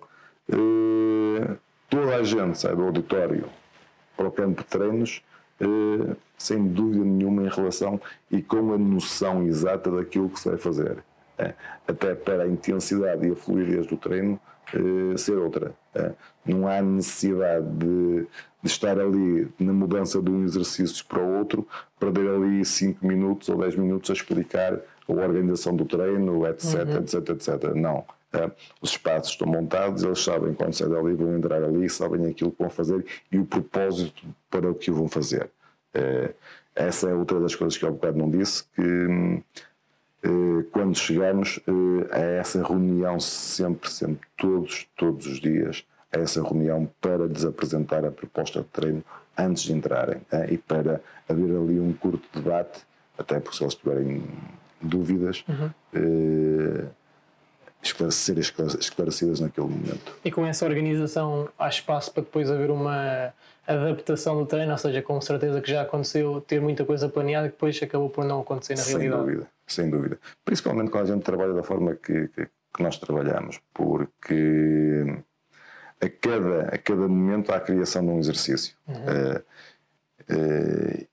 Uh, 0.50 1.58
toda 1.90 2.16
a 2.16 2.24
gente 2.24 2.58
sai 2.58 2.76
do 2.76 2.84
auditório 2.84 3.46
para 4.16 4.28
o 4.28 4.32
campo 4.32 4.62
de 4.62 4.68
treinos 4.68 5.24
uh, 5.62 6.16
sem 6.38 6.68
dúvida 6.68 7.04
nenhuma 7.04 7.44
em 7.44 7.50
relação 7.50 8.02
e 8.30 8.42
com 8.42 8.74
a 8.74 8.78
noção 8.78 9.44
exata 9.44 9.92
daquilo 9.92 10.30
que 10.30 10.40
se 10.40 10.50
vai 10.50 10.58
fazer. 10.58 11.04
É, 11.38 11.54
até 11.88 12.14
para 12.14 12.44
a 12.44 12.48
intensidade 12.48 13.28
e 13.28 13.32
a 13.32 13.36
fluidez 13.36 13.88
do 13.88 13.98
treino 13.98 14.40
uh, 14.74 15.18
ser 15.18 15.38
outra. 15.38 15.74
É, 15.94 16.12
não 16.46 16.68
há 16.68 16.82
necessidade 16.82 17.68
de, 17.68 18.28
de, 18.62 18.70
estar 18.70 19.00
ali 19.00 19.48
na 19.60 19.74
mudança 19.74 20.22
de 20.22 20.30
um 20.30 20.44
exercício 20.44 21.06
para 21.06 21.20
o 21.20 21.38
outro, 21.38 21.68
perder 22.00 22.30
ali 22.30 22.64
5 22.64 23.06
minutos 23.06 23.50
ou 23.50 23.58
10 23.58 23.76
minutos 23.76 24.10
a 24.10 24.14
explicar 24.14 24.80
a 25.08 25.12
organização 25.12 25.76
do 25.76 25.86
treino, 25.86 26.46
etc, 26.48 26.88
uhum. 26.88 26.98
etc, 26.98 27.30
etc. 27.30 27.76
Não. 27.76 28.06
É, 28.34 28.50
os 28.82 28.92
espaços 28.92 29.34
estão 29.34 29.48
montados, 29.48 30.04
eles 30.04 30.24
sabem 30.24 30.54
quando 30.54 30.74
saem 30.74 30.90
dali, 30.90 31.14
vão 31.16 31.36
entrar 31.36 31.62
ali, 31.62 31.90
sabem 31.90 32.28
aquilo 32.28 32.52
que 32.52 32.60
vão 32.60 32.70
fazer 32.70 33.06
e 33.30 33.38
o 33.38 33.46
propósito 33.46 34.24
para 34.50 34.70
o 34.70 34.76
que 34.76 34.90
vão 34.90 35.08
fazer. 35.08 35.50
É, 35.94 36.34
essa 36.74 37.10
é 37.10 37.14
outra 37.14 37.40
das 37.42 37.56
coisas 37.56 37.78
que 37.78 37.86
ao 37.86 37.92
bocado 37.92 38.18
não 38.18 38.30
disse, 38.30 38.64
que 38.74 39.44
é, 40.24 40.64
quando 40.72 40.98
chegamos 40.98 41.60
a 42.12 42.20
essa 42.20 42.66
reunião 42.66 43.20
sempre, 43.20 43.90
sempre, 43.90 44.26
todos, 44.38 44.88
todos 44.96 45.26
os 45.26 45.40
dias, 45.42 45.86
a 46.14 46.20
essa 46.20 46.42
reunião 46.42 46.90
para 47.02 47.26
lhes 47.26 47.44
apresentar 47.44 48.06
a 48.06 48.12
proposta 48.12 48.62
de 48.62 48.68
treino 48.68 49.04
antes 49.38 49.64
de 49.64 49.74
entrarem 49.74 50.22
e 50.50 50.58
para 50.58 51.02
haver 51.28 51.56
ali 51.56 51.80
um 51.80 51.92
curto 51.94 52.28
debate, 52.34 52.82
até 53.18 53.40
porque 53.40 53.58
se 53.58 53.64
eles 53.64 53.76
tiverem 53.76 54.24
dúvidas 54.82 55.44
uhum. 55.48 55.70
eh, 55.94 56.86
esclarecer, 57.82 58.38
esclarecidas 58.38 59.40
naquele 59.40 59.68
momento. 59.68 60.18
E 60.24 60.32
com 60.32 60.46
essa 60.46 60.66
organização 60.66 61.50
há 61.58 61.68
espaço 61.68 62.12
para 62.12 62.24
depois 62.24 62.50
haver 62.50 62.70
uma 62.70 63.34
adaptação 63.66 64.38
do 64.38 64.46
treino, 64.46 64.72
ou 64.72 64.78
seja, 64.78 65.02
com 65.02 65.20
certeza 65.22 65.62
que 65.62 65.70
já 65.72 65.82
aconteceu 65.82 66.42
ter 66.42 66.62
muita 66.62 66.86
coisa 66.86 67.08
planeada 67.10 67.48
que 67.48 67.54
depois 67.54 67.82
acabou 67.82 68.10
por 68.10 68.26
não 68.26 68.42
acontecer 68.42 68.76
na 68.76 68.82
sem 68.82 68.98
realidade. 68.98 69.22
Sem 69.22 69.34
dúvida, 69.34 69.50
sem 69.68 69.90
dúvida. 69.90 70.20
Principalmente 70.44 70.92
quando 70.92 71.04
a 71.04 71.14
gente 71.16 71.24
trabalha 71.24 71.54
da 71.54 71.64
forma 71.64 71.96
que, 71.96 72.28
que, 72.30 72.48
que 72.74 72.84
nós 72.84 72.98
trabalhamos, 72.98 73.60
porque 73.74 75.24
a 76.02 76.10
cada, 76.10 76.62
a 76.74 76.78
cada 76.78 77.08
momento 77.08 77.52
há 77.52 77.58
a 77.58 77.60
criação 77.60 78.04
de 78.04 78.12
um 78.12 78.20
exercício. 78.20 78.76
Uhum. 78.88 78.96
Uh, 78.96 79.44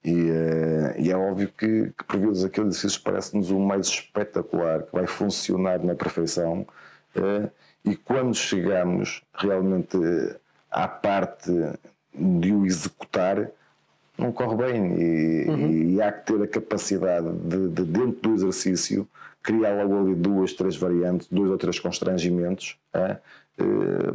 e, 0.05 0.31
uh, 0.31 1.01
e, 1.01 1.11
é 1.11 1.17
óbvio 1.17 1.49
que, 1.49 1.93
que 1.97 2.05
por 2.05 2.19
vezes 2.19 2.45
aquele 2.45 2.69
exercício 2.69 3.01
parece-nos 3.03 3.51
o 3.51 3.59
mais 3.59 3.87
espetacular, 3.87 4.83
que 4.83 4.93
vai 4.93 5.07
funcionar 5.07 5.83
na 5.83 5.95
perfeição, 5.95 6.67
uh, 7.17 7.51
e 7.85 7.97
quando 7.97 8.35
chegamos 8.35 9.23
realmente 9.35 9.97
à 10.71 10.87
parte 10.89 11.51
de 12.15 12.53
o 12.53 12.67
executar, 12.67 13.51
não 14.17 14.33
corre 14.33 14.57
bem. 14.57 15.01
E, 15.01 15.49
uhum. 15.49 15.71
e 15.71 16.03
há 16.03 16.11
que 16.11 16.33
ter 16.33 16.43
a 16.43 16.49
capacidade 16.49 17.31
de, 17.31 17.69
de, 17.69 17.85
dentro 17.85 18.21
do 18.21 18.35
exercício, 18.35 19.09
criar 19.49 19.83
logo 19.83 19.99
ali 19.99 20.15
duas, 20.15 20.53
três 20.53 20.77
variantes, 20.77 21.27
dois 21.29 21.51
ou 21.51 21.57
três 21.57 21.81
constrangimentos 21.81 22.77
é? 22.93 23.17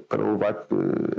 para 0.08 0.22
levar 0.22 0.54
que 0.54 0.76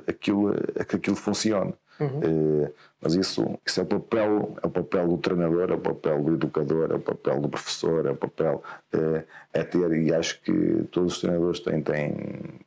aquilo, 0.09 0.55
a 0.79 0.85
que 0.85 0.95
aquilo 0.95 1.17
funcione. 1.17 1.75
Uhum. 2.01 2.69
mas 3.01 3.15
isso, 3.15 3.57
isso 3.65 3.79
é 3.79 3.85
o 3.85 3.87
papel, 3.87 4.57
é 4.61 4.67
o 4.67 4.71
papel 4.71 5.07
do 5.07 5.19
treinador, 5.19 5.71
é 5.71 5.75
o 5.75 5.79
papel 5.79 6.25
do 6.25 6.35
educador, 6.35 6.91
é 6.91 6.97
o 6.97 7.01
papel 7.01 7.41
do 7.41 7.49
professor, 7.49 8.05
é 8.07 8.11
o 8.11 8.17
papel 8.17 8.65
é, 8.93 9.23
é 9.53 9.63
ter 9.63 9.93
e 9.93 10.13
acho 10.13 10.41
que 10.43 10.89
todos 10.91 11.15
os 11.15 11.21
treinadores 11.21 11.61
têm, 11.61 11.81
têm, 11.83 12.15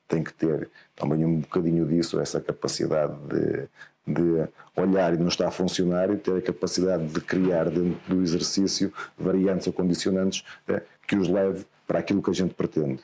têm 0.08 0.24
que 0.24 0.34
ter 0.34 0.70
também 0.96 1.26
um 1.26 1.42
bocadinho 1.42 1.86
disso, 1.86 2.22
essa 2.22 2.40
capacidade 2.40 3.14
de, 3.28 3.68
de 4.08 4.48
olhar 4.78 5.14
e 5.14 5.18
não 5.18 5.28
está 5.28 5.50
a 5.50 5.52
funcionar 5.52 6.10
e 6.10 6.16
ter 6.16 6.38
a 6.38 6.42
capacidade 6.42 7.06
de 7.08 7.20
criar 7.20 7.70
dentro 7.70 8.00
do 8.08 8.22
exercício 8.22 8.94
variantes 9.18 9.68
ou 9.68 9.74
condicionantes 9.74 10.46
é, 10.70 10.82
que 11.08 11.16
os 11.16 11.30
leve 11.30 11.66
para 11.88 12.00
aquilo 12.00 12.22
que 12.22 12.30
a 12.30 12.34
gente 12.34 12.54
pretende. 12.54 13.02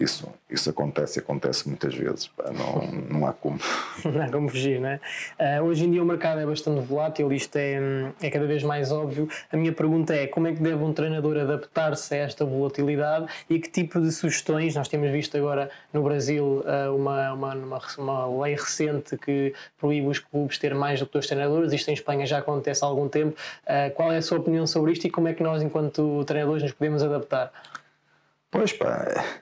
Isso, 0.00 0.26
isso 0.48 0.70
acontece, 0.70 1.18
acontece 1.18 1.68
muitas 1.68 1.94
vezes, 1.94 2.28
pá, 2.28 2.50
não, 2.50 3.18
não 3.18 3.26
há 3.26 3.34
como. 3.34 3.58
não 4.02 4.22
há 4.22 4.30
como 4.30 4.48
fugir, 4.48 4.80
não 4.80 4.88
é? 4.88 5.00
Uh, 5.38 5.64
hoje 5.64 5.84
em 5.84 5.90
dia 5.90 6.02
o 6.02 6.06
mercado 6.06 6.40
é 6.40 6.46
bastante 6.46 6.80
volátil, 6.80 7.30
isto 7.30 7.54
é, 7.56 8.10
é 8.22 8.30
cada 8.30 8.46
vez 8.46 8.62
mais 8.62 8.90
óbvio. 8.90 9.28
A 9.52 9.58
minha 9.58 9.74
pergunta 9.74 10.14
é 10.14 10.26
como 10.26 10.46
é 10.46 10.54
que 10.54 10.62
deve 10.62 10.82
um 10.82 10.94
treinador 10.94 11.36
adaptar-se 11.36 12.14
a 12.14 12.16
esta 12.16 12.46
volatilidade 12.46 13.26
e 13.50 13.58
que 13.58 13.68
tipo 13.68 14.00
de 14.00 14.10
sugestões, 14.10 14.74
nós 14.74 14.88
temos 14.88 15.10
visto 15.10 15.36
agora 15.36 15.70
no 15.92 16.02
Brasil 16.02 16.64
uh, 16.64 16.96
uma, 16.96 17.34
uma, 17.34 17.54
uma, 17.54 17.80
uma, 17.98 18.42
lei 18.42 18.54
recente 18.54 19.18
que 19.18 19.52
proíbe 19.78 20.06
os 20.06 20.18
clubes 20.18 20.56
ter 20.56 20.74
mais 20.74 20.98
do 20.98 21.04
que 21.04 21.12
dois 21.12 21.26
treinadores, 21.26 21.74
isto 21.74 21.90
em 21.90 21.94
Espanha 21.94 22.24
já 22.24 22.38
acontece 22.38 22.82
há 22.82 22.88
algum 22.88 23.06
tempo. 23.06 23.38
Uh, 23.66 23.92
qual 23.94 24.10
é 24.10 24.16
a 24.16 24.22
sua 24.22 24.38
opinião 24.38 24.66
sobre 24.66 24.92
isto 24.92 25.06
e 25.06 25.10
como 25.10 25.28
é 25.28 25.34
que 25.34 25.42
nós, 25.42 25.62
enquanto 25.62 26.24
treinadores, 26.24 26.62
nos 26.62 26.72
podemos 26.72 27.02
adaptar? 27.02 27.52
Pois 28.50 28.72
pá 28.72 29.39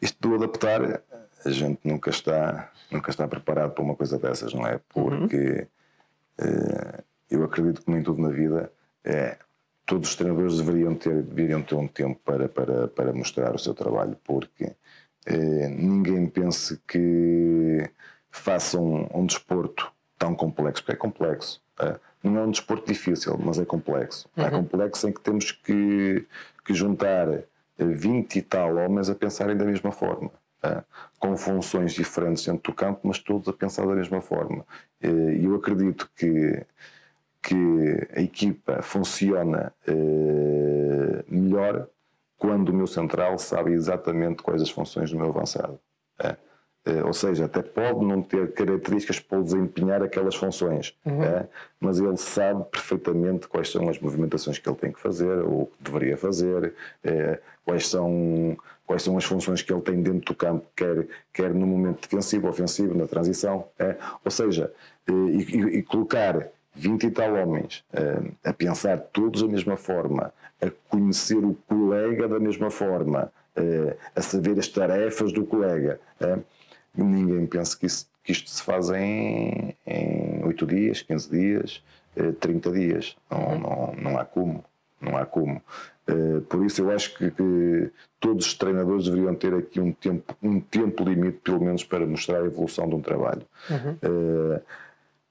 isto 0.00 0.16
do 0.20 0.34
adaptar, 0.34 1.02
a 1.44 1.50
gente 1.50 1.80
nunca 1.84 2.10
está, 2.10 2.70
nunca 2.90 3.10
está 3.10 3.26
preparado 3.26 3.72
para 3.72 3.84
uma 3.84 3.94
coisa 3.94 4.18
dessas, 4.18 4.52
não 4.52 4.66
é? 4.66 4.80
Porque 4.88 5.66
uhum. 6.40 7.02
eu 7.30 7.44
acredito 7.44 7.82
que 7.82 7.90
nem 7.90 8.02
tudo 8.02 8.20
na 8.20 8.28
vida 8.28 8.72
é. 9.04 9.38
Todos 9.84 10.08
os 10.08 10.16
treinadores 10.16 10.56
deveriam 10.56 10.96
ter, 10.96 11.22
deveriam 11.22 11.62
ter 11.62 11.76
um 11.76 11.86
tempo 11.86 12.20
para, 12.24 12.48
para, 12.48 12.88
para 12.88 13.12
mostrar 13.12 13.54
o 13.54 13.58
seu 13.58 13.72
trabalho, 13.72 14.18
porque 14.24 14.72
eh, 15.26 15.68
ninguém 15.68 16.26
pense 16.28 16.80
que 16.86 17.88
façam 18.28 18.84
um, 18.84 19.20
um, 19.20 19.26
desporto 19.26 19.92
tão 20.18 20.34
complexo, 20.34 20.82
porque 20.82 20.96
é 20.96 20.96
complexo. 20.96 21.62
É? 21.80 21.98
Não 22.22 22.38
é 22.38 22.42
um 22.42 22.50
desporto 22.50 22.86
difícil, 22.86 23.36
mas 23.38 23.58
é 23.58 23.64
complexo. 23.64 24.28
É 24.36 24.42
uhum. 24.42 24.46
É 24.46 24.50
complexo 24.50 25.08
em 25.08 25.12
que 25.12 25.20
temos 25.20 25.52
que, 25.52 26.26
que 26.64 26.74
juntar 26.74 27.28
20 27.78 28.36
e 28.36 28.42
tal 28.42 28.76
homens 28.76 29.08
a 29.08 29.14
pensarem 29.14 29.56
da 29.56 29.64
mesma 29.64 29.92
forma, 29.92 30.30
com 31.18 31.36
funções 31.36 31.92
diferentes 31.92 32.44
dentro 32.44 32.72
do 32.72 32.74
campo, 32.74 33.00
mas 33.04 33.18
todos 33.18 33.48
a 33.48 33.52
pensar 33.52 33.86
da 33.86 33.94
mesma 33.94 34.20
forma. 34.20 34.64
E 35.02 35.44
eu 35.44 35.54
acredito 35.54 36.10
que, 36.16 36.64
que 37.42 38.08
a 38.14 38.20
equipa 38.20 38.82
funciona 38.82 39.72
eh, 39.86 41.24
melhor 41.28 41.88
quando 42.38 42.70
o 42.70 42.74
meu 42.74 42.86
central 42.86 43.38
sabe 43.38 43.72
exatamente 43.72 44.42
quais 44.42 44.62
as 44.62 44.70
funções 44.70 45.10
do 45.10 45.16
meu 45.16 45.28
avançado. 45.28 45.78
Eh, 46.86 47.02
ou 47.02 47.12
seja, 47.12 47.46
até 47.46 47.62
pode 47.62 48.04
não 48.04 48.22
ter 48.22 48.52
características 48.52 49.18
para 49.18 49.42
desempenhar 49.42 50.04
aquelas 50.04 50.36
funções, 50.36 50.94
uhum. 51.04 51.20
é? 51.20 51.48
mas 51.80 51.98
ele 51.98 52.16
sabe 52.16 52.64
perfeitamente 52.70 53.48
quais 53.48 53.72
são 53.72 53.88
as 53.88 53.98
movimentações 53.98 54.56
que 54.60 54.68
ele 54.68 54.76
tem 54.76 54.92
que 54.92 55.00
fazer, 55.00 55.40
ou 55.40 55.66
que 55.66 55.82
deveria 55.82 56.16
fazer, 56.16 56.72
é, 57.02 57.40
quais, 57.64 57.88
são, 57.88 58.56
quais 58.86 59.02
são 59.02 59.16
as 59.16 59.24
funções 59.24 59.62
que 59.62 59.72
ele 59.72 59.82
tem 59.82 60.00
dentro 60.00 60.32
do 60.32 60.34
campo, 60.36 60.64
quer, 60.76 61.08
quer 61.32 61.52
no 61.52 61.66
momento 61.66 62.02
defensivo, 62.02 62.48
ofensivo, 62.48 62.96
na 62.96 63.08
transição. 63.08 63.66
É? 63.80 63.96
Ou 64.24 64.30
seja, 64.30 64.72
e, 65.08 65.78
e 65.78 65.82
colocar 65.82 66.48
20 66.72 67.04
e 67.04 67.10
tal 67.10 67.34
homens 67.34 67.82
a 68.44 68.52
pensar 68.52 68.98
todos 68.98 69.42
da 69.42 69.48
mesma 69.48 69.76
forma, 69.76 70.32
a 70.60 70.70
conhecer 70.88 71.44
o 71.44 71.56
colega 71.66 72.28
da 72.28 72.38
mesma 72.38 72.70
forma, 72.70 73.32
a 74.14 74.20
saber 74.20 74.58
as 74.58 74.68
tarefas 74.68 75.32
do 75.32 75.44
colega 75.44 75.98
ninguém 77.04 77.46
pensa 77.46 77.76
que, 77.78 77.86
isso, 77.86 78.08
que 78.22 78.32
isto 78.32 78.50
se 78.50 78.62
faz 78.62 78.90
em, 78.90 79.74
em 79.86 80.44
8 80.44 80.66
dias, 80.66 81.02
15 81.02 81.30
dias, 81.30 81.82
30 82.40 82.68
eh, 82.68 82.72
dias. 82.72 83.16
Não, 83.30 83.38
uhum. 83.38 83.58
não, 83.58 83.94
não 84.02 84.18
há 84.18 84.24
como. 84.24 84.64
Não 85.00 85.16
há 85.16 85.26
como. 85.26 85.62
Uh, 86.08 86.40
por 86.42 86.64
isso 86.64 86.82
eu 86.82 86.90
acho 86.90 87.16
que, 87.18 87.30
que, 87.30 87.90
todos 88.20 88.46
os 88.46 88.54
treinadores 88.54 89.04
deveriam 89.04 89.34
ter 89.34 89.52
aqui 89.52 89.80
um 89.80 89.92
tempo, 89.92 90.36
um 90.42 90.60
tempo 90.60 91.04
limite, 91.04 91.38
pelo 91.38 91.60
menos, 91.60 91.84
para 91.84 92.06
mostrar 92.06 92.42
a 92.42 92.46
evolução 92.46 92.88
de 92.88 92.94
um 92.94 93.02
trabalho. 93.02 93.42
Uhum. 93.68 93.98
Uh, 94.02 94.62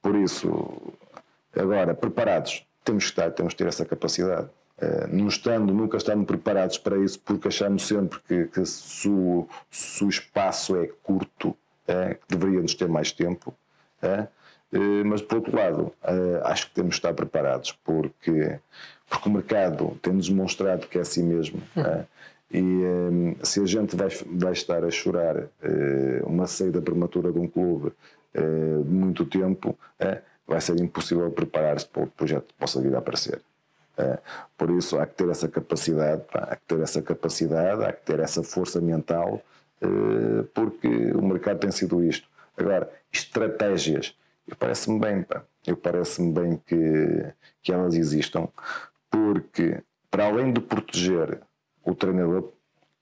por 0.02 0.16
isso, 0.16 0.94
agora, 1.58 1.96
preparados, 1.96 2.66
temos 2.84 3.06
que 3.06 3.10
estar, 3.10 3.32
temos 3.32 3.54
que 3.54 3.58
ter 3.58 3.68
essa 3.68 3.86
capacidade. 3.86 4.50
Uh, 4.78 5.08
não 5.10 5.30
estando, 5.30 5.74
nunca 5.74 5.96
estando 5.96 6.26
preparados 6.26 6.78
para 6.78 6.98
isso, 6.98 7.20
porque 7.22 7.48
achamos 7.48 7.88
sempre 7.88 8.20
que, 8.28 8.46
que 8.46 8.66
se, 8.66 9.08
o, 9.08 9.48
se 9.72 10.04
o 10.04 10.10
espaço 10.10 10.76
é 10.76 10.88
curto, 11.02 11.56
é, 11.88 12.16
que 12.16 12.36
deveríamos 12.36 12.74
ter 12.74 12.90
mais 12.90 13.12
tempo. 13.12 13.54
É, 14.02 14.28
mas, 15.06 15.22
por 15.22 15.38
outro 15.38 15.56
lado, 15.56 15.94
acho 16.44 16.68
que 16.68 16.76
temos 16.76 16.96
de 16.96 16.96
estar 16.98 17.14
preparados, 17.14 17.72
porque, 17.84 18.60
porque 19.10 19.30
o 19.30 19.32
mercado 19.32 19.98
tem-nos 20.02 20.28
demonstrado 20.28 20.88
que 20.88 20.98
é 20.98 21.02
assim 21.02 21.24
mesmo. 21.24 21.62
É, 21.78 22.04
e 22.52 23.38
se 23.44 23.62
a 23.62 23.66
gente 23.66 23.96
vai, 23.96 24.10
vai 24.26 24.52
estar 24.52 24.84
a 24.84 24.92
chorar 24.92 25.48
uma 26.26 26.46
saída 26.46 26.82
prematura 26.82 27.32
de 27.32 27.40
um 27.40 27.48
clube 27.48 27.94
de 28.34 28.90
muito 28.90 29.26
tempo, 29.26 29.78
vai 30.46 30.60
ser 30.60 30.80
impossível 30.80 31.32
preparar-se 31.32 31.88
para 31.88 32.04
o 32.04 32.08
projeto 32.08 32.48
que 32.48 32.54
possa 32.56 32.82
vir 32.82 32.94
a 32.96 33.00
aparecer. 33.00 33.42
É, 33.98 34.20
por 34.58 34.70
isso 34.72 35.00
há 35.00 35.06
que 35.06 35.16
ter 35.16 35.30
essa 35.30 35.48
capacidade, 35.48 36.24
há 36.34 36.56
que 36.56 36.64
ter 36.68 36.80
essa 36.82 37.02
capacidade, 37.02 37.84
há 37.84 37.94
que 37.94 38.06
ter 38.06 38.20
essa 38.20 38.44
força 38.44 38.82
mental, 38.82 39.42
é, 39.82 40.44
porque 40.54 40.88
o 41.14 41.22
mercado 41.22 41.60
tem 41.60 41.72
sido 41.72 42.04
isto. 42.04 42.28
Agora, 42.58 42.90
estratégias, 43.12 44.16
eu 44.48 44.56
parece-me 44.56 45.00
bem, 45.00 45.24
pá, 45.24 45.44
eu 45.66 45.78
parece-me 45.78 46.32
bem 46.32 46.62
que, 46.66 47.34
que 47.62 47.72
elas 47.72 47.96
existam, 47.96 48.48
porque 49.10 49.82
para 50.12 50.28
além 50.28 50.54
de 50.54 50.62
proteger 50.62 51.42
o 51.84 51.96
treinador, 51.96 52.52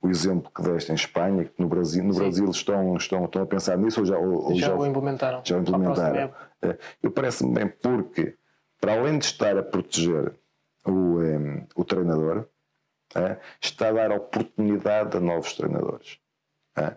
o 0.01 0.09
exemplo 0.09 0.51
que 0.53 0.61
deste 0.61 0.91
em 0.91 0.95
Espanha, 0.95 1.45
que 1.45 1.61
no 1.61 1.67
Brasil, 1.67 2.03
no 2.03 2.13
Brasil 2.13 2.49
estão, 2.49 2.97
estão, 2.97 3.25
estão 3.25 3.41
a 3.41 3.45
pensar 3.45 3.77
nisso 3.77 4.01
ou 4.01 4.05
já, 4.05 4.17
ou, 4.17 4.53
já, 4.55 4.67
já 4.67 4.75
o 4.75 4.85
implementaram? 4.85 5.41
Já 5.45 5.57
o 5.57 5.61
implementaram. 5.61 6.33
É, 6.61 6.77
eu 7.01 7.09
parece-me 7.09 7.53
bem 7.53 7.67
porque, 7.67 8.35
para 8.81 8.99
além 8.99 9.17
de 9.17 9.25
estar 9.25 9.57
a 9.57 9.63
proteger 9.63 10.33
o, 10.85 11.19
um, 11.19 11.67
o 11.75 11.83
treinador, 11.83 12.45
é, 13.15 13.37
está 13.61 13.89
a 13.89 13.91
dar 13.91 14.11
oportunidade 14.11 15.17
a 15.17 15.19
novos 15.19 15.53
treinadores. 15.53 16.19
É, 16.75 16.95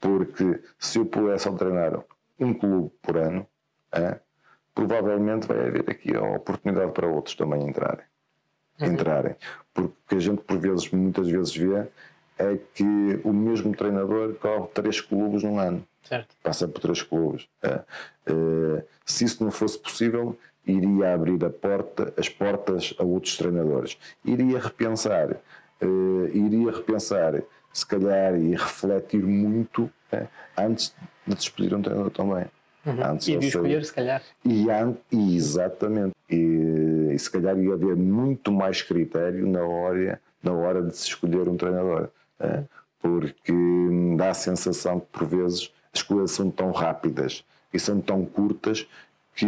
porque 0.00 0.62
se 0.78 0.98
eu 0.98 1.06
pudesse 1.06 1.50
treinar 1.56 2.04
um 2.38 2.54
clube 2.54 2.90
por 3.02 3.16
ano, 3.16 3.46
é, 3.92 4.20
provavelmente 4.74 5.46
vai 5.46 5.66
haver 5.66 5.90
aqui 5.90 6.14
a 6.14 6.22
oportunidade 6.22 6.92
para 6.92 7.08
outros 7.08 7.34
também 7.34 7.66
entrarem. 7.66 8.04
Uhum. 8.80 8.86
entrarem. 8.88 9.34
Porque 9.72 10.14
a 10.14 10.18
gente 10.18 10.42
por 10.42 10.58
vezes, 10.58 10.90
muitas 10.90 11.28
vezes 11.28 11.56
vê 11.56 11.88
é 12.38 12.58
que 12.74 12.84
o 13.24 13.32
mesmo 13.32 13.74
treinador 13.74 14.34
corre 14.34 14.68
três 14.68 15.00
clubes 15.00 15.42
num 15.42 15.58
ano. 15.58 15.86
Certo. 16.02 16.36
Passa 16.42 16.68
por 16.68 16.80
três 16.80 17.02
clubes. 17.02 17.48
É. 17.62 17.82
É, 18.26 18.84
se 19.04 19.24
isso 19.24 19.42
não 19.42 19.50
fosse 19.50 19.78
possível, 19.78 20.38
iria 20.66 21.14
abrir 21.14 21.38
porta, 21.50 22.12
as 22.16 22.28
portas 22.28 22.94
a 22.98 23.04
outros 23.04 23.36
treinadores. 23.36 23.96
Iria 24.24 24.58
repensar, 24.58 25.32
uh, 25.82 26.28
iria 26.32 26.72
repensar, 26.72 27.42
se 27.72 27.86
calhar, 27.86 28.34
e 28.34 28.50
refletir 28.50 29.22
muito 29.22 29.84
uh, 30.12 30.28
antes 30.58 30.94
de 31.26 31.34
despedir 31.34 31.74
um 31.74 31.82
treinador 31.82 32.10
também. 32.10 32.46
Uhum. 32.84 33.04
Antes 33.04 33.28
e 33.28 33.36
de 33.36 33.46
escolher, 33.48 33.84
se 33.84 33.92
calhar. 33.92 34.22
E, 34.44 34.66
e 35.10 35.36
exatamente. 35.36 36.14
E, 36.30 37.10
e, 37.12 37.18
se 37.18 37.30
calhar 37.30 37.58
ia 37.58 37.74
haver 37.74 37.96
muito 37.96 38.52
mais 38.52 38.82
critério 38.82 39.46
na 39.46 39.62
hora, 39.62 40.20
na 40.42 40.52
hora 40.52 40.82
de 40.82 40.96
se 40.96 41.08
escolher 41.08 41.48
um 41.48 41.56
treinador. 41.56 42.08
Uh, 42.40 42.64
porque 43.00 43.52
dá 44.16 44.30
a 44.30 44.34
sensação 44.34 45.00
que, 45.00 45.06
por 45.06 45.26
vezes, 45.26 45.72
as 45.92 46.02
coisas 46.02 46.30
são 46.32 46.50
tão 46.50 46.70
rápidas 46.72 47.44
e 47.72 47.78
são 47.78 48.00
tão 48.00 48.24
curtas 48.24 48.86
que 49.34 49.46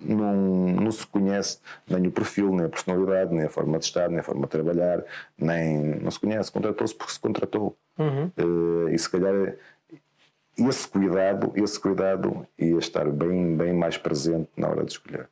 não, 0.00 0.34
não 0.68 0.90
se 0.90 1.06
conhece 1.06 1.58
nem 1.88 2.06
o 2.06 2.10
perfil, 2.10 2.50
nem 2.50 2.66
a 2.66 2.68
personalidade, 2.68 3.34
nem 3.34 3.44
a 3.44 3.50
forma 3.50 3.78
de 3.78 3.84
estar, 3.84 4.08
nem 4.08 4.20
a 4.20 4.22
forma 4.22 4.42
de 4.42 4.48
trabalhar, 4.48 5.04
nem 5.38 6.00
não 6.00 6.10
se 6.10 6.18
conhece. 6.18 6.50
Contratou-se 6.50 6.94
porque 6.94 7.12
se 7.12 7.20
contratou. 7.20 7.76
Uhum. 7.98 8.30
Uh, 8.38 8.88
e 8.88 8.98
se 8.98 9.10
calhar 9.10 9.54
esse 10.58 10.88
cuidado, 10.88 11.52
esse 11.54 11.78
cuidado 11.78 12.46
ia 12.58 12.78
estar 12.78 13.08
bem, 13.10 13.56
bem 13.56 13.72
mais 13.72 13.96
presente 13.96 14.48
na 14.56 14.68
hora 14.68 14.84
de 14.84 14.92
escolher. 14.92 15.28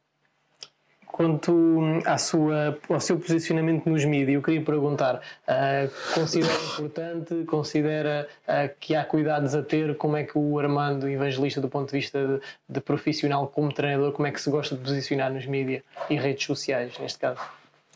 Quanto 1.19 1.81
à 2.07 2.17
sua, 2.17 2.79
ao 2.89 3.01
seu 3.01 3.19
posicionamento 3.19 3.91
nos 3.91 4.05
mídias, 4.05 4.37
eu 4.37 4.41
queria 4.41 4.63
perguntar: 4.65 5.17
uh, 5.17 6.15
considera 6.15 6.55
importante, 6.55 7.45
considera 7.45 8.29
uh, 8.47 8.73
que 8.79 8.95
há 8.95 9.05
cuidados 9.05 9.53
a 9.57 9.63
ter? 9.65 9.97
Como 9.97 10.17
é 10.17 10.23
que 10.23 10.39
o 10.39 10.61
Armando, 10.61 11.09
evangelista, 11.09 11.61
do 11.61 11.69
ponto 11.69 11.91
de 11.91 11.99
vista 11.99 12.25
de, 12.25 12.41
de 12.69 12.81
profissional 12.81 13.49
como 13.49 13.73
treinador, 13.73 14.13
como 14.13 14.29
é 14.29 14.31
que 14.31 14.41
se 14.41 14.49
gosta 14.49 14.77
de 14.77 14.83
posicionar 14.85 15.33
nos 15.33 15.45
mídias 15.45 15.83
e 16.09 16.15
redes 16.15 16.47
sociais, 16.47 16.97
neste 17.01 17.19
caso? 17.19 17.41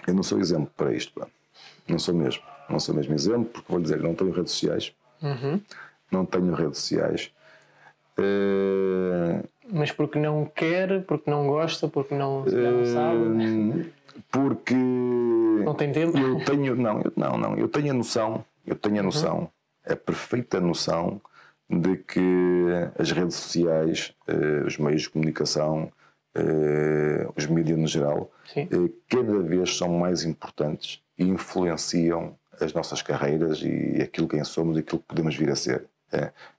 Eu 0.05 0.15
não 0.15 0.25
sou 0.25 0.41
exemplo 0.41 0.73
para 0.77 0.93
isto, 0.93 1.13
pá. 1.13 1.29
não 1.89 2.01
sou 2.01 2.15
mesmo. 2.15 2.43
Não 2.69 2.81
sou 2.81 2.93
mesmo 2.93 3.15
exemplo, 3.15 3.45
porque 3.53 3.71
vou 3.71 3.81
dizer 3.81 4.03
não 4.03 4.17
tenho 4.17 4.33
redes 4.33 4.51
sociais. 4.51 4.93
Uhum. 5.23 5.61
Não 6.11 6.27
tenho 6.27 6.53
redes 6.55 6.79
sociais. 6.79 7.31
Uh, 8.19 9.47
mas 9.71 9.93
porque 9.93 10.19
não 10.19 10.45
quer, 10.45 11.03
porque 11.05 11.31
não 11.31 11.47
gosta, 11.47 11.89
porque 11.89 12.15
não, 12.15 12.45
não 12.45 12.87
sabe? 12.87 13.93
Porque. 14.31 14.75
Não 14.75 15.75
tem 15.75 15.93
tempo? 15.93 16.17
Eu 16.19 16.45
tenho. 16.45 16.75
Não, 16.77 17.01
eu, 17.01 17.13
não, 17.17 17.39
não. 17.39 17.57
Eu 17.57 17.69
tenho 17.69 17.91
a 17.91 17.95
noção, 17.95 18.45
eu 18.67 18.77
tenho 18.77 19.01
a 19.01 19.03
noção, 19.03 19.39
uhum. 19.39 19.49
a 19.93 19.97
perfeita 19.97 20.61
noção 20.61 21.21
de 21.69 21.97
que 21.97 22.67
as 22.99 23.11
redes 23.11 23.37
sociais, 23.37 24.15
eh, 24.27 24.63
os 24.67 24.77
meios 24.77 25.03
de 25.03 25.11
comunicação, 25.11 25.91
eh, 26.35 27.27
os 27.35 27.47
mídias 27.47 27.79
no 27.79 27.87
geral, 27.87 28.31
eh, 28.55 28.67
cada 29.09 29.39
vez 29.39 29.77
são 29.77 29.89
mais 29.89 30.25
importantes 30.25 31.03
e 31.19 31.25
influenciam 31.25 32.37
as 32.61 32.75
nossas 32.75 33.01
carreiras 33.01 33.63
e 33.63 34.03
aquilo 34.03 34.29
quem 34.29 34.45
somos 34.45 34.77
e 34.77 34.81
aquilo 34.81 35.01
que 35.01 35.07
podemos 35.07 35.35
vir 35.35 35.51
a 35.51 35.57
ser. 35.57 35.87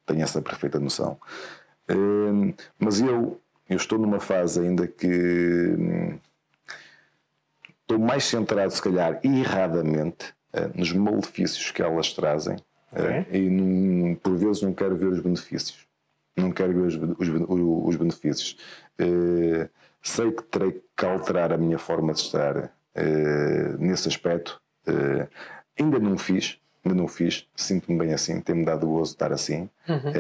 Tenho 0.06 0.24
essa 0.24 0.42
perfeita 0.42 0.80
noção. 0.80 1.20
Hum, 1.90 2.54
mas 2.80 3.02
eu, 3.02 3.40
eu 3.70 3.78
estou 3.78 3.98
numa 3.98 4.20
fase 4.20 4.62
ainda 4.62 4.88
que 4.88 5.08
hum, 5.08 6.20
estou 7.82 8.00
mais 8.00 8.24
centrado, 8.26 8.72
se 8.72 8.82
calhar, 8.82 9.20
erradamente, 9.24 10.34
eh, 10.54 10.70
nos 10.74 10.92
malefícios 10.94 11.72
que 11.72 11.82
elas 11.82 12.14
trazem 12.14 12.58
okay. 12.92 13.26
Eh, 13.32 13.38
e 13.38 13.50
num, 13.50 14.16
por 14.16 14.38
vezes 14.38 14.62
não 14.62 14.74
quero 14.74 14.96
ver 14.96 15.08
os 15.08 15.20
benefícios. 15.20 15.86
Não 16.36 16.52
quero 16.52 16.74
ver 16.74 16.88
os, 16.88 16.96
os, 17.20 17.30
os 17.88 17.96
benefícios. 17.96 18.58
Uh, 19.00 19.70
sei 20.02 20.32
que 20.32 20.42
terei 20.44 20.82
que 20.96 21.06
alterar 21.06 21.54
a 21.54 21.58
minha 21.58 21.78
forma 21.78 22.12
de 22.12 22.22
estar 22.22 22.74
nesse 23.78 24.08
aspecto. 24.08 24.60
Ainda 25.80 26.00
não 26.00 26.18
fiz, 26.18 26.60
ainda 26.84 27.00
não 27.00 27.08
fiz, 27.08 27.48
sinto-me 27.56 27.98
bem 27.98 28.14
assim, 28.14 28.42
tem-me 28.42 28.66
dado 28.66 28.88
gozo 28.88 29.12
estar 29.12 29.32
assim. 29.32 29.70
Uhum. 29.88 30.12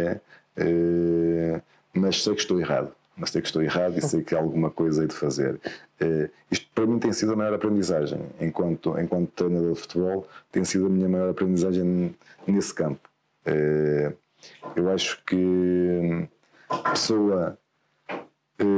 Uh, 0.58 1.62
mas 1.94 2.24
sei 2.24 2.34
que 2.34 2.42
estou 2.42 2.60
errado. 2.60 2.92
Mas 3.16 3.30
sei 3.30 3.42
que 3.42 3.48
estou 3.48 3.62
errado 3.62 3.98
e 3.98 4.02
sei 4.02 4.24
que 4.24 4.34
há 4.34 4.40
alguma 4.40 4.72
coisa 4.72 5.02
hei 5.02 5.08
de 5.08 5.14
fazer. 5.14 5.60
Uh, 6.02 6.30
isto 6.50 6.68
para 6.74 6.86
mim 6.86 7.00
tem 7.00 7.14
sido 7.14 7.34
a 7.34 7.36
maior 7.36 7.54
aprendizagem. 7.54 8.20
Enquanto, 8.40 8.98
enquanto 9.00 9.30
treinador 9.32 9.74
de 9.74 9.80
futebol, 9.80 10.28
tem 10.52 10.64
sido 10.64 10.88
a 10.88 10.90
minha 10.90 11.08
maior 11.08 11.30
aprendizagem 11.30 12.16
nesse 12.48 12.74
campo. 12.74 13.08
Uh, 13.46 14.16
eu 14.76 14.90
acho 14.92 15.24
que 15.26 16.28
a 16.70 16.92
pessoa 16.92 17.58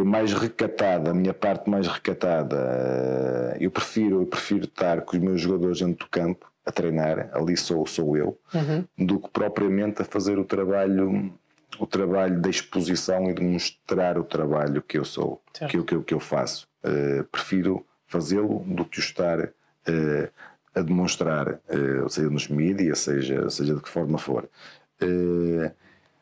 mais 0.06 0.34
recatada, 0.34 1.12
a 1.12 1.14
minha 1.14 1.34
parte 1.34 1.70
mais 1.70 1.88
recatada, 1.88 3.56
eu 3.60 3.70
prefiro, 3.70 4.22
eu 4.22 4.26
prefiro 4.26 4.66
estar 4.66 5.02
com 5.02 5.16
os 5.16 5.22
meus 5.22 5.42
jogadores 5.42 5.80
dentro 5.80 6.06
do 6.06 6.10
campo 6.10 6.52
a 6.66 6.72
treinar, 6.72 7.30
ali 7.34 7.56
sou, 7.56 7.86
sou 7.86 8.18
eu, 8.18 8.38
uhum. 8.54 9.06
do 9.06 9.20
que 9.20 9.30
propriamente 9.30 10.02
a 10.02 10.06
fazer 10.06 10.40
o 10.40 10.46
trabalho 10.46 11.32
o 11.80 11.86
trabalho 11.86 12.40
da 12.40 12.50
exposição 12.50 13.30
e 13.30 13.34
de 13.34 13.42
mostrar 13.42 14.18
o 14.18 14.24
trabalho 14.24 14.82
que 14.82 14.98
eu 14.98 15.06
sou, 15.06 15.42
que, 15.70 15.82
que, 15.84 16.00
que 16.02 16.14
eu 16.14 16.20
faço. 16.20 16.68
Uh, 16.84 17.24
prefiro 17.26 17.86
fazê-lo 18.08 18.60
do 18.68 18.86
que 18.86 19.00
o 19.00 19.02
estar 19.02 19.40
uh, 19.40 20.32
a 20.74 20.82
demonstrar, 20.82 21.54
uh, 21.54 22.10
seja 22.10 22.30
nos 22.30 22.48
mídias, 22.48 23.00
seja, 23.00 23.50
seja 23.50 23.76
de 23.76 23.82
que 23.82 23.90
forma 23.90 24.18
for. 24.18 24.48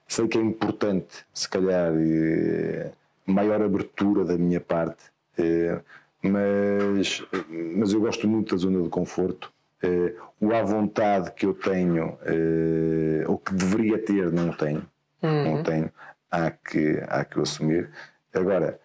sei 0.08 0.26
que 0.28 0.38
é 0.38 0.42
importante, 0.42 1.26
se 1.34 1.50
calhar, 1.50 1.92
maior 3.26 3.62
abertura 3.62 4.24
da 4.24 4.38
minha 4.38 4.62
parte, 4.62 5.04
mas, 6.22 7.24
mas 7.76 7.94
eu 7.94 8.00
gosto 8.00 8.28
muito 8.28 8.56
da 8.56 8.62
zona 8.62 8.82
de 8.82 8.90
conforto. 8.90 9.52
o 10.40 10.54
à 10.54 10.62
vontade 10.62 11.32
que 11.32 11.46
eu 11.46 11.54
tenho, 11.54 12.18
ou 13.28 13.38
que 13.38 13.54
deveria 13.54 13.98
ter, 13.98 14.32
não 14.32 14.52
tenho 14.54 14.88
uhum. 15.24 15.56
não 15.56 15.64
tenho, 15.64 15.92
há 16.30 16.52
que, 16.52 17.02
há 17.08 17.24
que 17.26 17.40
o 17.40 17.44
assumir. 17.44 17.92
Agora, 18.34 18.80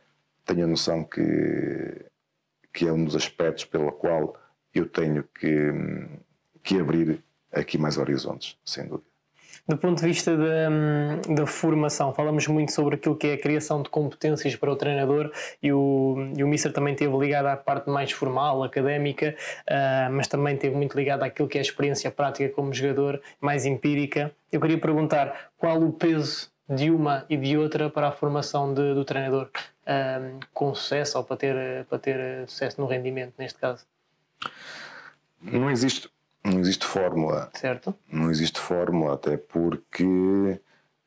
tenho 0.45 0.64
a 0.64 0.68
noção 0.68 1.05
que, 1.05 2.07
que 2.72 2.86
é 2.86 2.93
um 2.93 3.05
dos 3.05 3.16
aspectos 3.16 3.64
pelo 3.64 3.93
qual 3.93 4.39
eu 4.74 4.89
tenho 4.89 5.24
que, 5.24 5.72
que 6.62 6.78
abrir 6.78 7.24
aqui 7.53 7.78
mais 7.78 7.99
horizontes, 7.99 8.59
sem 8.64 8.86
dúvida. 8.86 9.07
Do 9.69 9.77
ponto 9.77 10.01
de 10.01 10.07
vista 10.07 10.35
da, 10.35 11.35
da, 11.35 11.47
formação, 11.47 12.14
falamos 12.14 12.47
muito 12.47 12.73
sobre 12.73 12.95
aquilo 12.95 13.14
que 13.14 13.27
é 13.27 13.35
a 13.35 13.39
criação 13.39 13.83
de 13.83 13.91
competências 13.91 14.57
para 14.57 14.73
o 14.73 14.77
treinador 14.77 15.31
e 15.62 15.71
o, 15.71 16.16
e 16.35 16.43
o 16.43 16.49
Mister 16.49 16.73
também 16.73 16.95
esteve 16.95 17.14
ligado 17.19 17.47
à 17.49 17.57
parte 17.57 17.91
mais 17.91 18.11
formal, 18.11 18.64
académica, 18.64 19.37
uh, 19.69 20.11
mas 20.11 20.27
também 20.27 20.55
esteve 20.55 20.75
muito 20.75 20.97
ligado 20.97 21.23
àquilo 21.23 21.47
que 21.47 21.59
é 21.59 21.61
a 21.61 21.62
experiência 21.62 22.11
prática 22.11 22.49
como 22.55 22.73
jogador, 22.73 23.21
mais 23.39 23.66
empírica. 23.66 24.33
Eu 24.51 24.59
queria 24.59 24.79
perguntar 24.81 25.51
qual 25.59 25.83
o 25.83 25.93
peso 25.93 26.51
de 26.66 26.91
uma 26.91 27.27
e 27.29 27.37
de 27.37 27.59
outra 27.59 27.91
para 27.91 28.09
a 28.09 28.12
formação 28.12 28.73
de, 28.73 28.95
do 28.95 29.05
treinador 29.05 29.51
uh, 29.83 30.41
com 30.55 30.75
sucesso 30.75 31.19
ou 31.19 31.25
para 31.25 31.37
ter, 31.37 31.85
para 31.85 31.99
ter 31.99 32.49
sucesso 32.49 32.81
no 32.81 32.87
rendimento, 32.87 33.35
neste 33.37 33.59
caso? 33.59 33.85
Não 35.43 35.71
existe 35.71 36.09
não 36.45 36.61
existe 36.61 36.86
fórmula. 36.86 37.51
Certo. 37.55 37.95
Não 38.11 38.30
existe 38.30 38.61
fórmula, 38.61 39.14
até 39.14 39.36
porque 39.36 40.61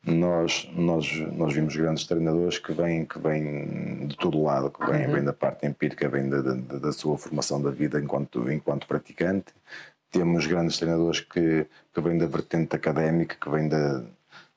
nós, 0.05 0.69
nós, 0.75 1.11
nós 1.33 1.53
vimos 1.53 1.75
grandes 1.75 2.05
treinadores 2.05 2.57
que 2.57 2.73
vêm, 2.73 3.05
que 3.05 3.19
vêm 3.19 4.07
de 4.07 4.17
todo 4.17 4.41
lado, 4.41 4.71
que 4.71 4.85
vêm, 4.85 5.05
uhum. 5.05 5.13
vêm 5.13 5.23
da 5.23 5.33
parte 5.33 5.65
empírica, 5.65 6.09
vêm 6.09 6.27
da, 6.27 6.41
da, 6.41 6.53
da, 6.53 6.91
sua 6.91 7.17
formação 7.17 7.61
da 7.61 7.69
vida 7.69 7.99
enquanto, 7.99 8.51
enquanto 8.51 8.87
praticante. 8.87 9.53
Temos 10.09 10.45
grandes 10.47 10.77
treinadores 10.77 11.21
que, 11.21 11.65
que 11.93 12.01
vêm 12.01 12.17
da 12.17 12.25
vertente 12.25 12.75
académica, 12.75 13.37
que 13.39 13.49
vêm 13.49 13.69
da, 13.69 14.03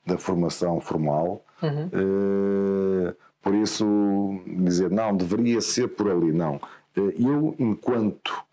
da 0.05 0.17
formação 0.17 0.81
formal. 0.81 1.45
Uhum. 1.61 1.89
Uh, 1.93 3.15
por 3.41 3.53
isso, 3.53 4.41
dizer 4.47 4.89
não, 4.89 5.15
deveria 5.15 5.61
ser 5.61 5.89
por 5.89 6.09
ali, 6.09 6.31
não. 6.31 6.55
Uh, 6.97 7.11
eu, 7.17 7.55
enquanto 7.59 8.43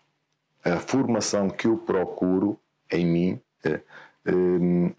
a 0.63 0.79
formação 0.79 1.49
que 1.49 1.67
eu 1.67 1.77
procuro 1.77 2.59
em 2.91 3.05
mim 3.05 3.41
é, 3.65 3.81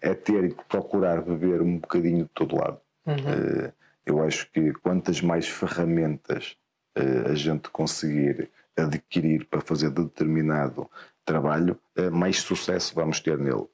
é 0.01 0.13
ter 0.13 0.53
que 0.53 0.63
procurar 0.65 1.21
beber 1.21 1.61
um 1.61 1.79
bocadinho 1.79 2.25
de 2.25 2.29
todo 2.33 2.57
lado. 2.57 2.79
Uhum. 3.05 3.15
Eh, 3.15 3.71
eu 4.05 4.23
acho 4.23 4.51
que 4.51 4.71
quantas 4.73 5.21
mais 5.21 5.47
ferramentas 5.47 6.55
a 7.29 7.33
gente 7.33 7.69
conseguir 7.69 8.49
adquirir 8.77 9.45
para 9.45 9.59
fazer 9.59 9.89
determinado 9.89 10.89
trabalho, 11.25 11.77
mais 12.13 12.37
sucesso 12.37 12.95
vamos 12.95 13.19
ter 13.19 13.37
nele. 13.37 13.67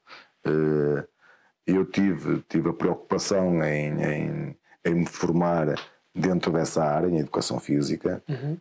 Eu 1.64 1.84
tive, 1.84 2.42
tive 2.48 2.70
a 2.70 2.72
preocupação 2.72 3.62
em, 3.62 4.02
em, 4.02 4.56
em 4.84 4.94
me 4.94 5.06
formar 5.06 5.78
dentro 6.12 6.50
dessa 6.50 6.82
área, 6.82 7.06
em 7.06 7.18
educação 7.18 7.60
física. 7.60 8.20
Uhum 8.28 8.56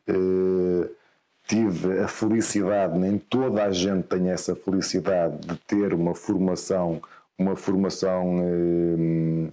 tive 1.52 2.00
a 2.00 2.08
felicidade, 2.08 2.98
nem 2.98 3.18
toda 3.18 3.66
a 3.66 3.72
gente 3.72 4.04
tem 4.04 4.30
essa 4.30 4.56
felicidade 4.56 5.38
de 5.46 5.58
ter 5.68 5.94
uma 5.94 6.16
formação, 6.16 7.02
uma 7.38 7.58
formação 7.58 8.38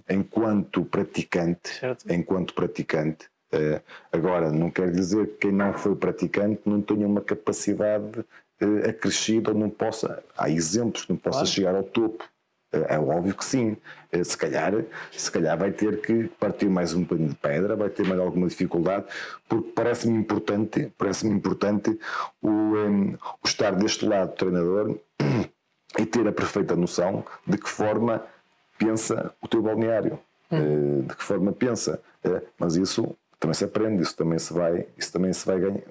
eh, 0.07 0.15
enquanto 0.15 0.85
praticante, 0.85 1.67
certo. 1.77 2.09
enquanto 2.09 2.53
praticante. 2.53 3.27
Eh, 3.51 3.81
agora, 4.13 4.49
não 4.49 4.71
quer 4.71 4.91
dizer 4.91 5.27
que 5.27 5.47
quem 5.47 5.51
não 5.51 5.73
foi 5.73 5.93
praticante 5.93 6.61
não 6.65 6.81
tenha 6.81 7.05
uma 7.05 7.19
capacidade 7.19 8.23
eh, 8.61 8.89
acrescida 8.89 9.51
ou 9.51 9.57
não 9.57 9.69
possa. 9.69 10.23
Há 10.37 10.49
exemplos 10.49 11.05
não 11.09 11.17
possa 11.17 11.39
claro. 11.39 11.49
chegar 11.49 11.75
ao 11.75 11.83
topo. 11.83 12.23
É 12.71 12.99
óbvio 12.99 13.33
que 13.35 13.43
sim. 13.43 13.75
É, 14.11 14.23
se 14.23 14.37
calhar, 14.37 14.73
se 15.11 15.31
calhar 15.31 15.57
vai 15.57 15.71
ter 15.71 16.01
que 16.01 16.27
partir 16.39 16.69
mais 16.69 16.93
um 16.93 17.01
bocadinho 17.01 17.29
de 17.29 17.35
pedra, 17.35 17.75
vai 17.75 17.89
ter 17.89 18.05
mais 18.07 18.19
alguma 18.19 18.47
dificuldade, 18.47 19.05
porque 19.47 19.71
parece-me 19.71 20.17
importante, 20.17 20.91
parece-me 20.97 21.33
importante 21.33 21.99
o, 22.41 22.49
um, 22.49 23.13
o 23.13 23.47
estar 23.47 23.71
deste 23.71 24.05
lado 24.05 24.29
do 24.29 24.35
treinador 24.35 24.95
e 25.97 26.05
ter 26.05 26.27
a 26.27 26.31
perfeita 26.31 26.75
noção 26.75 27.23
de 27.45 27.57
que 27.57 27.69
forma 27.69 28.23
pensa 28.77 29.33
o 29.41 29.47
teu 29.47 29.61
balneário, 29.61 30.19
hum. 30.51 31.01
de 31.01 31.15
que 31.15 31.23
forma 31.23 31.51
pensa. 31.51 31.99
É, 32.23 32.41
mas 32.59 32.75
isso 32.75 33.15
também 33.39 33.53
se 33.53 33.63
aprende, 33.63 34.03
isso 34.03 34.15
também 34.15 34.37
se 34.37 34.53
vai, 34.53 34.85
isso 34.97 35.11
também 35.13 35.31
se 35.31 35.45
vai, 35.45 35.59
ganha, 35.59 35.83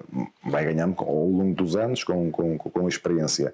vai 0.43 0.65
ganhando 0.65 0.95
ao 0.99 1.25
longo 1.25 1.55
dos 1.55 1.75
anos 1.75 2.03
com, 2.03 2.31
com, 2.31 2.57
com 2.57 2.85
a 2.85 2.89
experiência. 2.89 3.53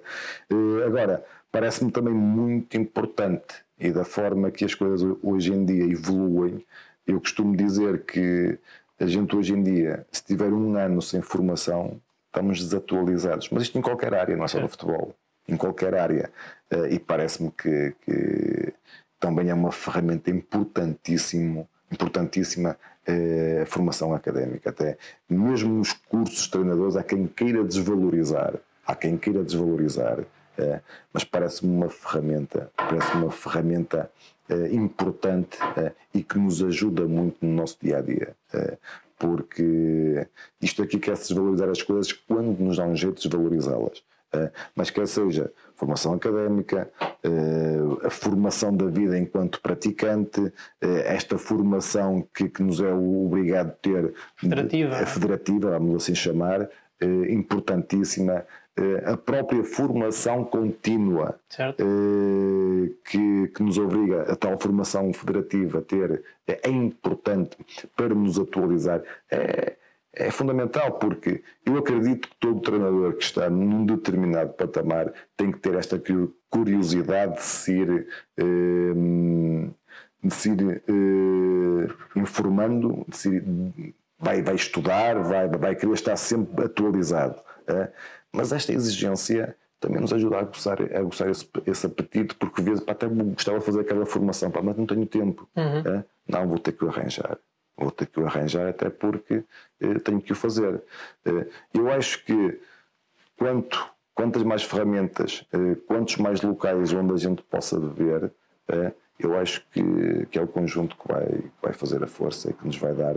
Agora, 0.84 1.24
parece-me 1.56 1.90
também 1.90 2.12
muito 2.12 2.76
importante 2.76 3.64
e 3.78 3.90
da 3.90 4.04
forma 4.04 4.50
que 4.50 4.62
as 4.62 4.74
coisas 4.74 5.16
hoje 5.22 5.54
em 5.54 5.64
dia 5.64 5.84
evoluem. 5.84 6.62
Eu 7.06 7.18
costumo 7.18 7.56
dizer 7.56 8.04
que 8.04 8.58
a 9.00 9.06
gente 9.06 9.34
hoje 9.34 9.54
em 9.54 9.62
dia, 9.62 10.06
se 10.12 10.22
tiver 10.22 10.52
um 10.52 10.76
ano 10.76 11.00
sem 11.00 11.22
formação, 11.22 11.98
estamos 12.26 12.62
desatualizados. 12.62 13.48
Mas 13.48 13.62
isto 13.62 13.78
em 13.78 13.80
qualquer 13.80 14.12
área, 14.12 14.36
não 14.36 14.44
é 14.44 14.48
só 14.48 14.60
no 14.60 14.68
futebol. 14.68 15.14
Em 15.48 15.56
qualquer 15.56 15.94
área. 15.94 16.30
Uh, 16.70 16.88
e 16.88 16.98
parece-me 16.98 17.50
que, 17.50 17.94
que, 18.04 18.74
também 19.18 19.48
é 19.48 19.54
uma 19.54 19.72
ferramenta 19.72 20.30
importantíssimo, 20.30 21.66
importantíssima 21.90 22.76
a 23.62 23.64
formação 23.64 24.12
académica. 24.12 24.68
Até 24.68 24.98
mesmo 25.26 25.72
nos 25.72 25.94
cursos 25.94 26.44
de 26.44 26.50
treinadores, 26.50 26.96
há 26.96 27.02
quem 27.02 27.26
queira 27.26 27.64
desvalorizar. 27.64 28.56
Há 28.86 28.94
quem 28.94 29.16
queira 29.16 29.42
desvalorizar. 29.42 30.18
Uh, 30.58 30.80
mas 31.12 31.24
parece-me 31.24 31.74
uma 31.74 31.88
ferramenta, 31.88 32.70
parece 32.76 33.12
uma 33.12 33.30
ferramenta 33.30 34.10
importante 34.70 35.58
e 36.14 36.22
que 36.22 36.38
nos 36.38 36.62
ajuda 36.62 37.04
muito 37.04 37.44
no 37.44 37.52
nosso 37.52 37.76
dia 37.82 37.98
a 37.98 38.00
dia 38.00 38.36
porque 39.18 40.26
isto 40.60 40.82
aqui 40.82 40.98
quer-se 40.98 41.28
desvalorizar 41.28 41.68
as 41.68 41.82
coisas 41.82 42.12
quando 42.12 42.58
nos 42.58 42.76
dá 42.76 42.84
um 42.84 42.96
jeito 42.96 43.20
de 43.20 43.28
desvalorizá-las. 43.28 43.98
Uh, 44.34 44.50
mas 44.74 44.90
quer 44.90 45.06
seja 45.06 45.52
formação 45.76 46.12
académica, 46.14 46.90
uh, 47.00 48.06
a 48.06 48.10
formação 48.10 48.76
da 48.76 48.86
vida 48.86 49.16
enquanto 49.16 49.60
praticante, 49.60 50.40
uh, 50.40 50.52
esta 51.04 51.38
formação 51.38 52.26
que, 52.34 52.48
que, 52.48 52.62
nos 52.62 52.80
é 52.80 52.92
obrigado 52.92 53.68
a 53.68 53.70
ter 53.70 54.14
federativa, 54.34 54.96
de, 54.96 55.06
federativa 55.06 55.70
vamos 55.70 56.02
assim 56.02 56.14
chamar, 56.14 56.68
importantíssima 57.28 58.46
a 59.06 59.16
própria 59.16 59.64
formação 59.64 60.44
contínua 60.44 61.40
eh, 61.58 62.92
que, 63.04 63.48
que, 63.48 63.62
nos 63.62 63.78
obriga 63.78 64.30
a 64.30 64.36
tal 64.36 64.58
formação 64.58 65.12
federativa 65.14 65.78
a 65.78 65.82
ter 65.82 66.22
é 66.46 66.68
importante 66.68 67.56
para 67.96 68.14
nos 68.14 68.38
atualizar. 68.38 69.02
É, 69.30 69.76
é 70.12 70.30
fundamental 70.30 70.92
porque 70.92 71.42
eu 71.64 71.78
acredito 71.78 72.28
que 72.28 72.36
todo 72.38 72.60
treinador 72.60 73.14
que 73.14 73.24
está 73.24 73.48
num 73.48 73.86
determinado 73.86 74.52
patamar 74.52 75.10
tem 75.36 75.50
que 75.50 75.58
ter 75.58 75.74
esta 75.74 76.00
curiosidade 76.50 77.36
de 77.36 77.42
se 77.42 77.72
ir, 77.72 78.06
eh, 78.36 79.70
de 80.22 80.34
se 80.34 80.50
ir 80.50 80.82
informando, 82.14 83.06
de 83.08 83.16
se 83.16 83.28
ir, 83.36 83.94
vai, 84.18 84.42
vai 84.42 84.54
estudar, 84.54 85.22
vai, 85.22 85.48
vai 85.48 85.74
querer 85.74 85.94
estar 85.94 86.16
sempre 86.16 86.66
atualizado. 86.66 87.40
Mas 88.36 88.52
esta 88.52 88.72
exigência 88.72 89.56
também 89.80 90.00
nos 90.00 90.12
ajuda 90.12 90.36
a 90.36 90.40
aguçar, 90.40 90.78
a 90.80 90.98
aguçar 90.98 91.28
esse, 91.30 91.48
esse 91.66 91.86
apetite, 91.86 92.34
porque 92.34 92.60
vezes 92.60 92.84
até 92.86 93.06
gostava 93.06 93.58
de 93.58 93.64
fazer 93.64 93.80
aquela 93.80 94.04
formação, 94.04 94.50
pá, 94.50 94.60
mas 94.62 94.76
não 94.76 94.86
tenho 94.86 95.06
tempo. 95.06 95.48
Uhum. 95.56 95.94
É? 95.94 96.04
Não, 96.28 96.46
vou 96.46 96.58
ter 96.58 96.72
que 96.72 96.84
o 96.84 96.88
arranjar. 96.88 97.38
Vou 97.76 97.90
ter 97.90 98.06
que 98.06 98.20
o 98.20 98.26
arranjar 98.26 98.68
até 98.68 98.90
porque 98.90 99.42
eh, 99.80 99.98
tenho 100.00 100.20
que 100.20 100.32
o 100.32 100.36
fazer. 100.36 100.82
Eh, 101.24 101.46
eu 101.74 101.90
acho 101.90 102.24
que 102.24 102.60
quanto, 103.38 103.90
quantas 104.14 104.42
mais 104.42 104.62
ferramentas, 104.62 105.46
eh, 105.52 105.76
quantos 105.86 106.16
mais 106.16 106.42
locais 106.42 106.92
onde 106.92 107.14
a 107.14 107.16
gente 107.16 107.42
possa 107.42 107.78
ver, 107.78 108.32
eh, 108.68 108.92
eu 109.18 109.38
acho 109.38 109.64
que, 109.70 110.26
que 110.30 110.38
é 110.38 110.42
o 110.42 110.46
conjunto 110.46 110.96
que 110.96 111.08
vai, 111.08 111.44
vai 111.62 111.72
fazer 111.72 112.02
a 112.02 112.06
força 112.06 112.50
e 112.50 112.52
que 112.54 112.66
nos 112.66 112.76
vai 112.76 112.94
dar 112.94 113.16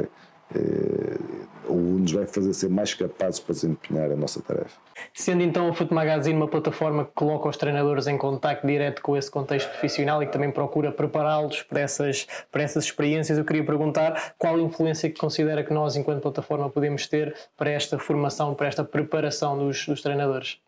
ou 1.69 1.77
nos 1.77 2.11
vai 2.11 2.25
fazer 2.25 2.53
ser 2.53 2.69
mais 2.69 2.93
capazes 2.93 3.39
para 3.39 3.53
desempenhar 3.53 4.11
a 4.11 4.15
nossa 4.15 4.41
tarefa. 4.41 4.79
Sendo 5.13 5.43
então 5.43 5.69
o 5.69 5.73
Foot 5.73 5.93
Magazine 5.93 6.35
uma 6.35 6.47
plataforma 6.47 7.05
que 7.05 7.11
coloca 7.13 7.47
os 7.47 7.57
treinadores 7.57 8.07
em 8.07 8.17
contacto 8.17 8.65
direto 8.65 9.01
com 9.01 9.15
esse 9.15 9.29
contexto 9.29 9.69
profissional 9.69 10.21
e 10.23 10.25
que 10.25 10.33
também 10.33 10.51
procura 10.51 10.91
prepará-los 10.91 11.61
para 11.63 11.81
essas, 11.81 12.27
para 12.51 12.63
essas 12.63 12.85
experiências, 12.85 13.37
eu 13.37 13.45
queria 13.45 13.63
perguntar 13.63 14.33
qual 14.37 14.55
a 14.55 14.59
influência 14.59 15.09
que 15.09 15.19
considera 15.19 15.63
que 15.63 15.73
nós, 15.73 15.95
enquanto 15.95 16.21
plataforma, 16.21 16.69
podemos 16.69 17.07
ter 17.07 17.35
para 17.55 17.69
esta 17.69 17.99
formação, 17.99 18.55
para 18.55 18.67
esta 18.67 18.83
preparação 18.83 19.57
dos, 19.57 19.85
dos 19.85 20.01
treinadores? 20.01 20.59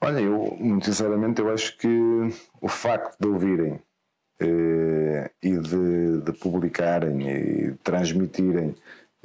Olha, 0.00 0.20
eu, 0.20 0.54
muito 0.60 0.84
sinceramente, 0.84 1.40
eu 1.40 1.50
acho 1.50 1.78
que 1.78 2.28
o 2.60 2.68
facto 2.68 3.16
de 3.18 3.26
ouvirem 3.26 3.72
eh, 3.72 3.93
e 4.40 5.56
de, 5.58 6.20
de, 6.22 6.32
publicarem 6.32 7.28
e 7.28 7.74
transmitirem 7.82 8.74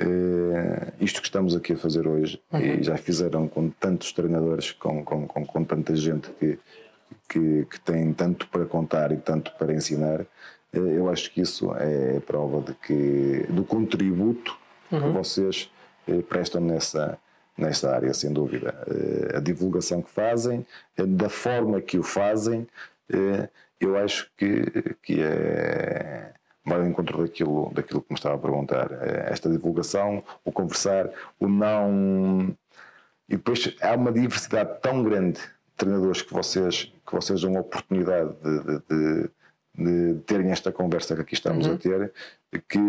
eh, 0.02 0.94
isto 1.02 1.20
que 1.20 1.28
estamos 1.28 1.54
aqui 1.54 1.74
a 1.74 1.78
fazer 1.78 2.08
hoje 2.08 2.42
uhum. 2.54 2.60
e 2.60 2.84
já 2.84 2.96
fizeram 2.96 3.50
com 3.50 3.70
tantos 3.70 4.14
treinadores, 4.14 4.72
com, 4.72 5.04
com, 5.04 5.28
com, 5.28 5.46
com 5.46 5.64
tanta 5.66 5.94
gente 5.94 6.30
que, 6.40 6.58
que, 7.28 7.66
que, 7.66 7.80
tem 7.82 8.14
tanto 8.14 8.48
para 8.48 8.66
contar 8.66 9.12
e 9.12 9.18
tanto 9.18 9.52
para 9.58 9.74
ensinar, 9.74 10.22
eh, 10.22 10.78
eu 10.78 11.10
acho 11.10 11.30
que 11.34 11.42
isso 11.42 11.74
é 11.76 12.20
prova 12.22 12.62
de 12.62 12.74
que, 12.76 13.46
do 13.50 13.66
contributo 13.66 14.58
uhum. 14.90 15.02
que 15.02 15.10
vocês 15.10 15.70
prestam 16.30 16.62
nessa, 16.62 17.18
nesta 17.58 17.94
área, 17.94 18.14
sem 18.14 18.32
dúvida. 18.32 18.74
A 19.36 19.40
divulgação 19.40 20.02
que 20.02 20.10
fazem, 20.10 20.66
da 20.98 21.30
forma 21.30 21.80
que 21.82 22.00
o 22.00 22.04
fazem 22.04 22.68
eu 23.80 23.98
acho 23.98 24.30
que, 24.38 24.96
que 25.02 25.22
é 25.22 26.34
vai 26.70 26.80
ao 26.80 26.86
encontro 26.86 27.24
daquilo, 27.24 27.72
daquilo 27.74 28.02
que 28.02 28.12
me 28.12 28.18
estava 28.18 28.36
a 28.36 28.40
perguntar. 28.40 28.92
É 28.92 29.32
esta 29.32 29.50
divulgação, 29.50 30.24
o 30.46 30.52
conversar, 30.52 31.10
o 31.40 31.48
não. 31.48 32.56
E 33.28 33.36
depois 33.36 33.76
há 33.82 33.96
uma 33.96 34.12
diversidade 34.12 34.80
tão 34.82 35.04
grande 35.04 35.40
de 35.40 35.76
treinadores 35.78 36.22
que 36.22 36.34
vocês, 36.34 36.94
que 37.06 37.14
vocês 37.14 37.42
dão 37.42 37.58
a 37.58 37.62
oportunidade 37.62 38.34
de, 38.44 38.64
de, 38.64 38.82
de, 38.90 40.14
de 40.14 40.20
terem 40.22 40.52
esta 40.52 40.72
conversa 40.72 41.16
que 41.16 41.22
aqui 41.22 41.34
estamos 41.34 41.68
uhum. 41.68 41.74
a 41.74 41.78
ter, 41.78 42.14
que 42.68 42.80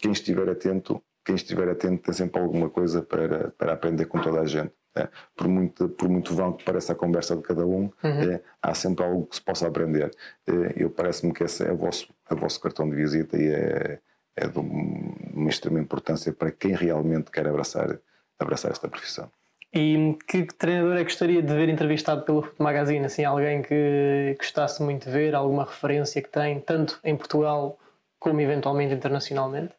quem 0.00 0.12
estiver 0.12 0.48
atento, 0.48 1.02
quem 1.24 1.34
estiver 1.34 1.68
atento 1.68 2.02
tem 2.02 2.14
sempre 2.14 2.40
alguma 2.40 2.68
coisa 2.68 3.02
para, 3.02 3.50
para 3.50 3.72
aprender 3.72 4.06
com 4.06 4.20
toda 4.20 4.40
a 4.40 4.46
gente. 4.46 4.72
É, 4.96 5.08
por, 5.36 5.46
muito, 5.46 5.88
por 5.90 6.08
muito 6.08 6.34
vão 6.34 6.52
que 6.52 6.64
pareça 6.64 6.92
a 6.92 6.96
conversa 6.96 7.36
de 7.36 7.42
cada 7.42 7.64
um, 7.64 7.90
uhum. 8.02 8.32
é, 8.32 8.40
há 8.60 8.74
sempre 8.74 9.04
algo 9.04 9.26
que 9.26 9.36
se 9.36 9.42
possa 9.42 9.68
aprender. 9.68 10.10
É, 10.46 10.72
eu 10.76 10.90
parece-me 10.90 11.32
que 11.32 11.44
esse 11.44 11.64
é 11.64 11.72
o 11.72 11.76
vosso, 11.76 12.08
é 12.28 12.34
o 12.34 12.36
vosso 12.36 12.60
cartão 12.60 12.90
de 12.90 12.96
visita 12.96 13.36
e 13.36 13.48
é, 13.48 14.00
é 14.36 14.48
de 14.48 14.58
uma 14.58 15.48
extrema 15.48 15.78
importância 15.78 16.32
para 16.32 16.50
quem 16.50 16.74
realmente 16.74 17.30
quer 17.30 17.46
abraçar, 17.46 18.00
abraçar 18.38 18.72
esta 18.72 18.88
profissão. 18.88 19.30
E 19.72 20.18
que 20.26 20.44
treinador 20.46 20.94
é 20.94 20.98
que 20.98 21.04
gostaria 21.04 21.40
de 21.40 21.54
ver 21.54 21.68
entrevistado 21.68 22.22
pelo 22.22 22.42
Foot 22.42 22.60
Magazine? 22.60 23.06
Assim, 23.06 23.24
alguém 23.24 23.62
que 23.62 24.34
gostasse 24.36 24.82
muito 24.82 25.04
de 25.04 25.12
ver, 25.12 25.34
alguma 25.36 25.64
referência 25.64 26.20
que 26.20 26.28
tem, 26.28 26.60
tanto 26.60 26.98
em 27.04 27.16
Portugal 27.16 27.78
como 28.18 28.40
eventualmente 28.40 28.92
internacionalmente? 28.92 29.72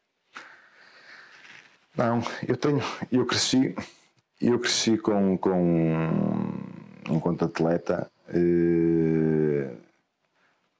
Não, 1.97 2.22
eu 2.47 2.55
tenho, 2.55 2.82
eu 3.12 3.26
cresci 3.26 3.76
eu 4.42 4.60
cresci 4.60 4.98
com, 4.98 5.38
com 5.38 6.18
enquanto 7.10 7.46
atleta, 7.46 8.12
eh, 8.30 9.76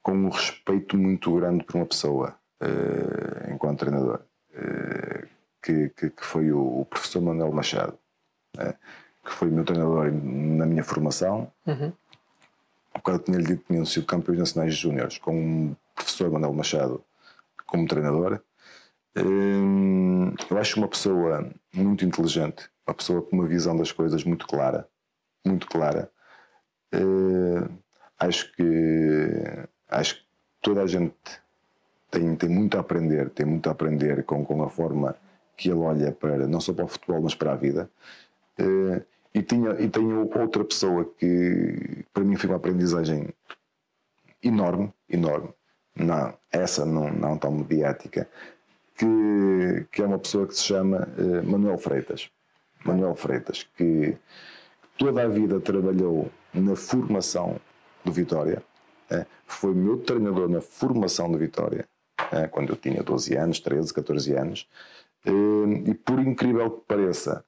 com 0.02 0.14
um 0.14 0.30
respeito 0.30 0.98
muito 0.98 1.36
grande 1.36 1.64
por 1.64 1.76
uma 1.76 1.86
pessoa, 1.86 2.36
eh, 2.60 3.52
enquanto 3.54 3.80
treinador, 3.80 4.22
eh, 4.54 5.28
que, 5.62 5.90
que, 5.90 6.10
que, 6.10 6.26
foi 6.26 6.52
o, 6.52 6.82
o, 6.82 6.86
professor 6.86 7.22
Manuel 7.22 7.52
Machado, 7.52 7.98
eh, 8.58 8.76
que 9.24 9.32
foi 9.32 9.50
meu 9.50 9.64
treinador 9.64 10.12
na 10.12 10.66
minha 10.66 10.84
formação. 10.84 11.52
Uhum. 11.68 11.94
O 12.96 13.20
tinha-lhe 13.20 13.46
dito 13.46 13.62
que 13.62 13.68
tinham 13.68 13.86
sido 13.86 14.06
campeões 14.06 14.40
nacionais 14.40 14.76
júniores 14.76 15.18
com 15.18 15.72
o 15.72 15.78
professor 15.96 16.30
Manuel 16.30 16.54
Machado 16.54 17.04
como 17.66 17.88
treinador. 17.88 18.42
Eh, 19.16 19.22
eu 20.50 20.58
acho 20.58 20.78
uma 20.80 20.88
pessoa 20.88 21.50
muito 21.74 22.06
inteligente, 22.06 22.70
uma 22.88 22.94
pessoa 22.94 23.22
com 23.22 23.36
uma 23.36 23.46
visão 23.46 23.76
das 23.76 23.92
coisas 23.92 24.24
muito 24.24 24.48
clara, 24.48 24.88
muito 25.46 25.68
clara. 25.68 26.12
Uh, 26.94 27.70
acho 28.20 28.52
que 28.54 29.68
acho 29.90 30.16
que 30.16 30.24
toda 30.62 30.82
a 30.84 30.88
gente 30.88 31.16
tem, 32.10 32.36
tem 32.36 32.50
muito 32.50 32.78
a 32.78 32.82
aprender, 32.82 33.30
tem 33.30 33.46
muito 33.46 33.70
a 33.70 33.72
aprender 33.72 34.24
com, 34.24 34.44
com 34.46 34.62
a 34.64 34.70
forma 34.70 35.16
que 35.56 35.70
ele 35.70 35.80
olha 35.80 36.12
para 36.12 36.48
não 36.48 36.60
só 36.60 36.74
para 36.74 36.86
o 36.86 36.88
futebol, 36.88 37.22
mas 37.22 37.36
para 37.36 37.54
a 37.54 37.56
vida. 37.56 37.90
Uh, 38.60 39.02
e 39.34 39.42
tinha 39.42 39.72
e 39.80 39.90
tenho 39.90 40.30
outra 40.38 40.64
pessoa 40.66 41.06
que 41.18 42.06
para 42.14 42.24
mim 42.24 42.36
foi 42.36 42.50
uma 42.50 42.58
aprendizagem 42.58 43.30
enorme, 44.44 44.94
enorme. 45.10 45.54
Não, 45.96 46.34
essa 46.52 46.86
não, 46.86 47.12
não 47.12 47.38
tão 47.38 47.52
mediática, 47.52 48.28
que, 49.02 49.88
que 49.92 50.02
é 50.04 50.06
uma 50.06 50.20
pessoa 50.20 50.46
que 50.46 50.54
se 50.54 50.64
chama 50.64 51.08
uh, 51.18 51.50
Manuel 51.50 51.80
Freitas. 51.80 52.30
Manuel 52.86 53.16
Freitas, 53.16 53.68
que 53.76 54.16
toda 54.96 55.24
a 55.24 55.28
vida 55.28 55.60
trabalhou 55.60 56.32
na 56.54 56.76
formação 56.76 57.60
do 58.06 58.12
Vitória, 58.12 58.62
é, 59.10 59.26
foi 59.46 59.74
meu 59.74 59.98
treinador 59.98 60.48
na 60.48 60.62
formação 60.62 61.32
do 61.32 61.38
Vitória, 61.38 61.88
é, 62.32 62.48
quando 62.48 62.70
eu 62.70 62.76
tinha 62.76 63.02
12 63.02 63.36
anos, 63.36 63.60
13, 63.60 63.94
14 63.94 64.34
anos, 64.34 64.70
e 65.86 65.94
por 65.94 66.20
incrível 66.20 66.72
que 66.72 66.86
pareça, 66.88 67.44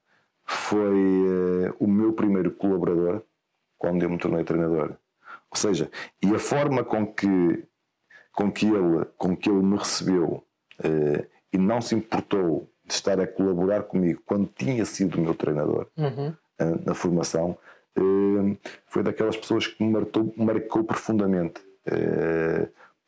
foi 0.45 1.73
o 1.79 1.87
meu 1.87 2.13
primeiro 2.13 2.51
colaborador 2.51 3.23
quando 3.77 4.03
eu 4.03 4.09
me 4.09 4.17
tornei 4.17 4.43
treinador. 4.43 4.95
Ou 5.49 5.57
seja, 5.57 5.89
e 6.21 6.33
a 6.35 6.39
forma 6.39 6.83
com 6.83 7.07
que, 7.07 7.65
com 8.31 8.51
que, 8.51 8.67
ele, 8.67 9.05
com 9.17 9.35
que 9.35 9.49
ele 9.49 9.63
me 9.63 9.77
recebeu 9.77 10.43
e 11.53 11.57
não 11.57 11.79
se 11.79 11.93
importou 11.93 12.67
de 12.85 12.93
estar 12.93 13.19
a 13.21 13.27
colaborar 13.27 13.83
comigo 13.83 14.21
quando 14.25 14.49
tinha 14.57 14.83
sido 14.83 15.21
meu 15.21 15.35
treinador 15.35 15.87
uhum. 15.95 16.33
na 16.85 16.93
formação, 16.93 17.57
foi 18.87 19.03
daquelas 19.03 19.37
pessoas 19.37 19.67
que 19.67 19.83
me 19.83 19.91
marcou, 19.91 20.33
marcou 20.35 20.83
profundamente. 20.83 21.61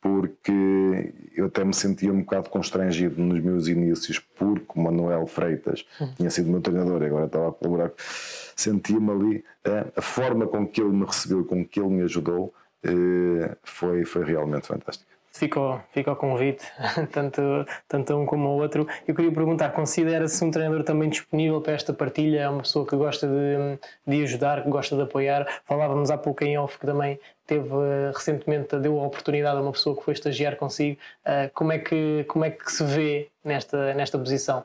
Porque 0.00 1.12
eu 1.34 1.46
até 1.46 1.64
me 1.64 1.74
sentia 1.74 2.12
um 2.12 2.20
bocado 2.20 2.48
constrangido 2.48 3.20
nos 3.20 3.42
meus 3.42 3.66
inícios, 3.66 4.20
porque 4.20 4.78
o 4.78 4.80
Manuel 4.80 5.26
Freitas 5.26 5.84
uhum. 6.00 6.14
tinha 6.14 6.30
sido 6.30 6.48
meu 6.48 6.60
treinador 6.60 7.02
e 7.02 7.06
agora 7.06 7.26
estava 7.26 7.48
a 7.48 7.52
colaborar. 7.52 7.92
Sentia-me 7.98 9.10
ali, 9.10 9.44
a 9.96 10.00
forma 10.00 10.46
com 10.46 10.66
que 10.66 10.80
ele 10.80 10.92
me 10.92 11.04
recebeu, 11.04 11.44
com 11.44 11.64
que 11.64 11.80
ele 11.80 11.88
me 11.88 12.02
ajudou, 12.02 12.54
foi, 13.64 14.04
foi 14.04 14.24
realmente 14.24 14.68
fantástico 14.68 15.15
fica 15.38 15.84
fica 15.92 16.12
o 16.12 16.16
convite, 16.16 16.64
tanto, 17.12 17.42
tanto 17.88 18.14
um 18.16 18.26
como 18.26 18.48
o 18.48 18.56
outro. 18.56 18.86
Eu 19.06 19.14
queria 19.14 19.32
perguntar: 19.32 19.70
considera-se 19.70 20.44
um 20.44 20.50
treinador 20.50 20.84
também 20.84 21.08
disponível 21.08 21.60
para 21.60 21.74
esta 21.74 21.92
partilha? 21.92 22.40
É 22.40 22.48
uma 22.48 22.62
pessoa 22.62 22.86
que 22.86 22.96
gosta 22.96 23.26
de, 23.26 23.78
de 24.06 24.22
ajudar, 24.22 24.62
que 24.62 24.70
gosta 24.70 24.96
de 24.96 25.02
apoiar? 25.02 25.46
Falávamos 25.64 26.10
há 26.10 26.18
pouco 26.18 26.44
em 26.44 26.58
off 26.58 26.78
que 26.78 26.86
também 26.86 27.18
teve 27.46 27.70
recentemente, 28.12 28.76
deu 28.78 28.98
a 28.98 29.06
oportunidade 29.06 29.58
a 29.58 29.62
uma 29.62 29.72
pessoa 29.72 29.96
que 29.96 30.02
foi 30.02 30.14
estagiar 30.14 30.56
consigo. 30.56 30.98
Uh, 31.24 31.50
como, 31.54 31.72
é 31.72 31.78
que, 31.78 32.24
como 32.28 32.44
é 32.44 32.50
que 32.50 32.70
se 32.70 32.84
vê 32.84 33.28
nesta, 33.44 33.94
nesta 33.94 34.18
posição? 34.18 34.64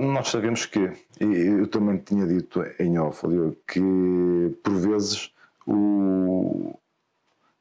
Nós 0.00 0.28
sabemos 0.28 0.64
que, 0.64 0.90
eu 1.20 1.66
também 1.66 1.98
tinha 1.98 2.26
dito 2.26 2.64
em 2.80 2.98
off, 2.98 3.26
que 3.68 4.56
por 4.64 4.74
vezes 4.74 5.30
o, 5.66 6.74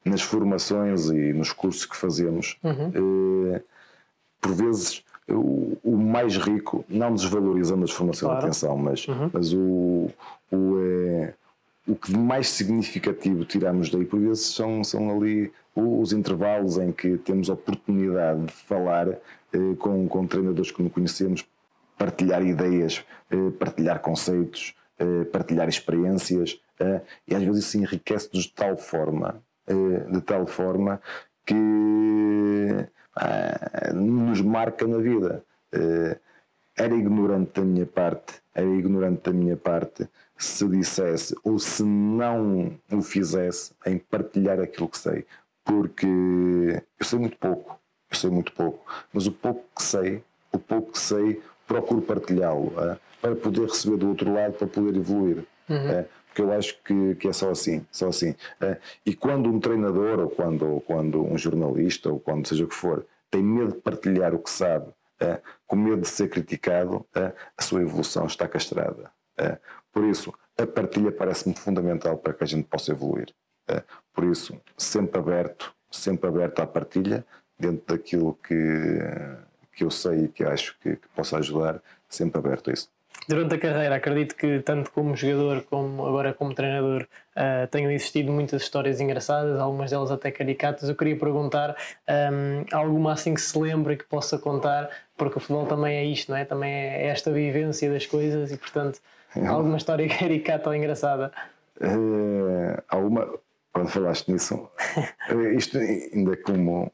nas 0.06 0.22
formações 0.22 1.10
e 1.10 1.34
nos 1.34 1.52
cursos 1.52 1.86
que 1.86 1.96
fazemos, 1.96 2.58
uhum. 2.64 3.54
eh, 3.56 3.62
por 4.40 4.54
vezes 4.54 5.04
o, 5.28 5.78
o, 5.84 5.98
mais 5.98 6.38
rico, 6.38 6.86
não 6.88 7.14
desvalorizando 7.14 7.84
as 7.84 7.92
formações 7.92 8.30
claro. 8.30 8.40
de 8.40 8.46
atenção, 8.46 8.78
mas, 8.78 9.08
uhum. 9.08 9.30
mas 9.34 9.54
o, 9.54 10.10
o, 10.52 10.80
é, 10.80 11.34
o 11.88 11.96
que 11.96 12.12
de 12.12 12.18
mais 12.18 12.50
significativo 12.50 13.44
tiramos 13.44 13.90
daí, 13.90 14.06
por 14.06 14.20
vezes, 14.20 14.46
são, 14.46 14.84
são 14.84 15.10
ali 15.10 15.52
os 15.76 16.14
intervalos 16.14 16.78
em 16.78 16.92
que 16.92 17.18
temos 17.18 17.50
a 17.50 17.54
oportunidade 17.54 18.46
de 18.46 18.54
falar 18.54 19.10
eh, 19.10 19.76
com, 19.80 20.08
com 20.08 20.28
treinadores 20.28 20.72
que 20.72 20.82
não 20.82 20.90
conhecemos, 20.90 21.46
partilhar 21.98 22.46
ideias, 22.46 23.04
eh, 23.30 23.50
partilhar 23.60 24.00
conceitos, 24.00 24.76
eh, 24.98 25.26
partilhar 25.26 25.68
experiências, 25.68 26.60
eh, 26.80 27.02
e 27.28 27.36
às 27.36 27.44
vezes 27.44 27.66
isso 27.66 27.78
enriquece-nos 27.78 28.46
de 28.46 28.54
tal 28.54 28.78
forma 28.78 29.36
eh, 29.36 29.45
de 29.68 30.22
tal 30.22 30.46
forma 30.46 31.02
que 31.46 32.88
ah, 33.16 33.92
nos 33.94 34.42
marca 34.42 34.86
na 34.88 34.98
vida. 34.98 35.44
Eh, 35.72 36.18
era 36.78 36.94
ignorante 36.94 37.54
da 37.54 37.62
minha 37.62 37.86
parte, 37.86 38.42
era 38.54 38.68
ignorante 38.68 39.22
da 39.24 39.32
minha 39.32 39.56
parte 39.56 40.10
se 40.38 40.68
dissesse 40.68 41.34
ou 41.44 41.58
se 41.58 41.84
não 41.84 42.78
o 42.92 43.02
fizesse 43.02 43.74
em 43.86 43.98
partilhar 43.98 44.60
aquilo 44.60 44.90
que 44.90 44.98
sei, 44.98 45.26
porque 45.64 46.06
eu 47.00 47.06
sei 47.06 47.20
muito 47.20 47.38
pouco, 47.38 47.80
eu 48.12 48.18
sei 48.18 48.30
muito 48.30 48.52
pouco, 48.52 48.86
mas 49.14 49.26
o 49.28 49.32
pouco 49.32 49.64
que 49.76 49.82
sei, 49.82 50.22
o 50.52 50.60
pouco 50.60 50.92
que 50.92 51.00
sei, 51.00 51.42
procuro 51.66 52.02
partilhá-lo 52.02 52.74
é? 52.78 52.98
para 53.22 53.36
poder 53.36 53.62
receber 53.62 53.98
do 53.98 54.10
outro 54.10 54.34
lado, 54.34 54.54
para 54.54 54.68
poder 54.68 54.96
evoluir. 54.98 55.46
Uhum. 55.70 55.90
É? 55.90 56.06
Porque 56.36 56.42
eu 56.42 56.52
acho 56.52 56.78
que, 56.84 57.16
que 57.16 57.30
é 57.30 57.34
só 57.34 57.50
assim, 57.50 57.88
só 57.90 58.10
assim. 58.10 58.36
É, 58.60 58.78
e 59.06 59.16
quando 59.16 59.50
um 59.50 59.58
treinador, 59.58 60.20
ou 60.20 60.30
quando, 60.30 60.66
ou 60.66 60.82
quando 60.82 61.24
um 61.24 61.38
jornalista, 61.38 62.10
ou 62.10 62.20
quando 62.20 62.46
seja 62.46 62.66
o 62.66 62.68
que 62.68 62.76
for, 62.76 63.06
tem 63.32 63.42
medo 63.42 63.72
de 63.72 63.80
partilhar 63.80 64.36
o 64.36 64.40
que 64.40 64.50
sabe, 64.50 64.92
é, 65.18 65.40
com 65.66 65.78
medo 65.78 66.02
de 66.02 66.10
ser 66.10 66.30
criticado, 66.30 67.06
é, 67.16 67.32
a 67.58 67.62
sua 67.64 67.82
evolução 67.82 68.26
está 68.26 68.50
castrada. 68.50 69.10
Por 69.94 70.04
isso, 70.04 70.34
a 70.58 70.68
partilha 70.68 71.12
parece-me 71.12 71.56
fundamental 71.56 72.18
para 72.18 72.34
que 72.34 72.44
a 72.44 72.48
gente 72.48 72.68
possa 72.68 72.92
evoluir. 72.92 73.34
Por 74.14 74.24
isso, 74.26 74.62
sempre 74.78 75.20
aberto, 75.20 75.74
sempre 75.92 76.30
aberto 76.30 76.62
à 76.62 76.68
partilha, 76.68 77.26
dentro 77.60 77.96
daquilo 77.96 78.34
que, 78.36 79.00
que 79.74 79.84
eu 79.84 79.92
sei 79.92 80.26
e 80.26 80.28
que 80.30 80.44
acho 80.44 80.78
que, 80.80 80.96
que 80.96 81.08
possa 81.10 81.38
ajudar, 81.38 81.82
sempre 82.08 82.40
aberto 82.40 82.70
a 82.70 82.74
isso. 82.74 82.90
Durante 83.28 83.56
a 83.56 83.58
carreira, 83.58 83.96
acredito 83.96 84.36
que 84.36 84.60
tanto 84.60 84.92
como 84.92 85.16
jogador 85.16 85.64
como 85.64 86.06
agora 86.06 86.32
como 86.32 86.54
treinador 86.54 87.08
uh, 87.36 87.68
tenham 87.72 87.90
existido 87.92 88.32
muitas 88.32 88.62
histórias 88.62 89.02
engraçadas, 89.02 89.60
algumas 89.60 89.90
delas 89.90 90.12
até 90.12 90.30
caricatas. 90.30 90.88
Eu 90.88 90.96
queria 90.96 91.18
perguntar 91.18 91.76
um, 92.08 92.66
alguma 92.72 93.14
assim 93.14 93.34
que 93.34 93.42
se 93.42 93.58
lembre 93.58 93.98
que 93.98 94.04
possa 94.04 94.38
contar, 94.38 94.90
porque 95.18 95.38
o 95.38 95.42
futebol 95.42 95.66
também 95.66 95.98
é 95.98 96.06
isto, 96.06 96.32
não 96.32 96.38
é? 96.38 96.46
Também 96.46 96.72
é 96.72 97.08
esta 97.08 97.32
vivência 97.32 97.92
das 97.92 98.06
coisas 98.06 98.52
e, 98.52 98.58
portanto, 98.58 99.00
alguma 99.48 99.78
história 99.78 100.08
caricata 100.20 100.70
ou 100.70 100.76
engraçada. 100.76 101.32
Uh, 101.82 102.80
alguma, 102.88 103.28
quando 103.74 103.90
falaste 103.90 104.32
nisso, 104.32 104.70
eh, 105.30 105.56
isto 105.56 105.80
ainda 105.80 106.38
como 106.38 106.94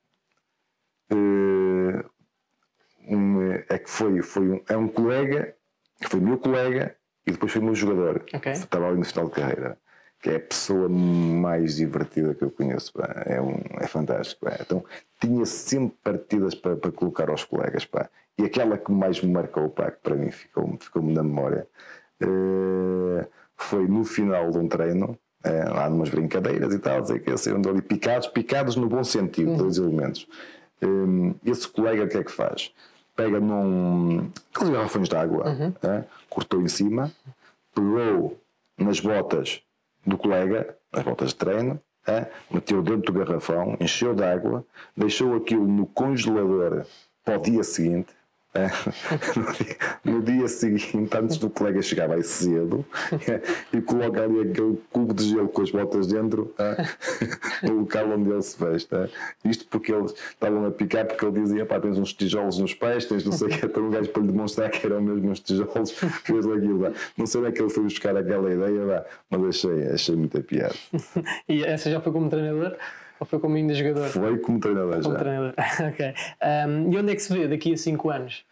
uh, 1.12 2.10
um, 3.08 3.52
é 3.70 3.78
que 3.78 3.90
foi, 3.90 4.22
foi 4.22 4.50
um, 4.50 4.62
é 4.70 4.78
um 4.78 4.88
colega 4.88 5.56
que 6.02 6.10
foi 6.10 6.20
meu 6.20 6.38
colega 6.38 6.96
e 7.26 7.32
depois 7.32 7.52
foi 7.52 7.62
meu 7.62 7.76
jogador. 7.76 8.26
Okay. 8.34 8.52
Estava 8.52 8.88
ali 8.88 8.98
no 8.98 9.06
final 9.06 9.26
de 9.26 9.32
carreira. 9.32 9.78
Que 10.20 10.30
é 10.30 10.36
a 10.36 10.40
pessoa 10.40 10.88
mais 10.88 11.78
divertida 11.78 12.36
que 12.36 12.44
eu 12.44 12.52
conheço. 12.52 12.94
Pá. 12.94 13.24
É, 13.26 13.42
um, 13.42 13.60
é 13.80 13.88
fantástico. 13.88 14.46
Pá. 14.46 14.58
Então 14.60 14.84
tinha 15.20 15.46
sempre 15.46 15.98
partidas 16.04 16.54
para, 16.54 16.76
para 16.76 16.92
colocar 16.92 17.30
aos 17.30 17.44
colegas. 17.44 17.86
Pá. 17.86 18.10
E 18.38 18.44
aquela 18.44 18.78
que 18.78 18.92
mais 18.92 19.22
me 19.22 19.32
marcou, 19.32 19.70
pá, 19.70 19.92
que 19.92 20.00
para 20.02 20.16
mim 20.16 20.32
ficou-me 20.32 20.78
ficou 20.80 21.02
na 21.02 21.24
memória, 21.24 21.68
uh, 22.24 23.26
foi 23.56 23.88
no 23.88 24.04
final 24.04 24.50
de 24.50 24.58
um 24.58 24.68
treino, 24.68 25.18
uh, 25.46 25.74
lá 25.74 25.90
numas 25.90 26.10
brincadeiras 26.10 26.74
e 26.74 26.80
tal, 26.80 27.06
sei 27.06 27.20
que 27.20 27.36
saíram 27.38 27.62
ali 27.70 27.82
picados, 27.82 28.28
picados 28.28 28.76
no 28.76 28.88
bom 28.88 29.04
sentido, 29.04 29.52
uhum. 29.52 29.58
dois 29.58 29.78
elementos. 29.78 30.28
Um, 30.82 31.36
esse 31.46 31.68
colega 31.68 32.06
o 32.06 32.08
que 32.08 32.18
é 32.18 32.24
que 32.24 32.32
faz? 32.32 32.74
Pega 33.16 33.40
num. 33.40 34.30
aqueles 34.54 34.74
garrafões 34.74 35.10
de 35.10 35.16
água, 35.16 35.50
uhum. 35.50 35.74
é? 35.84 36.04
cortou 36.30 36.62
em 36.62 36.68
cima, 36.68 37.12
pegou 37.74 38.38
nas 38.78 39.00
botas 39.00 39.62
do 40.06 40.18
colega, 40.18 40.76
nas 40.92 41.04
botas 41.04 41.30
de 41.30 41.36
treino, 41.36 41.80
é? 42.08 42.28
meteu 42.50 42.82
dentro 42.82 43.14
do 43.14 43.20
garrafão, 43.20 43.78
encheu 43.80 44.14
de 44.14 44.24
água, 44.24 44.66
deixou 44.96 45.36
aquilo 45.36 45.68
no 45.68 45.86
congelador 45.86 46.86
para 47.24 47.38
o 47.38 47.42
dia 47.42 47.64
seguinte. 47.64 48.14
no, 50.04 50.22
dia, 50.22 50.48
seguinte, 50.50 51.10
antes 51.18 51.38
do 51.38 51.50
colega 51.50 51.82
chegar 51.82 52.10
mais 52.10 52.28
cedo, 52.28 52.86
e 53.72 53.82
coloca 53.82 54.24
ali 54.24 54.42
aquele 54.42 54.78
cubo 54.92 55.14
de 55.14 55.30
gelo 55.30 55.48
com 55.48 55.62
as 55.62 55.72
botas 55.72 56.08
dentro 56.08 56.54
é, 56.60 56.86
no 57.66 57.80
local 57.80 58.10
onde 58.10 58.30
ele 58.30 58.42
se 58.42 58.62
veste. 58.62 58.94
É. 58.94 59.10
Isto 59.46 59.66
porque 59.68 59.94
eles 59.94 60.14
estavam 60.32 60.66
a 60.66 60.72
picar, 60.72 61.06
porque 61.06 61.26
ele 61.26 61.40
dizia: 61.40 61.66
pá, 61.66 61.80
tens 61.80 61.98
uns 61.98 62.14
tijolos 62.14 62.58
nos 62.58 62.74
pés, 62.74 63.06
tens 63.06 63.24
não 63.24 63.32
sei 63.32 63.48
o 63.48 63.50
que, 63.52 63.66
então 63.66 63.84
um 63.84 63.90
gajo 63.90 64.10
para 64.10 64.22
lhe 64.22 64.28
demonstrar 64.28 64.70
que 64.70 64.86
eram 64.86 65.02
mesmo 65.02 65.32
uns 65.32 65.40
tijolos, 65.40 65.92
fez 65.92 66.46
aquilo. 66.46 66.94
Não 67.18 67.26
sei 67.26 67.40
onde 67.40 67.50
é 67.50 67.54
que 67.54 67.62
ele 67.62 67.70
foi 67.70 67.84
buscar 67.84 68.18
aquela 68.18 68.52
ideia, 68.52 69.06
mas 69.30 69.44
achei, 69.44 69.88
achei 69.88 70.16
muita 70.16 70.42
piada. 70.42 70.76
e 71.48 71.64
essa 71.64 71.90
já 71.90 72.02
foi 72.02 72.12
como 72.12 72.30
treinador? 72.30 72.76
Ou 73.22 73.28
foi 73.28 73.38
como 73.38 73.56
ainda 73.56 73.72
jogador? 73.76 74.10
Foi 74.10 74.40
como 74.40 74.60
treinador 74.60 75.00
como 75.00 75.14
já. 75.14 75.20
treinador, 75.20 75.54
ok. 75.94 76.14
Um, 76.68 76.92
e 76.92 76.98
onde 76.98 77.12
é 77.12 77.16
que 77.16 77.22
se 77.22 77.32
vê 77.32 77.48
daqui 77.48 77.72
a 77.72 77.78
5 77.78 78.10
anos? 78.10 78.44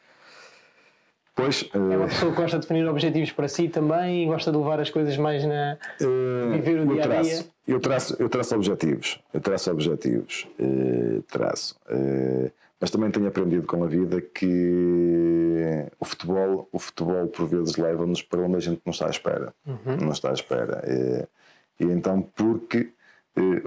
Pois, 1.34 1.68
é 1.74 1.78
uma 1.78 2.06
eh, 2.06 2.08
pessoa 2.08 2.32
que 2.32 2.38
gosta 2.40 2.60
de 2.60 2.68
definir 2.68 2.88
objetivos 2.88 3.32
para 3.32 3.48
si 3.48 3.68
também 3.68 4.24
e 4.24 4.26
gosta 4.28 4.52
de 4.52 4.58
levar 4.58 4.80
as 4.80 4.92
coisas 4.92 5.18
mais 5.18 5.44
na. 5.44 5.76
Uh, 6.00 6.52
viver 6.52 6.82
o 6.82 6.86
dia 6.94 7.04
a 7.04 7.22
dia. 7.22 7.46
Eu 7.68 7.80
traço, 7.80 8.16
eu 8.20 8.30
traço 8.30 8.54
objetivos. 8.54 9.20
Eu 9.34 9.42
traço 9.42 9.72
objetivos. 9.72 10.48
Uh, 10.60 11.24
traço. 11.24 11.76
Uh, 11.90 12.52
mas 12.80 12.92
também 12.92 13.10
tenho 13.10 13.28
aprendido 13.28 13.66
com 13.66 13.84
a 13.84 13.88
vida 13.88 14.22
que 14.22 15.90
o 16.00 16.06
futebol, 16.06 16.70
o 16.72 16.78
futebol 16.78 17.26
por 17.28 17.48
vezes 17.48 17.76
leva-nos 17.76 18.22
para 18.22 18.42
onde 18.42 18.56
a 18.58 18.60
gente 18.60 18.82
não 18.86 18.92
está 18.92 19.08
à 19.08 19.10
espera. 19.10 19.52
Uhum. 19.66 19.98
Não 20.00 20.12
está 20.12 20.30
à 20.30 20.34
espera. 20.34 20.84
e 21.80 21.86
então, 21.86 22.22
porque 22.22 22.92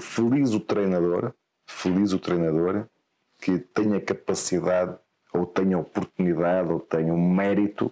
feliz 0.00 0.52
o 0.52 0.60
treinador, 0.60 1.32
feliz 1.66 2.12
o 2.12 2.18
treinador 2.18 2.86
que 3.40 3.58
tenha 3.58 4.00
capacidade 4.00 4.96
ou 5.32 5.46
tenha 5.46 5.78
oportunidade 5.78 6.70
ou 6.70 6.78
tenha 6.78 7.12
o 7.12 7.20
mérito 7.20 7.90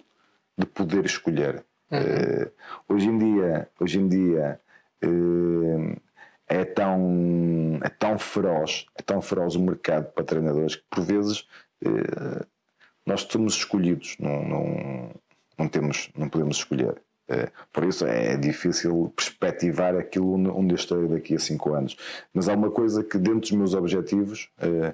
de 0.57 0.65
poder 0.65 1.05
escolher. 1.05 1.65
Uhum. 1.91 1.99
Uh, 1.99 2.51
hoje 2.93 3.07
em 3.07 3.17
dia, 3.17 3.69
hoje 3.79 3.99
em 3.99 4.07
dia 4.07 4.61
uh, 5.03 6.01
é 6.47 6.63
tão 6.63 7.79
é 7.81 7.89
tão 7.89 8.17
feroz, 8.17 8.85
é 8.95 9.01
tão 9.01 9.21
feroz 9.21 9.55
o 9.55 9.59
mercado 9.59 10.11
para 10.13 10.23
treinadores 10.23 10.75
que 10.77 10.83
por 10.89 11.03
vezes 11.03 11.41
uh, 11.85 12.45
nós 13.05 13.21
somos 13.29 13.55
escolhidos, 13.55 14.15
não, 14.19 14.47
não, 14.47 15.11
não 15.57 15.67
temos, 15.67 16.09
não 16.15 16.29
podemos 16.29 16.57
escolher. 16.57 17.01
É, 17.31 17.49
por 17.71 17.85
isso 17.85 18.05
é 18.05 18.35
difícil 18.35 19.13
perspectivar 19.15 19.95
aquilo 19.95 20.33
onde 20.33 20.73
eu 20.73 20.75
estou 20.75 21.07
daqui 21.07 21.35
a 21.35 21.39
cinco 21.39 21.73
anos. 21.73 21.95
Mas 22.33 22.49
há 22.49 22.53
uma 22.53 22.69
coisa 22.69 23.03
que, 23.03 23.17
dentro 23.17 23.39
dos 23.39 23.51
meus 23.51 23.73
objetivos, 23.73 24.49
é, 24.59 24.93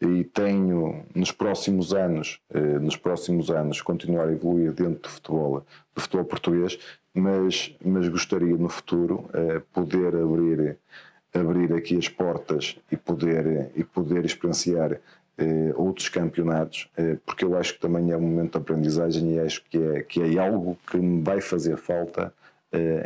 e 0.00 0.22
tenho 0.24 1.04
nos 1.14 1.32
próximos 1.32 1.92
anos, 1.92 2.40
eh, 2.50 2.78
nos 2.78 2.96
próximos 2.96 3.50
anos, 3.50 3.82
continuar 3.82 4.28
a 4.28 4.32
evoluir 4.32 4.72
dentro 4.72 5.02
do 5.02 5.08
futebol, 5.08 5.66
do 5.94 6.00
futebol 6.00 6.24
português, 6.24 6.78
mas, 7.12 7.74
mas 7.84 8.08
gostaria 8.08 8.56
no 8.56 8.68
futuro 8.68 9.28
eh, 9.32 9.60
poder 9.72 10.14
abrir, 10.14 10.78
abrir 11.34 11.72
aqui 11.72 11.96
as 11.96 12.08
portas 12.08 12.78
e 12.92 12.96
poder, 12.96 13.72
e 13.74 13.82
poder 13.82 14.24
experienciar 14.24 15.00
eh, 15.38 15.72
outros 15.76 16.08
campeonatos, 16.08 16.90
porque 17.24 17.44
eu 17.44 17.56
acho 17.56 17.74
que 17.74 17.80
também 17.80 18.10
é 18.10 18.16
um 18.16 18.20
momento 18.20 18.52
de 18.52 18.58
aprendizagem 18.58 19.34
e 19.34 19.40
acho 19.40 19.64
que 19.70 19.78
é, 19.78 20.02
que 20.02 20.20
é 20.20 20.38
algo 20.38 20.76
que 20.90 20.96
me 20.96 21.22
vai 21.22 21.40
fazer 21.40 21.76
falta 21.76 22.32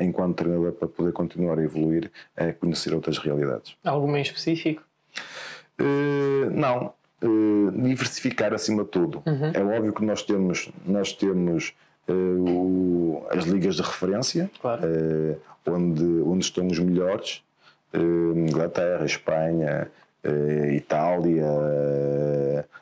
enquanto 0.00 0.38
treinador 0.38 0.72
para 0.72 0.88
poder 0.88 1.12
continuar 1.12 1.56
a 1.56 1.62
evoluir, 1.62 2.10
a 2.36 2.52
conhecer 2.52 2.92
outras 2.94 3.16
realidades. 3.18 3.76
Alguma 3.84 4.18
em 4.18 4.22
específico? 4.22 4.82
Uh, 5.80 6.50
não, 6.50 6.92
uh, 7.22 7.70
diversificar 7.72 8.52
acima 8.52 8.84
de 8.84 8.90
tudo. 8.90 9.22
Uhum. 9.26 9.50
É 9.54 9.76
óbvio 9.76 9.92
que 9.92 10.04
nós 10.04 10.22
temos, 10.22 10.70
nós 10.86 11.12
temos 11.12 11.74
uh, 12.08 12.12
o, 12.12 13.26
as 13.30 13.44
ligas 13.44 13.76
de 13.76 13.82
referência, 13.82 14.50
claro. 14.60 14.82
onde, 15.66 16.04
onde 16.04 16.44
estão 16.44 16.66
os 16.66 16.78
melhores, 16.78 17.42
Inglaterra, 17.94 19.04
Espanha, 19.04 19.90
Itália, 20.74 21.46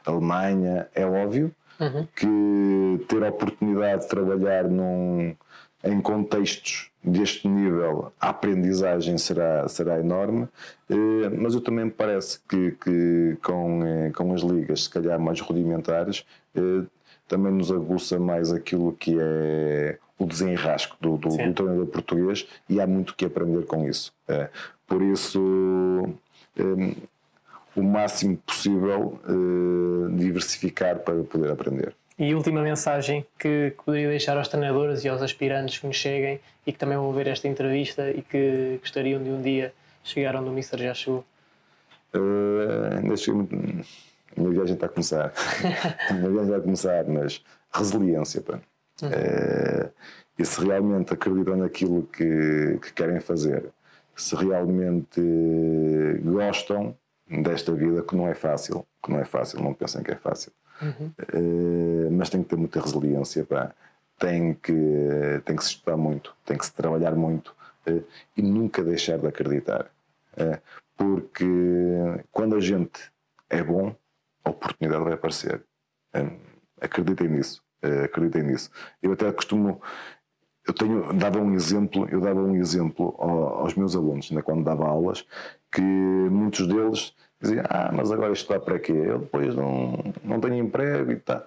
Alemanha, 0.05 0.88
é 0.95 1.05
óbvio 1.07 1.51
uhum. 1.80 2.07
que 2.14 3.07
ter 3.09 3.24
a 3.24 3.28
oportunidade 3.28 4.03
de 4.03 4.09
trabalhar 4.09 4.64
num, 4.64 5.34
em 5.82 6.01
contextos 6.01 6.91
deste 7.03 7.49
nível 7.49 8.12
a 8.20 8.28
aprendizagem 8.28 9.16
será, 9.16 9.66
será 9.68 9.99
enorme, 9.99 10.47
eh, 10.88 11.28
mas 11.30 11.55
eu 11.55 11.61
também 11.61 11.86
me 11.86 11.91
parece 11.91 12.41
que, 12.49 12.72
que 12.72 13.38
com, 13.43 13.82
eh, 13.84 14.11
com 14.11 14.32
as 14.34 14.43
ligas, 14.43 14.84
se 14.84 14.91
calhar 14.91 15.18
mais 15.18 15.41
rudimentares, 15.41 16.26
eh, 16.55 16.84
também 17.26 17.53
nos 17.53 17.72
aguça 17.72 18.18
mais 18.18 18.53
aquilo 18.53 18.93
que 18.93 19.16
é 19.18 19.99
o 20.18 20.26
desenrasco 20.26 20.97
do, 21.01 21.16
do, 21.16 21.30
do 21.30 21.55
treinador 21.55 21.86
português 21.86 22.47
e 22.68 22.80
há 22.80 22.86
muito 22.86 23.14
que 23.14 23.24
aprender 23.24 23.64
com 23.64 23.88
isso. 23.88 24.12
Por 24.86 25.01
isso, 25.01 26.12
o 27.77 27.83
máximo 27.83 28.37
possível 28.39 29.21
diversificar 30.16 30.99
para 30.99 31.23
poder 31.25 31.51
aprender. 31.51 31.95
E 32.21 32.35
última 32.35 32.61
mensagem 32.61 33.25
que, 33.39 33.73
poderia 33.83 34.11
deixar 34.11 34.37
aos 34.37 34.47
treinadores 34.47 35.03
e 35.07 35.09
aos 35.09 35.23
aspirantes 35.23 35.79
que 35.79 35.87
nos 35.87 35.97
cheguem 35.97 36.39
e 36.66 36.73
que 36.73 36.79
também 36.79 36.99
vão 36.99 37.11
ver 37.14 37.27
esta 37.27 37.49
entrevista 37.49 38.11
e 38.11 38.21
que 38.21 38.77
gostariam 38.79 39.23
de 39.23 39.31
um 39.31 39.41
dia 39.41 39.73
chegar 40.05 40.37
onde 40.37 40.51
o 40.51 40.53
Mister 40.53 40.79
já 40.79 40.93
chegou? 40.93 41.25
Uh, 42.14 42.99
ainda 42.99 43.16
chego 43.16 43.49
A 44.37 44.41
minha 44.41 44.53
viagem 44.53 44.75
está 44.75 44.85
a 44.85 44.89
começar. 44.91 45.33
a 46.11 46.12
minha 46.12 46.29
viagem 46.29 46.51
vai 46.51 46.59
a 46.59 46.62
começar, 46.62 47.05
mas 47.07 47.43
resiliência, 47.73 48.43
pá. 48.43 48.61
Uhum. 49.01 49.09
Uh, 49.09 49.91
e 50.39 50.45
se 50.45 50.62
realmente 50.62 51.14
acreditam 51.14 51.57
naquilo 51.57 52.03
que, 52.03 52.79
que 52.83 52.93
querem 52.93 53.18
fazer, 53.21 53.64
se 54.14 54.37
realmente 54.37 55.23
gostam 56.23 56.95
desta 57.31 57.72
vida, 57.72 58.03
que 58.03 58.16
não 58.16 58.28
é 58.28 58.35
fácil, 58.35 58.87
que 59.03 59.11
não 59.11 59.18
é 59.18 59.24
fácil, 59.24 59.62
não 59.62 59.72
pensem 59.72 60.03
que 60.03 60.11
é 60.11 60.16
fácil 60.16 60.53
Uhum. 60.83 61.12
Uh, 61.35 62.11
mas 62.11 62.31
tem 62.31 62.43
que 62.43 62.49
ter 62.49 62.57
muita 62.57 62.81
resiliência, 62.81 63.45
pá. 63.45 63.72
Tem, 64.18 64.55
que, 64.55 64.72
tem 65.47 65.57
que 65.57 65.64
se 65.64 65.70
estudar 65.70 65.97
muito, 65.97 66.35
tem 66.45 66.59
que 66.59 66.66
se 66.66 66.74
trabalhar 66.74 67.14
muito 67.14 67.55
uh, 67.87 68.05
e 68.37 68.43
nunca 68.43 68.83
deixar 68.83 69.18
de 69.18 69.26
acreditar. 69.26 69.91
Uh, 70.35 70.61
porque 70.97 71.47
quando 72.31 72.55
a 72.57 72.61
gente 72.61 73.11
é 73.49 73.62
bom, 73.62 73.95
a 74.45 74.51
oportunidade 74.51 75.03
vai 75.03 75.14
aparecer. 75.14 75.62
acreditem 76.81 77.28
nisso. 77.28 77.62
acreditem 78.05 78.43
nisso. 78.43 78.70
Eu 79.03 79.12
até 79.12 79.31
costumo. 79.33 79.81
Eu 80.71 80.75
tenho, 80.75 81.12
dava 81.14 81.41
um 81.41 81.53
exemplo, 81.53 82.09
eu 82.12 82.21
dava 82.21 82.41
um 82.41 82.55
exemplo 82.55 83.12
aos 83.18 83.75
meus 83.75 83.97
alunos, 83.97 84.31
né, 84.31 84.41
quando 84.41 84.62
dava 84.62 84.87
aulas, 84.87 85.27
que 85.73 85.81
muitos 85.81 86.64
deles 86.68 87.12
dizia, 87.41 87.64
ah, 87.68 87.91
mas 87.93 88.12
agora 88.12 88.33
isto 88.33 88.43
está 88.43 88.64
para 88.64 88.79
quê? 88.79 88.93
Eu 88.93 89.18
depois 89.18 89.53
não, 89.53 89.99
não 90.23 90.41
tenho 90.41 90.55
emprego 90.55 91.11
e 91.11 91.16
tá. 91.16 91.45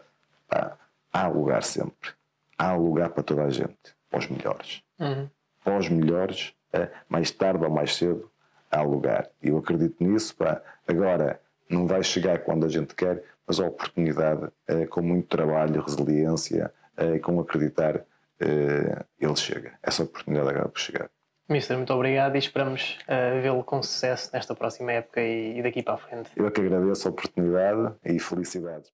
Pá, 0.49 0.77
há 1.13 1.27
lugar 1.27 1.63
sempre. 1.63 2.09
Há 2.57 2.73
lugar 2.73 3.11
para 3.11 3.23
toda 3.23 3.45
a 3.45 3.49
gente, 3.49 3.95
para 4.09 4.19
os 4.19 4.27
melhores. 4.27 4.83
Uhum. 4.99 5.29
Para 5.63 5.77
os 5.77 5.87
melhores, 5.87 6.53
é, 6.73 6.89
mais 7.07 7.31
tarde 7.31 7.63
ou 7.63 7.71
mais 7.71 7.95
cedo, 7.95 8.29
há 8.69 8.81
lugar. 8.81 9.29
E 9.41 9.47
eu 9.47 9.57
acredito 9.57 10.03
nisso. 10.03 10.35
Pá. 10.35 10.61
Agora, 10.85 11.39
não 11.69 11.87
vai 11.87 12.03
chegar 12.03 12.39
quando 12.39 12.65
a 12.65 12.69
gente 12.69 12.93
quer, 12.93 13.23
mas 13.47 13.57
a 13.61 13.67
oportunidade, 13.67 14.49
é, 14.67 14.85
com 14.85 15.01
muito 15.01 15.29
trabalho, 15.29 15.81
resiliência, 15.81 16.73
é, 16.97 17.19
com 17.19 17.39
acreditar, 17.39 18.03
ele 19.19 19.35
chega. 19.35 19.77
Essa 19.81 20.03
oportunidade 20.03 20.49
acaba 20.49 20.69
por 20.69 20.79
chegar. 20.79 21.09
Mister, 21.49 21.75
muito 21.75 21.93
obrigado 21.93 22.35
e 22.35 22.39
esperamos 22.39 22.97
uh, 23.03 23.41
vê-lo 23.41 23.63
com 23.63 23.83
sucesso 23.83 24.29
nesta 24.33 24.55
próxima 24.55 24.93
época 24.93 25.21
e, 25.21 25.59
e 25.59 25.61
daqui 25.61 25.83
para 25.83 25.95
a 25.95 25.97
frente. 25.97 26.31
Eu 26.35 26.47
é 26.47 26.51
que 26.51 26.61
agradeço 26.61 27.07
a 27.07 27.11
oportunidade 27.11 27.95
e 28.05 28.17
felicidades. 28.17 28.91